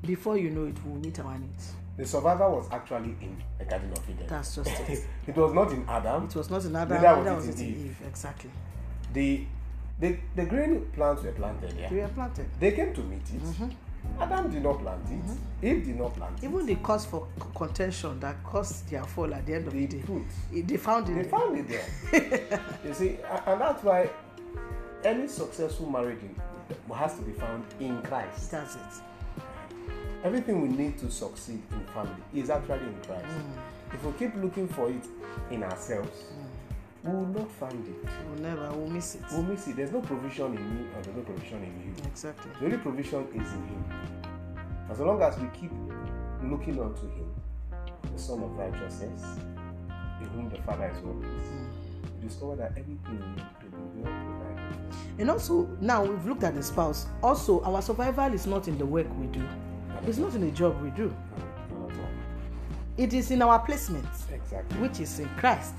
before 0.03 0.37
you 0.37 0.49
know 0.49 0.65
it 0.65 0.75
we'll 0.85 0.95
meet 1.01 1.19
our 1.19 1.37
needs 1.37 1.73
The 1.97 2.05
survivor 2.05 2.49
was 2.49 2.67
actually 2.71 3.15
in 3.21 3.41
the 3.57 3.65
Garden 3.65 3.91
of 3.91 4.09
Eden. 4.09 4.27
that's 4.27 4.55
just 4.55 4.69
it 4.89 5.05
it 5.27 5.35
was 5.35 5.53
not 5.53 5.71
in 5.71 5.85
Adam. 5.89 6.25
it 6.25 6.35
was 6.35 6.49
not 6.49 6.63
in 6.65 6.75
adam 6.75 7.01
Neither 7.01 7.33
was 7.35 7.47
was 7.47 7.55
it 7.55 7.63
in 7.63 7.69
Eve. 7.71 7.85
eve 7.85 7.97
exactly 8.07 8.51
The, 9.13 9.45
the 9.99 10.17
the 10.35 10.45
grain 10.45 10.85
plants 10.93 11.23
were 11.23 11.31
planted 11.31 11.73
we 11.73 11.81
there. 11.97 12.05
are 12.05 12.09
planted 12.09 12.47
They 12.59 12.71
came 12.71 12.93
to 12.93 13.01
meet 13.01 13.27
it. 13.33 13.41
Mm-hmm. 13.43 13.69
Adam 14.19 14.49
did 14.51 14.63
not 14.63 14.79
plant 14.79 15.01
it. 15.09 15.65
Eve 15.67 15.85
did 15.85 15.99
not 15.99 16.13
plant 16.15 16.37
it. 16.41 16.45
even 16.45 16.65
the 16.65 16.75
cause 16.75 17.05
for 17.05 17.27
contention 17.55 18.19
that 18.19 18.41
caused 18.43 18.89
their 18.89 19.03
fall 19.03 19.33
at 19.33 19.45
the 19.45 19.53
end 19.55 19.67
of 19.67 19.73
They 19.73 19.85
the 19.85 19.97
day 19.97 20.03
put. 20.05 20.21
it- 20.53 20.67
they 20.67 20.77
found 20.77 21.09
it 21.09 21.15
They 21.15 21.23
found 21.29 21.57
it 21.57 21.67
there. 21.67 22.59
you 22.85 22.93
see, 22.93 23.17
and 23.45 23.59
that's 23.61 23.83
why 23.83 24.09
any 25.03 25.27
successful 25.27 25.89
marriage 25.89 26.19
has 26.93 27.15
to 27.15 27.21
be 27.23 27.31
found 27.33 27.63
in 27.79 28.01
Christ. 28.03 28.51
that's 28.51 28.75
it 28.75 28.81
Everything 30.23 30.61
we 30.61 30.69
need 30.69 30.97
to 30.99 31.11
succeed 31.11 31.61
in 31.71 31.85
family 31.93 32.15
is 32.33 32.49
actually 32.49 32.79
in 32.79 32.95
Christ. 33.05 33.25
If 33.93 34.03
we 34.03 34.11
keep 34.13 34.35
looking 34.37 34.67
for 34.67 34.89
it 34.89 35.03
in 35.51 35.61
ourselves, 35.63 36.23
we 37.05 37.11
will 37.13 37.27
not 37.27 37.51
find 37.51 37.87
it. 37.87 38.09
we'll 38.27 38.41
never 38.41 38.71
we'll 38.71 38.87
miss 38.89 39.15
it 39.15 39.21
We'll 39.31 39.43
miss 39.43 39.67
it. 39.67 39.75
There's 39.75 39.91
no 39.91 40.01
provision 40.01 40.57
in 40.57 40.75
me 40.75 40.85
or 40.93 40.99
uh, 40.99 41.01
there's 41.03 41.15
no 41.15 41.21
provision 41.23 41.63
in 41.63 41.81
you. 41.85 41.93
exactly 42.07 42.51
The 42.59 42.65
only 42.65 42.77
provision 42.77 43.27
is 43.33 43.53
in 43.53 43.63
Him. 43.67 43.85
As 44.89 44.99
long 44.99 45.21
as 45.21 45.37
we 45.39 45.47
keep 45.49 45.71
looking 46.43 46.79
unto 46.81 47.07
Him, 47.15 47.29
the 48.13 48.19
Son 48.19 48.41
of 48.43 48.51
Righteousness, 48.57 49.23
in 50.21 50.27
whom 50.29 50.49
the 50.49 50.57
Father 50.63 50.87
is 50.95 51.03
well 51.03 51.15
pleased, 51.15 51.51
we 52.21 52.27
discover 52.27 52.55
that 52.55 52.71
everything 52.71 52.99
we 53.19 53.41
need 53.41 53.49
to 53.59 53.65
be 53.65 54.01
well 54.01 54.13
provided 54.13 54.95
and 55.19 55.29
also 55.29 55.67
now 55.81 56.03
we've 56.03 56.25
looked 56.25 56.43
at 56.43 56.55
the 56.55 56.63
spouse 56.63 57.05
also 57.23 57.61
our 57.63 57.81
survival 57.81 58.33
is 58.33 58.45
not 58.47 58.67
in 58.67 58.77
the 58.77 58.85
work 58.85 59.07
we 59.19 59.27
do 59.27 59.43
it's 60.07 60.17
not 60.17 60.33
in 60.35 60.41
the 60.41 60.51
job 60.51 60.79
we 60.81 60.89
do 60.91 61.13
Not 61.79 61.91
at 61.91 61.97
all. 61.99 62.05
it 62.97 63.13
is 63.13 63.31
in 63.31 63.41
our 63.41 63.59
placement 63.59 64.05
Exactly. 64.31 64.79
which 64.79 64.99
is 64.99 65.19
in 65.19 65.27
christ. 65.37 65.73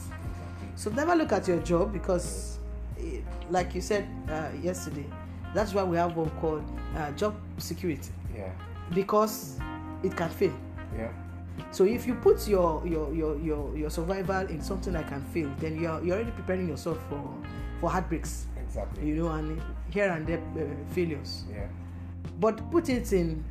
So 0.77 0.91
never 0.91 1.15
look 1.17 1.33
at 1.33 1.49
your 1.49 1.59
job 1.61 1.93
because 1.93 2.59
eh, 3.01 3.21
like 3.51 3.75
you 3.75 3.81
said 3.81 4.07
uh, 4.31 4.49
yesterday 4.63 5.05
that's 5.55 5.73
why 5.75 5.83
we 5.83 5.97
have 5.97 6.17
what 6.17 6.33
we 6.33 6.41
call 6.41 6.63
uh, 6.97 7.11
job 7.13 7.35
security 7.59 8.11
Yeah. 8.37 8.53
because 8.95 9.59
it 10.03 10.15
can 10.17 10.29
fail 10.31 10.53
Yeah. 10.97 11.11
So 11.73 11.85
if 11.85 12.07
you 12.07 12.15
put 12.15 12.47
your 12.47 12.87
your 12.87 13.13
your 13.15 13.39
your, 13.41 13.77
your 13.77 13.91
survival 13.91 14.47
in 14.49 14.61
something 14.61 14.93
that 14.93 15.09
can 15.09 15.23
fail, 15.33 15.51
then 15.59 15.81
you're 15.81 16.05
you're 16.05 16.17
already 16.17 16.31
preparing 16.33 16.69
yourself 16.69 16.99
for 17.09 17.23
for 17.81 17.89
heartbreaks, 17.91 18.47
Exactly. 18.63 19.09
you 19.09 19.15
know, 19.17 19.29
and 19.33 19.61
here 19.91 20.11
and 20.13 20.27
there 20.27 20.39
uh, 20.39 20.69
failures. 20.95 21.45
Yeah. 21.51 21.67
But 22.41 22.71
put 22.71 22.89
it 22.91 23.11
in 23.15 23.43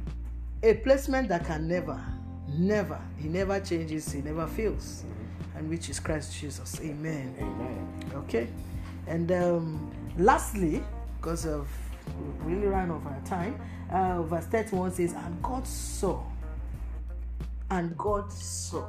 a 0.62 0.76
placement 0.76 1.30
that 1.30 1.46
can 1.46 1.68
never, 1.68 2.00
never, 2.54 3.00
he 3.18 3.28
never 3.28 3.60
changes, 3.60 4.12
he 4.12 4.22
never 4.22 4.46
fails, 4.48 5.04
and 5.56 5.70
which 5.70 5.90
is 5.90 6.00
Christ 6.00 6.38
Jesus. 6.40 6.80
Amen. 6.82 7.36
Amen. 7.40 8.12
Okay, 8.16 8.48
and 9.08 9.32
um, 9.32 9.92
lastly, 10.18 10.84
because 11.18 11.46
of 11.46 11.68
we 12.46 12.54
really 12.54 12.68
ran 12.68 12.92
over 12.92 13.10
our 13.10 13.22
time, 13.26 13.60
uh, 13.92 14.22
verse 14.24 14.46
31 14.46 14.92
says, 14.92 15.14
And 15.14 15.42
God 15.42 15.68
saw, 15.68 16.24
and 17.70 17.98
God 17.98 18.32
saw. 18.32 18.86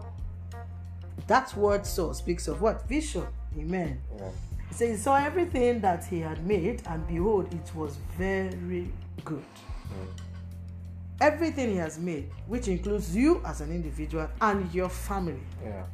That 1.26 1.54
word 1.56 1.86
saw 1.86 2.12
speaks 2.12 2.46
of 2.48 2.60
what? 2.60 2.88
Vision. 2.88 3.26
Amen. 3.58 4.00
Yeah. 4.18 4.28
It 4.70 4.76
says, 4.76 4.90
He 4.98 5.02
saw 5.02 5.16
everything 5.16 5.80
that 5.80 6.04
He 6.04 6.20
had 6.20 6.46
made, 6.46 6.82
and 6.86 7.06
behold, 7.06 7.52
it 7.52 7.74
was 7.74 7.96
very 8.16 8.90
good. 9.24 9.44
Everything 11.20 11.70
He 11.70 11.76
has 11.76 11.98
made, 11.98 12.30
which 12.46 12.68
includes 12.68 13.16
you 13.16 13.40
as 13.44 13.60
an 13.60 13.70
individual 13.70 14.28
and 14.40 14.72
your 14.74 14.90
family. 14.90 15.40
Yeah. 15.64 15.84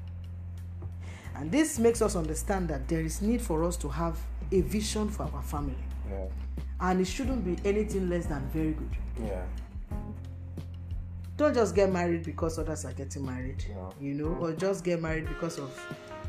And 1.37 1.51
this 1.51 1.79
makes 1.79 2.03
us 2.03 2.15
understand 2.17 2.69
that 2.69 2.89
there 2.89 3.01
is 3.01 3.23
need 3.23 3.41
for 3.41 3.65
us 3.65 3.77
to 3.79 3.89
have 3.89 4.19
a 4.51 4.61
vision 4.61 5.09
for 5.09 5.25
our 5.35 5.43
family. 5.43 5.75
Yeah. 6.11 6.27
And 6.81 7.01
it 7.01 7.07
shouldn't 7.07 7.45
be 7.45 7.57
anything 7.69 8.09
less 8.09 8.27
than 8.27 8.47
very 8.53 8.73
good. 8.73 8.97
Yeah. 9.25 9.43
Don't 11.37 11.55
just 11.55 11.75
get 11.75 11.91
married 11.93 12.25
because 12.25 12.59
others 12.59 12.85
are 12.85 12.93
getting 12.93 13.25
married, 13.25 13.65
No. 13.75 13.91
you 14.01 14.15
know, 14.15 14.37
or 14.41 14.53
just 14.53 14.85
get 14.85 15.01
married 15.01 15.27
because 15.27 15.59
of 15.59 15.71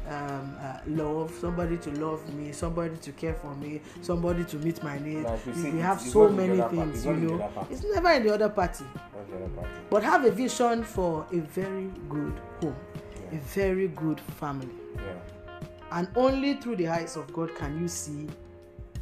um, 0.09 0.55
uh, 0.59 0.77
love, 0.87 1.31
somebody 1.39 1.77
to 1.77 1.91
love 1.91 2.27
me, 2.33 2.51
somebody 2.51 2.95
to 2.97 3.11
care 3.11 3.33
for 3.33 3.53
me, 3.55 3.81
somebody 4.01 4.43
to 4.45 4.57
meet 4.57 4.81
my 4.83 4.97
needs. 4.99 5.23
Like 5.25 5.45
we 5.45 5.71
we, 5.71 5.79
have 5.79 5.99
so 6.01 6.29
many 6.29 6.61
things, 6.69 7.05
you 7.05 7.13
know. 7.13 7.37
party. 7.37 7.73
It's 7.73 7.83
never 7.83 8.11
in 8.11 8.23
the 8.23 8.33
other 8.33 8.49
party. 8.49 8.85
The 9.29 9.35
other 9.37 9.47
part. 9.49 9.67
But 9.89 10.03
have 10.03 10.25
a 10.25 10.31
vision 10.31 10.83
for 10.83 11.25
a 11.31 11.39
very 11.39 11.89
good 12.09 12.39
home, 12.61 12.75
a 13.31 13.35
Yeah. 13.35 13.39
very 13.53 13.87
good 13.89 14.19
family. 14.19 14.69
Yeah. 14.95 15.13
And 15.91 16.07
only 16.15 16.55
through 16.55 16.77
the 16.77 16.87
eyes 16.87 17.15
of 17.17 17.31
God 17.33 17.53
can 17.55 17.79
you 17.79 17.87
see 17.87 18.27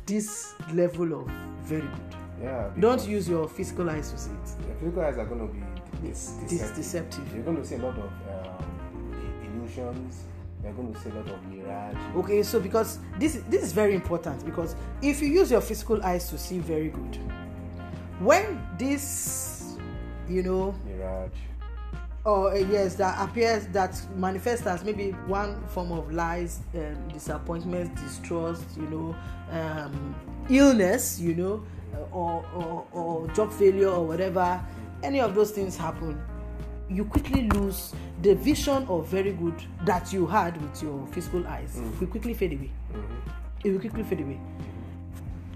this 0.05 0.53
level 0.73 1.21
of 1.21 1.27
very 1.63 1.81
good. 1.81 2.15
Yeah. 2.41 2.69
Don't 2.79 3.07
use 3.07 3.29
your 3.29 3.47
physical 3.47 3.89
eyes 3.89 4.11
to 4.11 4.17
see 4.17 4.31
it. 4.31 4.45
The 4.67 4.73
physical 4.79 5.03
eyes 5.03 5.17
are 5.17 5.25
going 5.25 5.47
to 5.47 5.53
be 5.53 5.61
This 6.07 6.31
deceptive. 6.49 6.75
deceptive. 6.75 7.33
You're 7.35 7.43
going 7.43 7.57
to 7.57 7.65
see 7.65 7.75
a 7.75 7.77
lot 7.77 7.97
of 7.97 8.05
um, 8.05 9.41
illusions. 9.45 10.23
You're 10.63 10.73
going 10.73 10.93
to 10.93 10.99
see 10.99 11.09
a 11.09 11.13
lot 11.13 11.29
of 11.29 11.45
mirage. 11.47 11.95
Okay, 12.17 12.43
so 12.43 12.59
because 12.59 12.99
this 13.19 13.41
this 13.49 13.63
is 13.63 13.73
very 13.73 13.95
important 13.95 14.43
because 14.45 14.75
if 15.01 15.21
you 15.21 15.27
use 15.27 15.49
your 15.51 15.61
physical 15.61 16.03
eyes 16.03 16.29
to 16.29 16.37
see 16.37 16.59
very 16.59 16.89
good, 16.89 17.17
when 18.19 18.59
this, 18.77 19.75
you 20.27 20.43
know, 20.43 20.75
Mirage. 20.85 21.31
Or 22.23 22.51
uh, 22.51 22.55
yes, 22.55 22.95
that 22.95 23.17
appears 23.27 23.65
that 23.67 23.99
manifests 24.15 24.67
as 24.67 24.83
maybe 24.83 25.11
one 25.27 25.61
form 25.67 25.91
of 25.91 26.11
lies, 26.11 26.59
um, 26.75 27.07
disappointment, 27.09 27.95
distrust, 27.95 28.65
you 28.77 28.87
know, 28.87 29.15
um, 29.51 30.15
illness, 30.49 31.19
you 31.19 31.33
know, 31.35 31.63
uh, 31.95 32.15
or, 32.15 32.45
or 32.55 32.87
or 32.91 33.27
job 33.29 33.51
failure 33.51 33.89
or 33.89 34.05
whatever, 34.05 34.63
any 35.03 35.19
of 35.19 35.33
those 35.33 35.51
things 35.51 35.75
happen, 35.75 36.21
you 36.89 37.05
quickly 37.05 37.49
lose 37.49 37.93
the 38.21 38.35
vision 38.35 38.85
of 38.87 39.07
very 39.07 39.31
good 39.31 39.55
that 39.85 40.13
you 40.13 40.27
had 40.27 40.61
with 40.61 40.83
your 40.83 41.07
physical 41.07 41.45
eyes. 41.47 41.81
Will 41.99 42.07
quickly 42.07 42.33
fade 42.33 42.53
away. 42.53 42.71
It 43.63 43.71
will 43.71 43.79
quickly 43.79 44.03
fade 44.03 44.21
away. 44.21 44.39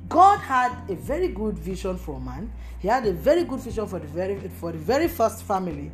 God 0.08 0.40
had 0.40 0.72
a 0.90 0.96
very 0.96 1.28
good 1.28 1.58
vision 1.58 1.98
for 1.98 2.20
man. 2.20 2.52
He 2.80 2.88
had 2.88 3.06
a 3.06 3.12
very 3.12 3.44
good 3.44 3.60
vision 3.60 3.88
for 3.88 4.00
the 4.00 4.08
very 4.08 4.40
for 4.60 4.72
the 4.72 4.78
very 4.78 5.08
first 5.08 5.44
family, 5.44 5.92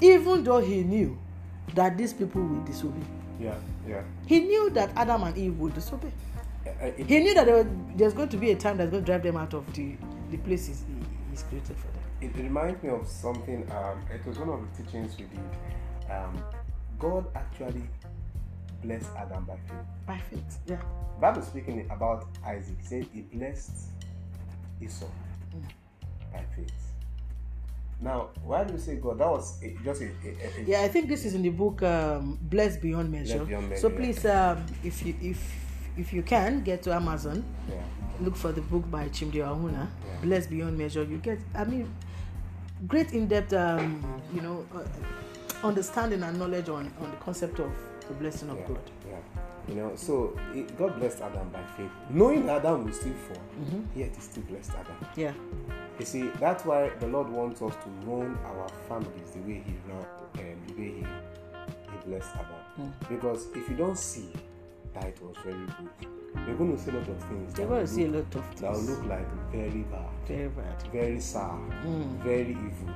even 0.00 0.44
though 0.44 0.58
he 0.60 0.82
knew 0.82 1.18
that 1.74 1.96
these 1.96 2.12
people 2.12 2.42
will 2.42 2.62
disobey. 2.64 3.04
Yeah. 3.40 3.54
Yeah. 3.88 4.02
He 4.26 4.40
knew 4.40 4.70
that 4.70 4.90
Adam 4.96 5.22
and 5.24 5.36
Eve 5.36 5.58
would 5.58 5.74
disobey. 5.74 6.10
Uh, 6.66 6.86
it- 6.86 7.06
He 7.06 7.18
knew 7.20 7.34
that 7.34 7.46
there 7.46 7.56
were, 7.64 7.70
there's 7.96 8.12
going 8.14 8.28
to 8.30 8.36
be 8.36 8.50
a 8.50 8.56
time 8.56 8.76
that's 8.76 8.90
going 8.90 9.02
to 9.02 9.06
drive 9.06 9.22
them 9.22 9.36
out 9.36 9.54
of 9.54 9.70
the, 9.74 9.96
the 10.30 10.36
places 10.38 10.84
he, 10.88 10.94
he's 11.30 11.42
created 11.44 11.76
for 11.76 11.86
them. 11.88 12.02
It 12.20 12.34
reminds 12.42 12.82
me 12.82 12.90
of 12.90 13.06
something. 13.06 13.70
Um, 13.70 14.00
it 14.12 14.24
was 14.26 14.38
one 14.38 14.48
of 14.48 14.60
the 14.76 14.82
teachings 14.82 15.16
we 15.18 15.24
did. 15.26 16.10
Um, 16.10 16.42
God 16.98 17.26
actually 17.34 17.82
blessed 18.82 19.10
Adam 19.16 19.44
by 19.44 19.56
faith. 19.56 19.86
By 20.06 20.18
faith. 20.30 20.58
Yeah. 20.66 20.80
Bible 21.20 21.42
speaking 21.42 21.86
about 21.90 22.26
Isaac, 22.44 22.76
saying 22.82 23.08
he 23.12 23.20
blessed 23.22 23.90
Esau 24.80 25.06
by 26.32 26.42
faith. 26.54 26.72
Now, 28.00 28.28
why 28.44 28.64
do 28.64 28.74
you 28.74 28.78
say 28.78 28.96
God? 28.96 29.18
That 29.18 29.28
was 29.30 29.58
a, 29.62 29.74
just 29.82 30.02
a, 30.02 30.04
a, 30.06 30.60
a, 30.60 30.64
Yeah, 30.66 30.82
I 30.82 30.88
think 30.88 31.08
this 31.08 31.24
is 31.24 31.34
in 31.34 31.42
the 31.42 31.48
book 31.48 31.82
um, 31.82 32.38
Blessed 32.42 32.82
Beyond 32.82 33.10
Measure. 33.10 33.44
Beyond 33.44 33.78
so 33.78 33.88
Measure, 33.88 33.96
please, 33.96 34.24
um, 34.26 34.64
if 34.84 35.04
you 35.04 35.14
if 35.22 35.40
if 35.96 36.12
you 36.12 36.22
can 36.22 36.62
get 36.62 36.82
to 36.82 36.92
Amazon, 36.94 37.42
yeah. 37.70 37.76
look 38.20 38.36
for 38.36 38.52
the 38.52 38.60
book 38.60 38.90
by 38.90 39.08
Chimdi 39.08 39.36
Oahuna, 39.36 39.86
Yeah. 39.88 40.20
Blessed 40.22 40.50
Beyond 40.50 40.76
Measure. 40.76 41.04
You 41.04 41.16
get, 41.18 41.38
I 41.54 41.64
mean, 41.64 41.88
great 42.86 43.12
in-depth, 43.12 43.54
um, 43.54 44.04
you 44.34 44.42
know, 44.42 44.66
uh, 44.74 45.66
understanding 45.66 46.22
and 46.22 46.38
knowledge 46.38 46.68
on 46.68 46.92
on 47.00 47.10
the 47.10 47.16
concept 47.16 47.60
of 47.60 47.72
the 48.08 48.14
blessing 48.14 48.50
of 48.50 48.58
yeah, 48.58 48.68
God. 48.68 48.90
yeah. 49.08 49.16
You 49.68 49.74
know, 49.74 49.92
so 49.96 50.38
it, 50.54 50.76
God 50.78 50.98
blessed 51.00 51.22
Adam 51.22 51.48
by 51.48 51.62
faith, 51.78 51.90
knowing 52.10 52.48
Adam 52.50 52.84
will 52.84 52.92
still 52.92 53.14
fall, 53.26 53.42
Mm-hmm. 53.58 53.98
yet 53.98 54.14
He 54.14 54.20
still 54.20 54.42
blessed 54.44 54.72
Adam. 54.78 54.96
Yeah. 55.16 55.32
You 55.98 56.04
see, 56.04 56.28
that's 56.40 56.64
why 56.64 56.90
the 57.00 57.06
Lord 57.06 57.28
wants 57.30 57.62
us 57.62 57.74
to 57.74 57.88
run 58.04 58.38
our 58.44 58.68
families 58.88 59.30
the 59.32 59.40
way 59.40 59.62
He 59.64 59.74
ran, 59.88 59.98
um, 59.98 60.62
the 60.66 60.74
way 60.74 60.88
He, 60.88 61.06
he 61.90 61.96
blessed 62.06 62.30
Adam. 62.34 62.92
Because 63.08 63.46
if 63.54 63.68
you 63.70 63.76
don't 63.76 63.98
see 63.98 64.28
that 64.94 65.04
it 65.04 65.22
was 65.22 65.36
very 65.44 65.54
good, 65.56 66.08
you're 66.46 66.56
going 66.56 66.76
to 66.76 66.82
see 66.82 66.90
a 66.90 66.94
lot 66.94 67.08
of 67.08 67.22
things 67.24 67.58
You're 67.58 67.66
going 67.68 67.86
to 67.86 67.90
see 67.92 68.04
a 68.04 68.08
lot 68.08 68.18
of 68.34 68.44
things 68.44 68.60
that 68.60 68.72
will 68.72 68.80
look 68.80 69.04
like 69.06 69.50
very 69.50 69.82
bad, 69.84 70.10
Very 70.28 70.48
bad. 70.48 70.82
very 70.92 71.20
sour, 71.20 71.58
Mm. 71.84 72.18
very 72.22 72.50
evil. 72.50 72.94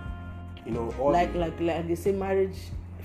You 0.67 0.73
know, 0.73 0.95
all 1.01 1.13
Like 1.13 1.33
the- 1.33 1.39
like 1.39 1.59
like 1.61 1.89
they 1.89 1.95
say, 1.95 2.13
marriage. 2.13 2.57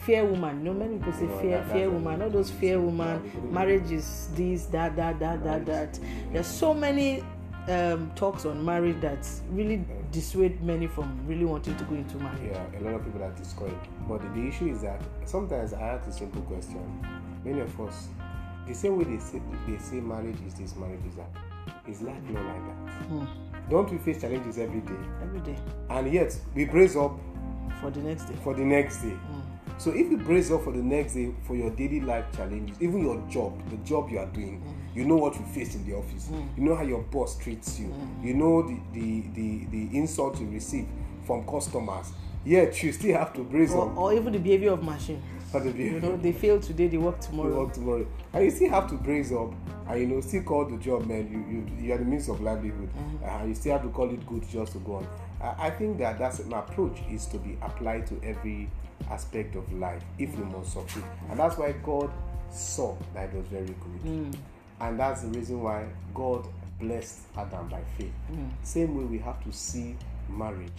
Fear 0.05 0.25
woman. 0.25 0.57
You 0.59 0.65
know, 0.65 0.73
many 0.73 0.97
people 0.97 1.13
say 1.13 1.25
No, 1.25 1.37
fear, 1.39 1.57
that- 1.61 1.71
fear 1.71 1.89
woman. 1.89 2.21
All 2.21 2.29
those 2.29 2.51
fear 2.51 2.79
woman. 2.81 3.21
Yeah, 3.33 3.39
we- 3.39 3.49
Marriage 3.49 3.91
is 3.91 4.27
this, 4.35 4.65
that, 4.67 4.95
that, 4.97 5.17
that, 5.19 5.43
that, 5.43 5.65
that. 5.65 5.99
There's 6.33 6.45
so 6.47 6.73
many 6.75 7.23
um, 7.67 8.11
talks 8.15 8.45
on 8.45 8.63
marriage 8.63 8.99
that 9.01 9.27
really 9.49 9.83
dissuade 10.11 10.61
many 10.61 10.87
from 10.87 11.19
really 11.27 11.45
wanting 11.45 11.75
to 11.77 11.83
go 11.85 11.95
into 11.95 12.17
marriage. 12.17 12.51
Yeah, 12.51 12.79
a 12.79 12.81
lot 12.83 12.93
of 12.95 13.05
people 13.05 13.23
are 13.23 13.31
discouraged. 13.31 13.75
But 14.07 14.21
the, 14.21 14.29
the 14.41 14.47
issue 14.47 14.67
is 14.67 14.81
that 14.81 15.01
sometimes 15.25 15.73
I 15.73 15.81
ask 15.81 16.07
a 16.07 16.11
simple 16.11 16.41
question. 16.43 16.79
Many 17.43 17.61
of 17.61 17.79
us, 17.81 18.07
the 18.67 18.73
same 18.73 18.97
way 18.97 19.03
they 19.05 19.19
say 19.19 19.41
they 19.67 19.77
say 19.77 19.99
marriage 19.99 20.37
is 20.47 20.53
this, 20.53 20.75
marriage 20.75 21.01
is 21.07 21.15
that, 21.15 21.29
is 21.87 22.01
life 22.01 22.21
not 22.29 22.43
like 22.45 22.65
that? 22.67 23.05
Hmm. 23.07 23.25
Don't 23.69 23.91
we 23.91 23.97
face 23.97 24.21
challenges 24.21 24.57
every 24.59 24.81
day? 24.81 24.93
Every 25.23 25.39
day 25.39 25.57
And 25.89 26.11
yet 26.13 26.37
we 26.53 26.65
brace 26.65 26.95
up 26.95 27.19
for 27.81 27.89
the 27.89 27.99
next 27.99 28.25
day. 28.25 28.35
for 28.43 28.53
the 28.53 28.63
next 28.63 29.01
day. 29.01 29.09
Hmm. 29.09 29.39
So 29.77 29.89
if 29.91 30.09
you 30.09 30.17
brace 30.17 30.51
up 30.51 30.63
for 30.63 30.71
the 30.71 30.81
next 30.83 31.15
day 31.15 31.33
for 31.47 31.55
your 31.55 31.71
daily 31.71 31.99
life 31.99 32.25
challenges, 32.35 32.77
even 32.79 33.01
your 33.03 33.21
job, 33.29 33.59
the 33.69 33.77
job 33.77 34.09
you 34.11 34.19
are 34.19 34.27
doing, 34.27 34.59
Hmm. 34.61 34.74
You 34.95 35.05
know 35.05 35.17
what 35.17 35.35
you 35.35 35.45
face 35.45 35.75
in 35.75 35.85
the 35.85 35.93
office. 35.95 36.29
You 36.57 36.63
know 36.63 36.75
how 36.75 36.83
your 36.83 37.01
boss 37.03 37.37
treats 37.37 37.79
you. 37.79 37.93
You 38.23 38.33
know 38.33 38.61
the, 38.63 38.79
the, 38.93 39.21
the, 39.33 39.65
the 39.65 39.97
insult 39.97 40.39
you 40.39 40.47
receive 40.49 40.87
from 41.25 41.45
customers. 41.45 42.11
Yet 42.45 42.81
you 42.83 42.91
still 42.91 43.17
have 43.17 43.33
to 43.33 43.43
brace 43.43 43.71
Or, 43.73 43.91
or 43.95 44.13
even 44.13 44.31
the 44.33 44.39
behavior 44.39 44.71
of 44.71 44.83
machine. 44.83 45.21
for 45.51 45.59
the 45.61 45.67
You 45.69 45.73
behavior. 45.73 45.99
know, 46.01 46.17
they 46.17 46.31
fail 46.31 46.59
today, 46.59 46.87
they 46.87 46.97
work 46.97 47.19
to 47.19 47.27
tomorrow. 47.29 47.63
work 47.65 47.73
tomorrow. 47.73 48.05
And 48.33 48.45
you 48.45 48.51
still 48.51 48.69
have 48.69 48.87
to 48.89 48.95
brace 48.95 49.31
up 49.31 49.51
and 49.89 49.99
you 49.99 50.07
know 50.07 50.21
still 50.21 50.43
call 50.43 50.65
the 50.65 50.77
job 50.77 51.07
man. 51.07 51.27
You 51.31 51.39
you, 51.81 51.87
you 51.87 51.93
are 51.93 51.97
the 51.97 52.05
means 52.05 52.29
of 52.29 52.41
livelihood. 52.41 52.89
Uh, 53.23 53.45
you 53.45 53.55
still 53.55 53.73
have 53.73 53.81
to 53.83 53.89
call 53.89 54.11
it 54.13 54.25
good 54.27 54.47
just 54.47 54.73
to 54.73 54.79
go 54.79 54.95
on. 54.97 55.07
I, 55.41 55.67
I 55.67 55.69
think 55.71 55.97
that 55.97 56.19
that's 56.19 56.43
my 56.45 56.59
approach 56.59 56.99
is 57.09 57.25
to 57.27 57.37
be 57.39 57.57
applied 57.63 58.05
to 58.07 58.21
every 58.23 58.69
aspect 59.09 59.55
of 59.55 59.71
life 59.73 60.03
if 60.19 60.37
we 60.37 60.43
must 60.45 60.71
succeed. 60.73 61.03
And 61.31 61.39
that's 61.39 61.57
why 61.57 61.71
God 61.83 62.11
saw 62.51 62.95
that 63.15 63.29
it 63.29 63.35
was 63.35 63.47
very 63.47 63.65
good. 63.65 64.37
And 64.79 64.99
that's 64.99 65.21
the 65.21 65.29
reason 65.29 65.61
why 65.61 65.87
God 66.13 66.47
blessed 66.79 67.21
Adam 67.37 67.67
by 67.69 67.81
faith. 67.97 68.11
Hmm. 68.27 68.47
Same 68.63 68.97
way 68.97 69.05
we 69.05 69.19
have 69.19 69.43
to 69.45 69.51
see 69.51 69.95
marriage, 70.29 70.71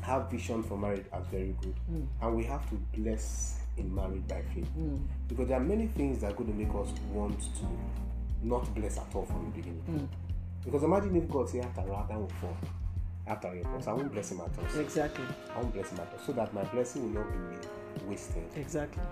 have 0.00 0.30
vision 0.30 0.62
for 0.62 0.78
marriage 0.78 1.04
as 1.12 1.26
very 1.26 1.54
good. 1.60 1.74
Hmm. 1.88 2.02
And 2.22 2.36
we 2.36 2.44
have 2.44 2.68
to 2.70 2.76
bless 2.96 3.58
in 3.76 3.94
marriage 3.94 4.26
by 4.26 4.42
faith. 4.54 4.68
Hmm. 4.68 4.96
Because 5.28 5.48
there 5.48 5.58
are 5.58 5.64
many 5.64 5.88
things 5.88 6.20
that 6.20 6.32
are 6.32 6.34
going 6.34 6.50
to 6.50 6.56
make 6.56 6.74
us 6.74 6.88
want 7.12 7.38
to 7.40 7.66
not 8.42 8.74
bless 8.74 8.98
at 8.98 9.14
all 9.14 9.26
from 9.26 9.44
the 9.46 9.60
beginning. 9.60 10.08
Because 10.64 10.82
imagine 10.82 11.14
if 11.16 11.28
God 11.28 11.48
say 11.48 11.60
after 11.60 11.80
Adam 11.80 12.20
will 12.20 12.28
fall, 12.40 12.56
after 13.26 13.54
your 13.54 13.64
cross, 13.64 13.86
I 13.86 13.92
won't 13.92 14.12
bless 14.12 14.32
him 14.32 14.40
at 14.40 14.58
all. 14.58 14.80
Exactly. 14.80 15.24
I 15.54 15.60
won't 15.60 15.74
bless 15.74 15.90
him 15.90 16.00
at 16.00 16.12
all. 16.12 16.24
So 16.24 16.32
that 16.32 16.52
my 16.54 16.64
blessing 16.64 17.14
will 17.14 17.22
not 17.22 17.32
be 17.32 18.06
wasted. 18.06 18.44
Exactly. 18.56 19.02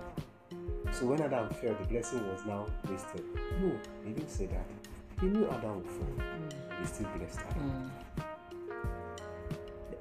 So 0.92 1.06
when 1.06 1.22
Adam 1.22 1.48
fell, 1.48 1.74
the 1.74 1.86
blessing 1.86 2.26
was 2.28 2.44
now 2.44 2.66
wasted. 2.88 3.24
No, 3.60 3.72
he 4.04 4.12
didn't 4.12 4.28
say 4.28 4.46
that. 4.46 4.66
He 5.20 5.26
knew 5.26 5.48
Adam 5.48 5.76
would 5.76 5.86
fall. 5.86 6.14
Mm. 6.18 6.80
He 6.80 6.86
still 6.86 7.08
blessed 7.16 7.40
Adam. 7.50 7.90
Mm. 8.18 8.24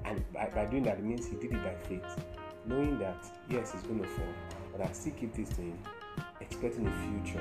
And 0.04 0.32
by, 0.32 0.50
by 0.54 0.66
doing 0.66 0.82
that, 0.82 0.98
it 0.98 1.04
means 1.04 1.26
he 1.26 1.36
did 1.36 1.52
it 1.52 1.64
by 1.64 1.74
faith, 1.88 2.04
knowing 2.66 2.98
that 2.98 3.24
yes, 3.48 3.72
he's 3.72 3.82
going 3.82 4.02
to 4.02 4.08
fall, 4.08 4.26
but 4.70 4.86
I 4.86 4.92
still 4.92 5.14
keep 5.14 5.34
this 5.34 5.48
to 5.50 5.62
him, 5.62 5.78
expecting 6.40 6.86
a 6.86 6.90
future 6.90 7.40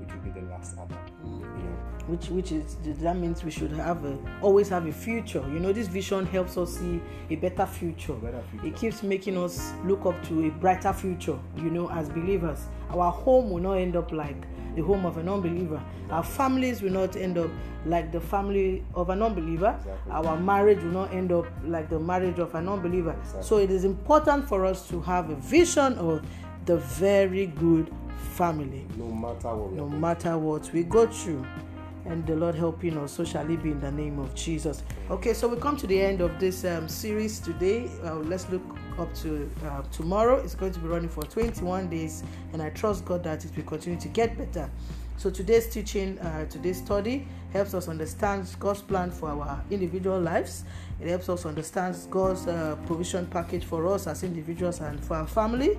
which 0.00 0.12
will 0.12 0.20
be 0.20 0.30
the 0.40 0.46
last 0.46 0.74
Adam. 0.74 0.98
You 1.24 1.30
know, 1.64 1.76
which 2.06 2.28
which 2.30 2.52
is 2.52 2.76
that 3.02 3.16
means 3.16 3.44
we 3.44 3.50
should 3.50 3.70
have 3.72 4.04
a 4.04 4.16
always 4.40 4.68
have 4.70 4.86
a 4.86 4.92
future 4.92 5.40
you 5.52 5.60
know 5.60 5.72
this 5.72 5.88
vision 5.88 6.24
helps 6.26 6.56
us 6.56 6.78
see 6.78 7.00
a 7.30 7.36
better 7.36 7.66
future 7.66 8.14
better 8.14 8.42
future. 8.50 8.66
it 8.66 8.76
keeps 8.76 9.02
making 9.02 9.36
us 9.36 9.72
look 9.84 10.06
up 10.06 10.20
to 10.26 10.46
a 10.46 10.50
brighter 10.50 10.92
future 10.92 11.38
you 11.56 11.70
know 11.70 11.90
as 11.90 12.08
believers 12.08 12.60
our 12.90 13.12
home 13.12 13.50
will 13.50 13.60
not 13.60 13.74
end 13.74 13.94
up 13.94 14.10
like 14.10 14.46
the 14.74 14.82
home 14.82 15.04
of 15.04 15.18
an 15.18 15.28
unbeliever 15.28 15.82
our 16.10 16.22
families 16.24 16.80
will 16.80 16.90
not 16.92 17.14
end 17.16 17.36
up 17.36 17.50
like 17.84 18.10
the 18.10 18.20
family 18.20 18.82
of 18.94 19.10
an 19.10 19.22
unbeliever 19.22 19.74
Exactly. 19.78 20.12
our 20.12 20.38
marriage 20.40 20.82
will 20.82 20.90
not 20.92 21.12
end 21.12 21.30
up 21.30 21.46
like 21.66 21.90
the 21.90 21.98
marriage 21.98 22.38
of 22.38 22.54
an 22.54 22.70
unbeliever 22.70 23.14
Exactly. 23.20 23.42
so 23.42 23.58
it 23.58 23.70
is 23.70 23.84
important 23.84 24.48
for 24.48 24.64
us 24.64 24.88
to 24.88 25.00
have 25.02 25.28
a 25.28 25.34
vision 25.36 25.92
of 25.98 26.24
the 26.64 26.78
very 26.78 27.46
good 27.46 27.92
family. 28.18 28.86
No 28.96 29.06
matter 29.06 29.54
what 29.54 29.70
we 29.70 29.76
no 29.76 29.88
matter 29.88 30.38
what 30.38 30.72
we 30.72 30.82
go 30.82 31.06
through. 31.06 31.46
And 32.04 32.26
the 32.26 32.34
lord 32.34 32.54
helping 32.54 32.96
us 32.96 33.12
so 33.12 33.24
shall 33.24 33.48
it 33.50 33.62
be 33.62 33.70
in 33.70 33.80
the 33.80 33.90
name 33.90 34.18
of 34.18 34.34
jesus. 34.34 34.82
Okay 35.10 35.34
so 35.34 35.48
we 35.48 35.56
come 35.58 35.76
to 35.76 35.86
the 35.86 36.00
end 36.00 36.20
of 36.20 36.38
this 36.38 36.64
um, 36.64 36.88
series 36.88 37.38
today. 37.38 37.90
Uh, 38.02 38.14
let's 38.14 38.48
look 38.48 38.62
up 38.98 39.12
to 39.16 39.50
uh, 39.66 39.82
tomorrow. 39.92 40.36
It's 40.36 40.54
going 40.54 40.72
to 40.72 40.78
be 40.78 40.88
running 40.88 41.08
for 41.08 41.22
21 41.22 41.88
days. 41.90 42.22
And 42.52 42.62
i 42.62 42.70
trust 42.70 43.04
god 43.04 43.24
that 43.24 43.44
it 43.44 43.54
will 43.56 43.64
continue 43.64 44.00
to 44.00 44.08
get 44.08 44.38
better. 44.38 44.70
So 45.18 45.30
today's 45.30 45.68
teaching 45.68 46.16
uh, 46.20 46.46
today's 46.46 46.78
study 46.78 47.26
helps 47.52 47.74
us 47.74 47.88
understand 47.88 48.48
god's 48.60 48.82
plan 48.82 49.10
for 49.10 49.30
our 49.30 49.62
individual 49.68 50.20
lives. 50.20 50.64
It 51.00 51.08
helps 51.08 51.28
us 51.28 51.44
understand 51.44 51.96
god's 52.08 52.46
uh, 52.46 52.76
provision 52.86 53.26
package 53.26 53.64
for 53.64 53.86
us 53.88 54.06
as 54.06 54.22
individuals 54.22 54.80
and 54.80 55.04
for 55.04 55.16
our 55.16 55.26
family 55.26 55.76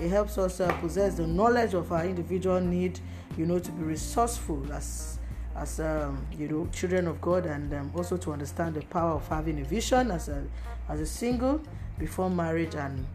it 0.00 0.08
helps 0.08 0.38
us 0.38 0.60
uh, 0.60 0.72
possess 0.80 1.16
the 1.16 1.26
knowledge 1.26 1.74
of 1.74 1.92
our 1.92 2.04
individual 2.04 2.60
need 2.60 2.98
you 3.36 3.46
know 3.46 3.58
to 3.58 3.70
be 3.72 3.82
resourceful 3.82 4.72
as 4.72 5.18
as 5.56 5.80
um, 5.80 6.26
you 6.36 6.48
know 6.48 6.66
children 6.72 7.06
of 7.06 7.20
god 7.20 7.44
and 7.46 7.72
um, 7.74 7.90
also 7.94 8.16
to 8.16 8.32
understand 8.32 8.74
the 8.74 8.80
power 8.86 9.12
of 9.12 9.28
having 9.28 9.60
a 9.60 9.64
vision 9.64 10.10
as 10.10 10.28
a 10.28 10.44
as 10.88 11.00
a 11.00 11.06
single 11.06 11.60
before 11.98 12.30
marriage 12.30 12.74
and 12.74 13.06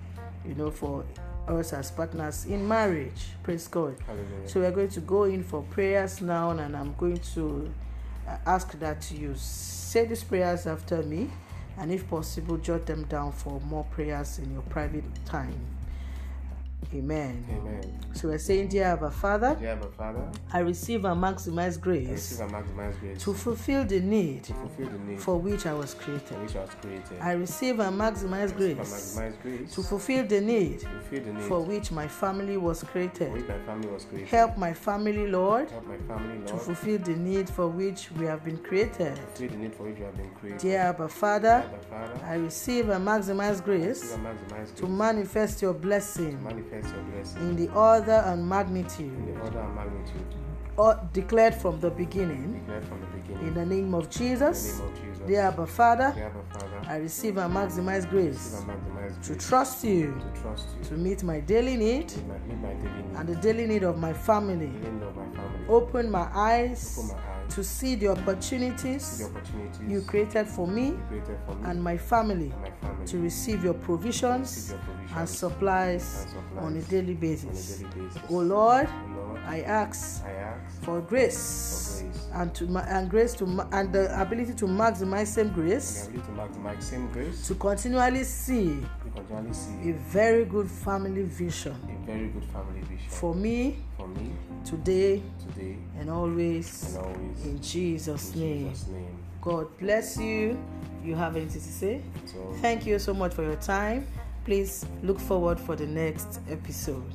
you 0.46 0.54
know 0.56 0.70
for 0.70 1.04
us 1.48 1.72
as 1.72 1.92
partners 1.92 2.46
in 2.46 2.68
marriage. 2.68 3.28
Praise 3.42 3.68
god. 3.68 3.96
Hallelujah. 4.06 4.48
so 4.48 4.60
we're 4.60 4.72
going 4.72 4.90
to 4.90 5.00
go 5.00 5.24
in 5.24 5.44
for 5.44 5.62
prayers 5.64 6.22
now 6.22 6.50
and 6.52 6.76
i'm 6.76 6.94
going 6.96 7.18
to 7.34 7.72
uh, 8.28 8.38
ask 8.46 8.78
that 8.80 9.10
you 9.12 9.34
say 9.36 10.06
these 10.06 10.24
prayers 10.24 10.68
after 10.68 11.02
me 11.04 11.30
and 11.78 11.92
if 11.92 12.08
possible 12.10 12.58
jot 12.58 12.86
them 12.86 13.04
down 13.06 13.32
for 13.32 13.62
more 13.62 13.86
prayers 13.86 14.40
in 14.40 14.52
your 14.52 14.64
private 14.64 15.04
time 15.26 15.77
amen 16.94 17.46
Amen. 17.52 18.00
so 18.14 18.30
we're 18.30 18.38
saying 18.38 18.70
dear 18.70 18.86
Abba 18.86 19.12
father 19.12 19.56
Dear 19.60 19.72
Abba 19.72 19.88
Father, 19.90 20.32
i 20.54 20.60
receive 20.60 21.04
and 21.04 21.22
maximize 21.22 21.78
I 21.78 21.82
grace 21.82 22.08
receive 22.10 22.40
and 22.42 22.52
maximize 22.52 23.00
grace 23.02 23.24
to 23.26 23.34
fulfill 23.34 23.84
the 23.84 24.00
need 24.00 24.46
to 24.46 24.54
fulfill 24.54 24.90
the 24.90 24.98
need 25.00 25.20
for 25.20 25.38
which 25.38 25.66
i 25.66 25.74
was 25.74 25.94
for 25.94 26.04
created 26.04 26.40
which 26.42 26.56
I 26.56 26.62
was 26.62 26.70
created. 26.82 27.18
i 27.20 27.32
receive 27.34 27.80
and 27.82 28.00
maximize 28.00 28.56
receive 28.58 28.68
and 28.70 28.78
grace 28.78 29.16
maximize 29.18 29.42
grace 29.42 29.76
to 29.76 29.84
fulfill 29.84 30.28
the 30.28 30.40
need 30.40 30.80
to 30.80 30.88
fulfill 30.88 31.24
the 31.26 31.34
need 31.34 31.44
for 31.44 31.60
which 31.62 31.92
my 31.92 32.08
family 32.08 32.56
was 32.58 32.80
for 32.80 32.86
created 32.86 33.34
which 33.34 33.48
my 33.48 33.60
family 33.60 33.88
was 33.90 34.06
created. 34.06 34.30
help 34.30 34.58
my 34.58 34.74
family 34.74 35.28
lord 35.28 35.70
Help 35.70 35.88
my 35.88 35.98
family, 35.98 36.46
to 36.48 36.54
fulfill 36.58 37.00
the 37.00 37.16
need 37.18 37.50
for 37.50 37.68
which 37.68 38.12
we 38.14 38.26
have 38.26 38.46
been 38.46 38.58
created. 38.60 39.18
fulfill 39.18 39.50
the 39.50 39.58
need 39.58 39.76
for 39.76 39.84
which 39.84 39.98
you 39.98 40.06
have 40.06 40.16
been 40.16 40.30
created. 40.40 40.60
Dear 40.62 40.80
Abba 40.80 41.10
Father, 41.10 41.50
Abba 41.68 41.80
Father, 41.90 42.26
I 42.26 42.36
receive 42.36 42.88
and 42.90 43.06
maximize 43.06 43.50
receive 43.50 43.66
grace 43.66 44.14
and 44.14 44.26
maximize 44.26 44.76
to 44.76 44.88
manifest 44.88 45.62
your 45.62 45.74
blessing 45.74 46.42
manifest 46.72 46.96
your 46.96 47.04
blessing 47.06 47.42
in 47.50 47.56
the 47.56 47.70
order 47.74 48.24
and 48.26 48.42
in 48.42 48.48
magnitude 48.50 49.28
the 49.36 49.40
order 49.42 49.60
and 49.60 49.76
magnitude 49.76 50.36
uh, 50.80 50.94
declared 51.12 51.56
from 51.56 51.80
the 51.80 51.90
beginning. 51.90 52.60
declared 52.60 52.86
from 52.86 53.02
the 53.02 53.08
beginning. 53.08 53.48
In 53.48 53.54
the 53.56 53.66
name 53.66 53.94
of 53.96 54.06
In 54.06 54.12
Jesus, 54.12 54.74
the 54.74 54.84
name 54.84 54.92
of 54.94 55.02
Jesus. 55.02 55.28
dear 55.28 55.42
Abba 55.42 55.66
Father, 55.66 56.12
Dear 56.16 56.28
Abba 56.28 56.60
Father, 56.60 56.82
I 56.88 56.98
receive 56.98 57.38
and 57.38 57.54
maximize 57.56 58.08
grace 58.08 58.60
and 58.60 58.70
maximize 58.70 59.24
to 59.26 59.36
trust 59.36 59.84
you, 59.84 60.14
to 60.36 60.42
trust 60.42 60.68
you, 60.78 60.84
to 60.90 60.94
meet 60.94 61.24
my 61.24 61.40
daily 61.40 61.78
need 61.78 62.14
my, 62.28 62.38
my 62.38 62.74
daily 62.76 63.02
need, 63.04 63.16
and 63.18 63.28
the 63.30 63.36
daily 63.38 63.66
need 63.66 63.84
of 63.84 63.98
my 63.98 64.14
family. 64.14 64.68
of 64.68 65.16
my 65.16 65.26
family. 65.36 65.66
Open 65.68 66.12
my 66.12 66.28
eyes 66.36 66.98
Open 67.00 67.18
my 67.18 67.24
eyes 67.24 67.27
to 67.50 67.64
see 67.64 67.96
the 67.96 68.08
opportunities 68.08 69.20
the 69.20 69.26
opportunities 69.26 69.80
you 69.92 70.02
created 70.02 70.48
for 70.48 70.68
me 70.68 70.94
created 71.08 71.38
for 71.46 71.56
me 71.56 71.70
and 71.70 71.84
my 71.84 71.98
family 71.98 72.52
and 72.52 72.62
my 72.62 72.72
family 72.82 73.06
to 73.08 73.20
receive 73.20 73.64
your 73.64 73.74
provisions 73.74 74.50
receive 74.50 74.70
your 74.72 74.80
provisions 74.86 75.18
and 75.18 75.30
supplies 75.30 76.24
and 76.24 76.30
supplies 76.32 76.64
on 76.64 76.78
a 76.78 76.82
daily 76.84 77.12
on 77.12 77.18
a 77.18 77.22
basis. 77.22 77.78
daily 77.80 77.90
basis. 78.04 78.22
O 78.30 78.38
Lord, 78.40 78.88
O 78.88 79.16
Lord, 79.16 79.42
I 79.46 79.62
ask 79.62 80.24
I 80.26 80.32
ask 80.32 80.84
for 80.84 81.02
grace 81.02 82.02
For 82.02 82.04
grace. 82.12 82.28
and 82.34 82.54
to 82.56 82.68
ma- 82.68 82.86
and 82.88 83.10
grace 83.10 83.34
to 83.36 83.46
ma- 83.46 83.68
and 83.72 83.94
the 83.94 84.22
ability 84.22 84.54
to 84.56 84.66
maximize 84.66 85.28
same 85.28 85.50
grace 85.54 86.08
to 86.08 86.20
maximize 86.32 86.84
same 86.84 87.08
grace 87.12 87.48
to 87.48 87.56
continually 87.56 88.24
see 88.24 88.82
to 89.04 89.10
continually 89.16 89.54
see 89.54 89.90
a 89.90 89.94
very 89.94 90.46
good 90.46 90.70
family 90.70 91.24
vision 91.24 91.76
a 91.90 92.06
very 92.06 92.28
good 92.28 92.46
family 92.46 92.82
vision 92.82 93.10
for 93.10 93.34
me 93.34 93.78
for 93.98 94.08
me 94.08 94.32
today 94.66 95.24
today 95.58 95.78
and 96.00 96.10
always 96.10 96.96
and 96.96 97.06
always. 97.06 97.46
in 97.46 97.62
Jesus' 97.62 98.34
In 98.34 98.40
name. 98.40 98.70
Jesus' 98.70 98.88
name. 98.88 99.18
God 99.42 99.68
bless 99.80 100.18
you. 100.18 100.58
You 101.04 101.16
have 101.16 101.36
anything 101.36 101.62
to 101.62 101.68
say? 101.68 102.02
So, 102.26 102.54
Thank 102.62 102.86
you 102.86 103.00
so 103.00 103.14
much 103.14 103.34
for 103.34 103.44
your 103.44 103.56
time. 103.56 104.08
Please 104.46 104.86
look 105.04 105.20
forward 105.20 105.60
for 105.60 105.76
the 105.76 105.88
next 105.88 106.40
episode. 106.50 107.14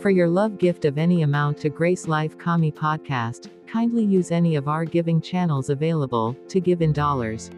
For 0.00 0.10
your 0.10 0.28
love 0.28 0.58
gift 0.58 0.84
of 0.84 0.98
any 0.98 1.22
amount 1.22 1.58
to 1.58 1.68
Grace 1.68 2.06
Life 2.06 2.38
Komi 2.38 2.72
podcast, 2.72 3.48
kindly 3.66 4.04
use 4.04 4.30
any 4.30 4.54
of 4.54 4.68
our 4.68 4.84
giving 4.84 5.20
channels 5.20 5.68
available 5.68 6.36
to 6.48 6.60
give 6.60 6.80
in 6.80 6.92
dollars. 6.92 7.50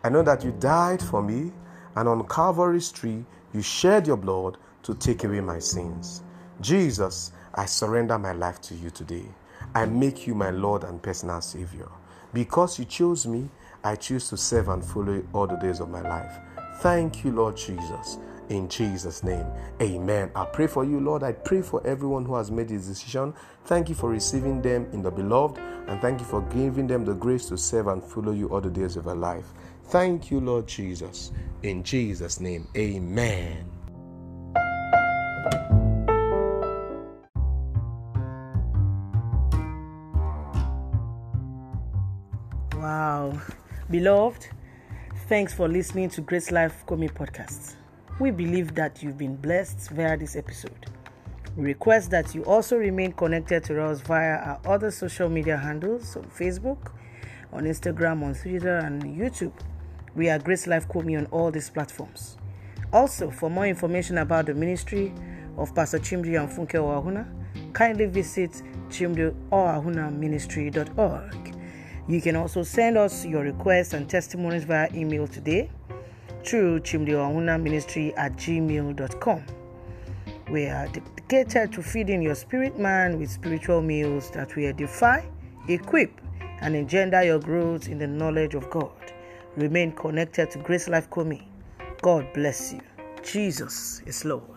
I 0.03 0.09
know 0.09 0.21
that 0.21 0.43
you 0.43 0.51
died 0.59 1.01
for 1.01 1.23
me, 1.23 1.51
and 1.95 2.07
on 2.07 2.27
Calvary's 2.27 2.91
tree, 2.91 3.25
you 3.53 3.61
shed 3.61 4.05
your 4.05 4.17
blood 4.17 4.57
to 4.83 4.93
take 4.95 5.23
away 5.23 5.41
my 5.41 5.59
sins. 5.59 6.21
Jesus, 6.61 7.31
I 7.55 7.65
surrender 7.65 8.19
my 8.19 8.33
life 8.33 8.61
to 8.61 8.75
you 8.75 8.89
today. 8.89 9.25
I 9.73 9.85
make 9.85 10.27
you 10.27 10.35
my 10.35 10.51
Lord 10.51 10.83
and 10.83 11.01
personal 11.01 11.41
Savior. 11.41 11.89
Because 12.33 12.79
you 12.79 12.85
chose 12.85 13.27
me, 13.27 13.49
I 13.83 13.95
choose 13.95 14.29
to 14.29 14.37
serve 14.37 14.69
and 14.69 14.83
follow 14.83 15.13
you 15.13 15.27
all 15.33 15.47
the 15.47 15.55
days 15.55 15.79
of 15.79 15.89
my 15.89 16.01
life. 16.01 16.39
Thank 16.79 17.23
you, 17.23 17.31
Lord 17.31 17.57
Jesus. 17.57 18.17
In 18.49 18.67
Jesus' 18.67 19.23
name, 19.23 19.45
amen. 19.81 20.31
I 20.35 20.45
pray 20.45 20.67
for 20.67 20.83
you, 20.83 20.99
Lord. 20.99 21.23
I 21.23 21.31
pray 21.31 21.61
for 21.61 21.85
everyone 21.87 22.25
who 22.25 22.35
has 22.35 22.51
made 22.51 22.69
this 22.69 22.87
decision. 22.87 23.33
Thank 23.65 23.89
you 23.89 23.95
for 23.95 24.09
receiving 24.09 24.61
them 24.61 24.87
in 24.91 25.01
the 25.01 25.11
beloved, 25.11 25.59
and 25.59 26.01
thank 26.01 26.19
you 26.19 26.25
for 26.25 26.41
giving 26.41 26.87
them 26.87 27.05
the 27.05 27.13
grace 27.13 27.47
to 27.47 27.57
serve 27.57 27.87
and 27.87 28.03
follow 28.03 28.31
you 28.31 28.49
all 28.49 28.61
the 28.61 28.69
days 28.69 28.97
of 28.97 29.05
their 29.05 29.15
life. 29.15 29.47
Thank 29.85 30.29
you, 30.29 30.39
Lord 30.39 30.67
Jesus. 30.67 31.31
In 31.61 31.83
Jesus' 31.83 32.39
name, 32.39 32.67
amen. 32.75 33.72
Beloved, 43.93 44.49
thanks 45.29 45.53
for 45.53 45.67
listening 45.67 46.09
to 46.09 46.21
Grace 46.21 46.49
Life 46.49 46.83
Komi 46.87 47.13
podcast. 47.13 47.75
We 48.19 48.31
believe 48.31 48.73
that 48.73 49.03
you've 49.03 49.19
been 49.19 49.35
blessed 49.35 49.91
via 49.91 50.17
this 50.17 50.35
episode. 50.35 50.87
We 51.55 51.65
request 51.65 52.09
that 52.09 52.33
you 52.33 52.43
also 52.45 52.77
remain 52.77 53.11
connected 53.11 53.63
to 53.65 53.79
us 53.83 54.01
via 54.01 54.37
our 54.37 54.59
other 54.65 54.89
social 54.89 55.29
media 55.29 55.57
handles 55.57 56.17
on 56.17 56.23
Facebook, 56.23 56.91
on 57.51 57.65
Instagram, 57.65 58.23
on 58.23 58.33
Twitter, 58.33 58.77
and 58.77 59.03
YouTube. 59.03 59.53
We 60.15 60.27
are 60.27 60.39
Grace 60.39 60.65
Life 60.65 60.87
Komi 60.87 61.15
on 61.15 61.27
all 61.27 61.51
these 61.51 61.69
platforms. 61.69 62.37
Also, 62.91 63.29
for 63.29 63.51
more 63.51 63.67
information 63.67 64.17
about 64.17 64.47
the 64.47 64.55
ministry 64.55 65.13
of 65.55 65.75
Pastor 65.75 65.99
Chimdi 65.99 66.41
and 66.41 66.49
Funke 66.49 66.79
Oahuna, 66.79 67.27
kindly 67.73 68.07
visit 68.07 68.63
chimdioahunaministry.org. 68.89 71.52
You 72.07 72.21
can 72.21 72.35
also 72.35 72.63
send 72.63 72.97
us 72.97 73.25
your 73.25 73.43
requests 73.43 73.93
and 73.93 74.09
testimonies 74.09 74.65
via 74.65 74.89
email 74.93 75.27
today 75.27 75.69
through 76.45 76.81
chimdioahunaministry 76.81 78.13
at 78.17 78.33
gmail.com. 78.33 79.43
We 80.51 80.65
are 80.65 80.87
dedicated 80.87 81.71
to 81.73 81.81
feeding 81.81 82.21
your 82.21 82.35
spirit 82.35 82.77
man 82.77 83.17
with 83.17 83.29
spiritual 83.31 83.81
meals 83.81 84.29
that 84.31 84.55
will 84.55 84.65
edify, 84.67 85.23
equip, 85.69 86.19
and 86.59 86.75
engender 86.75 87.23
your 87.23 87.39
growth 87.39 87.87
in 87.87 87.97
the 87.97 88.07
knowledge 88.07 88.53
of 88.53 88.69
God. 88.69 88.91
Remain 89.55 89.93
connected 89.93 90.51
to 90.51 90.59
Grace 90.59 90.89
Life 90.89 91.09
Komi. 91.09 91.43
God 92.01 92.27
bless 92.33 92.73
you. 92.73 92.81
Jesus 93.23 94.01
is 94.05 94.25
Lord. 94.25 94.52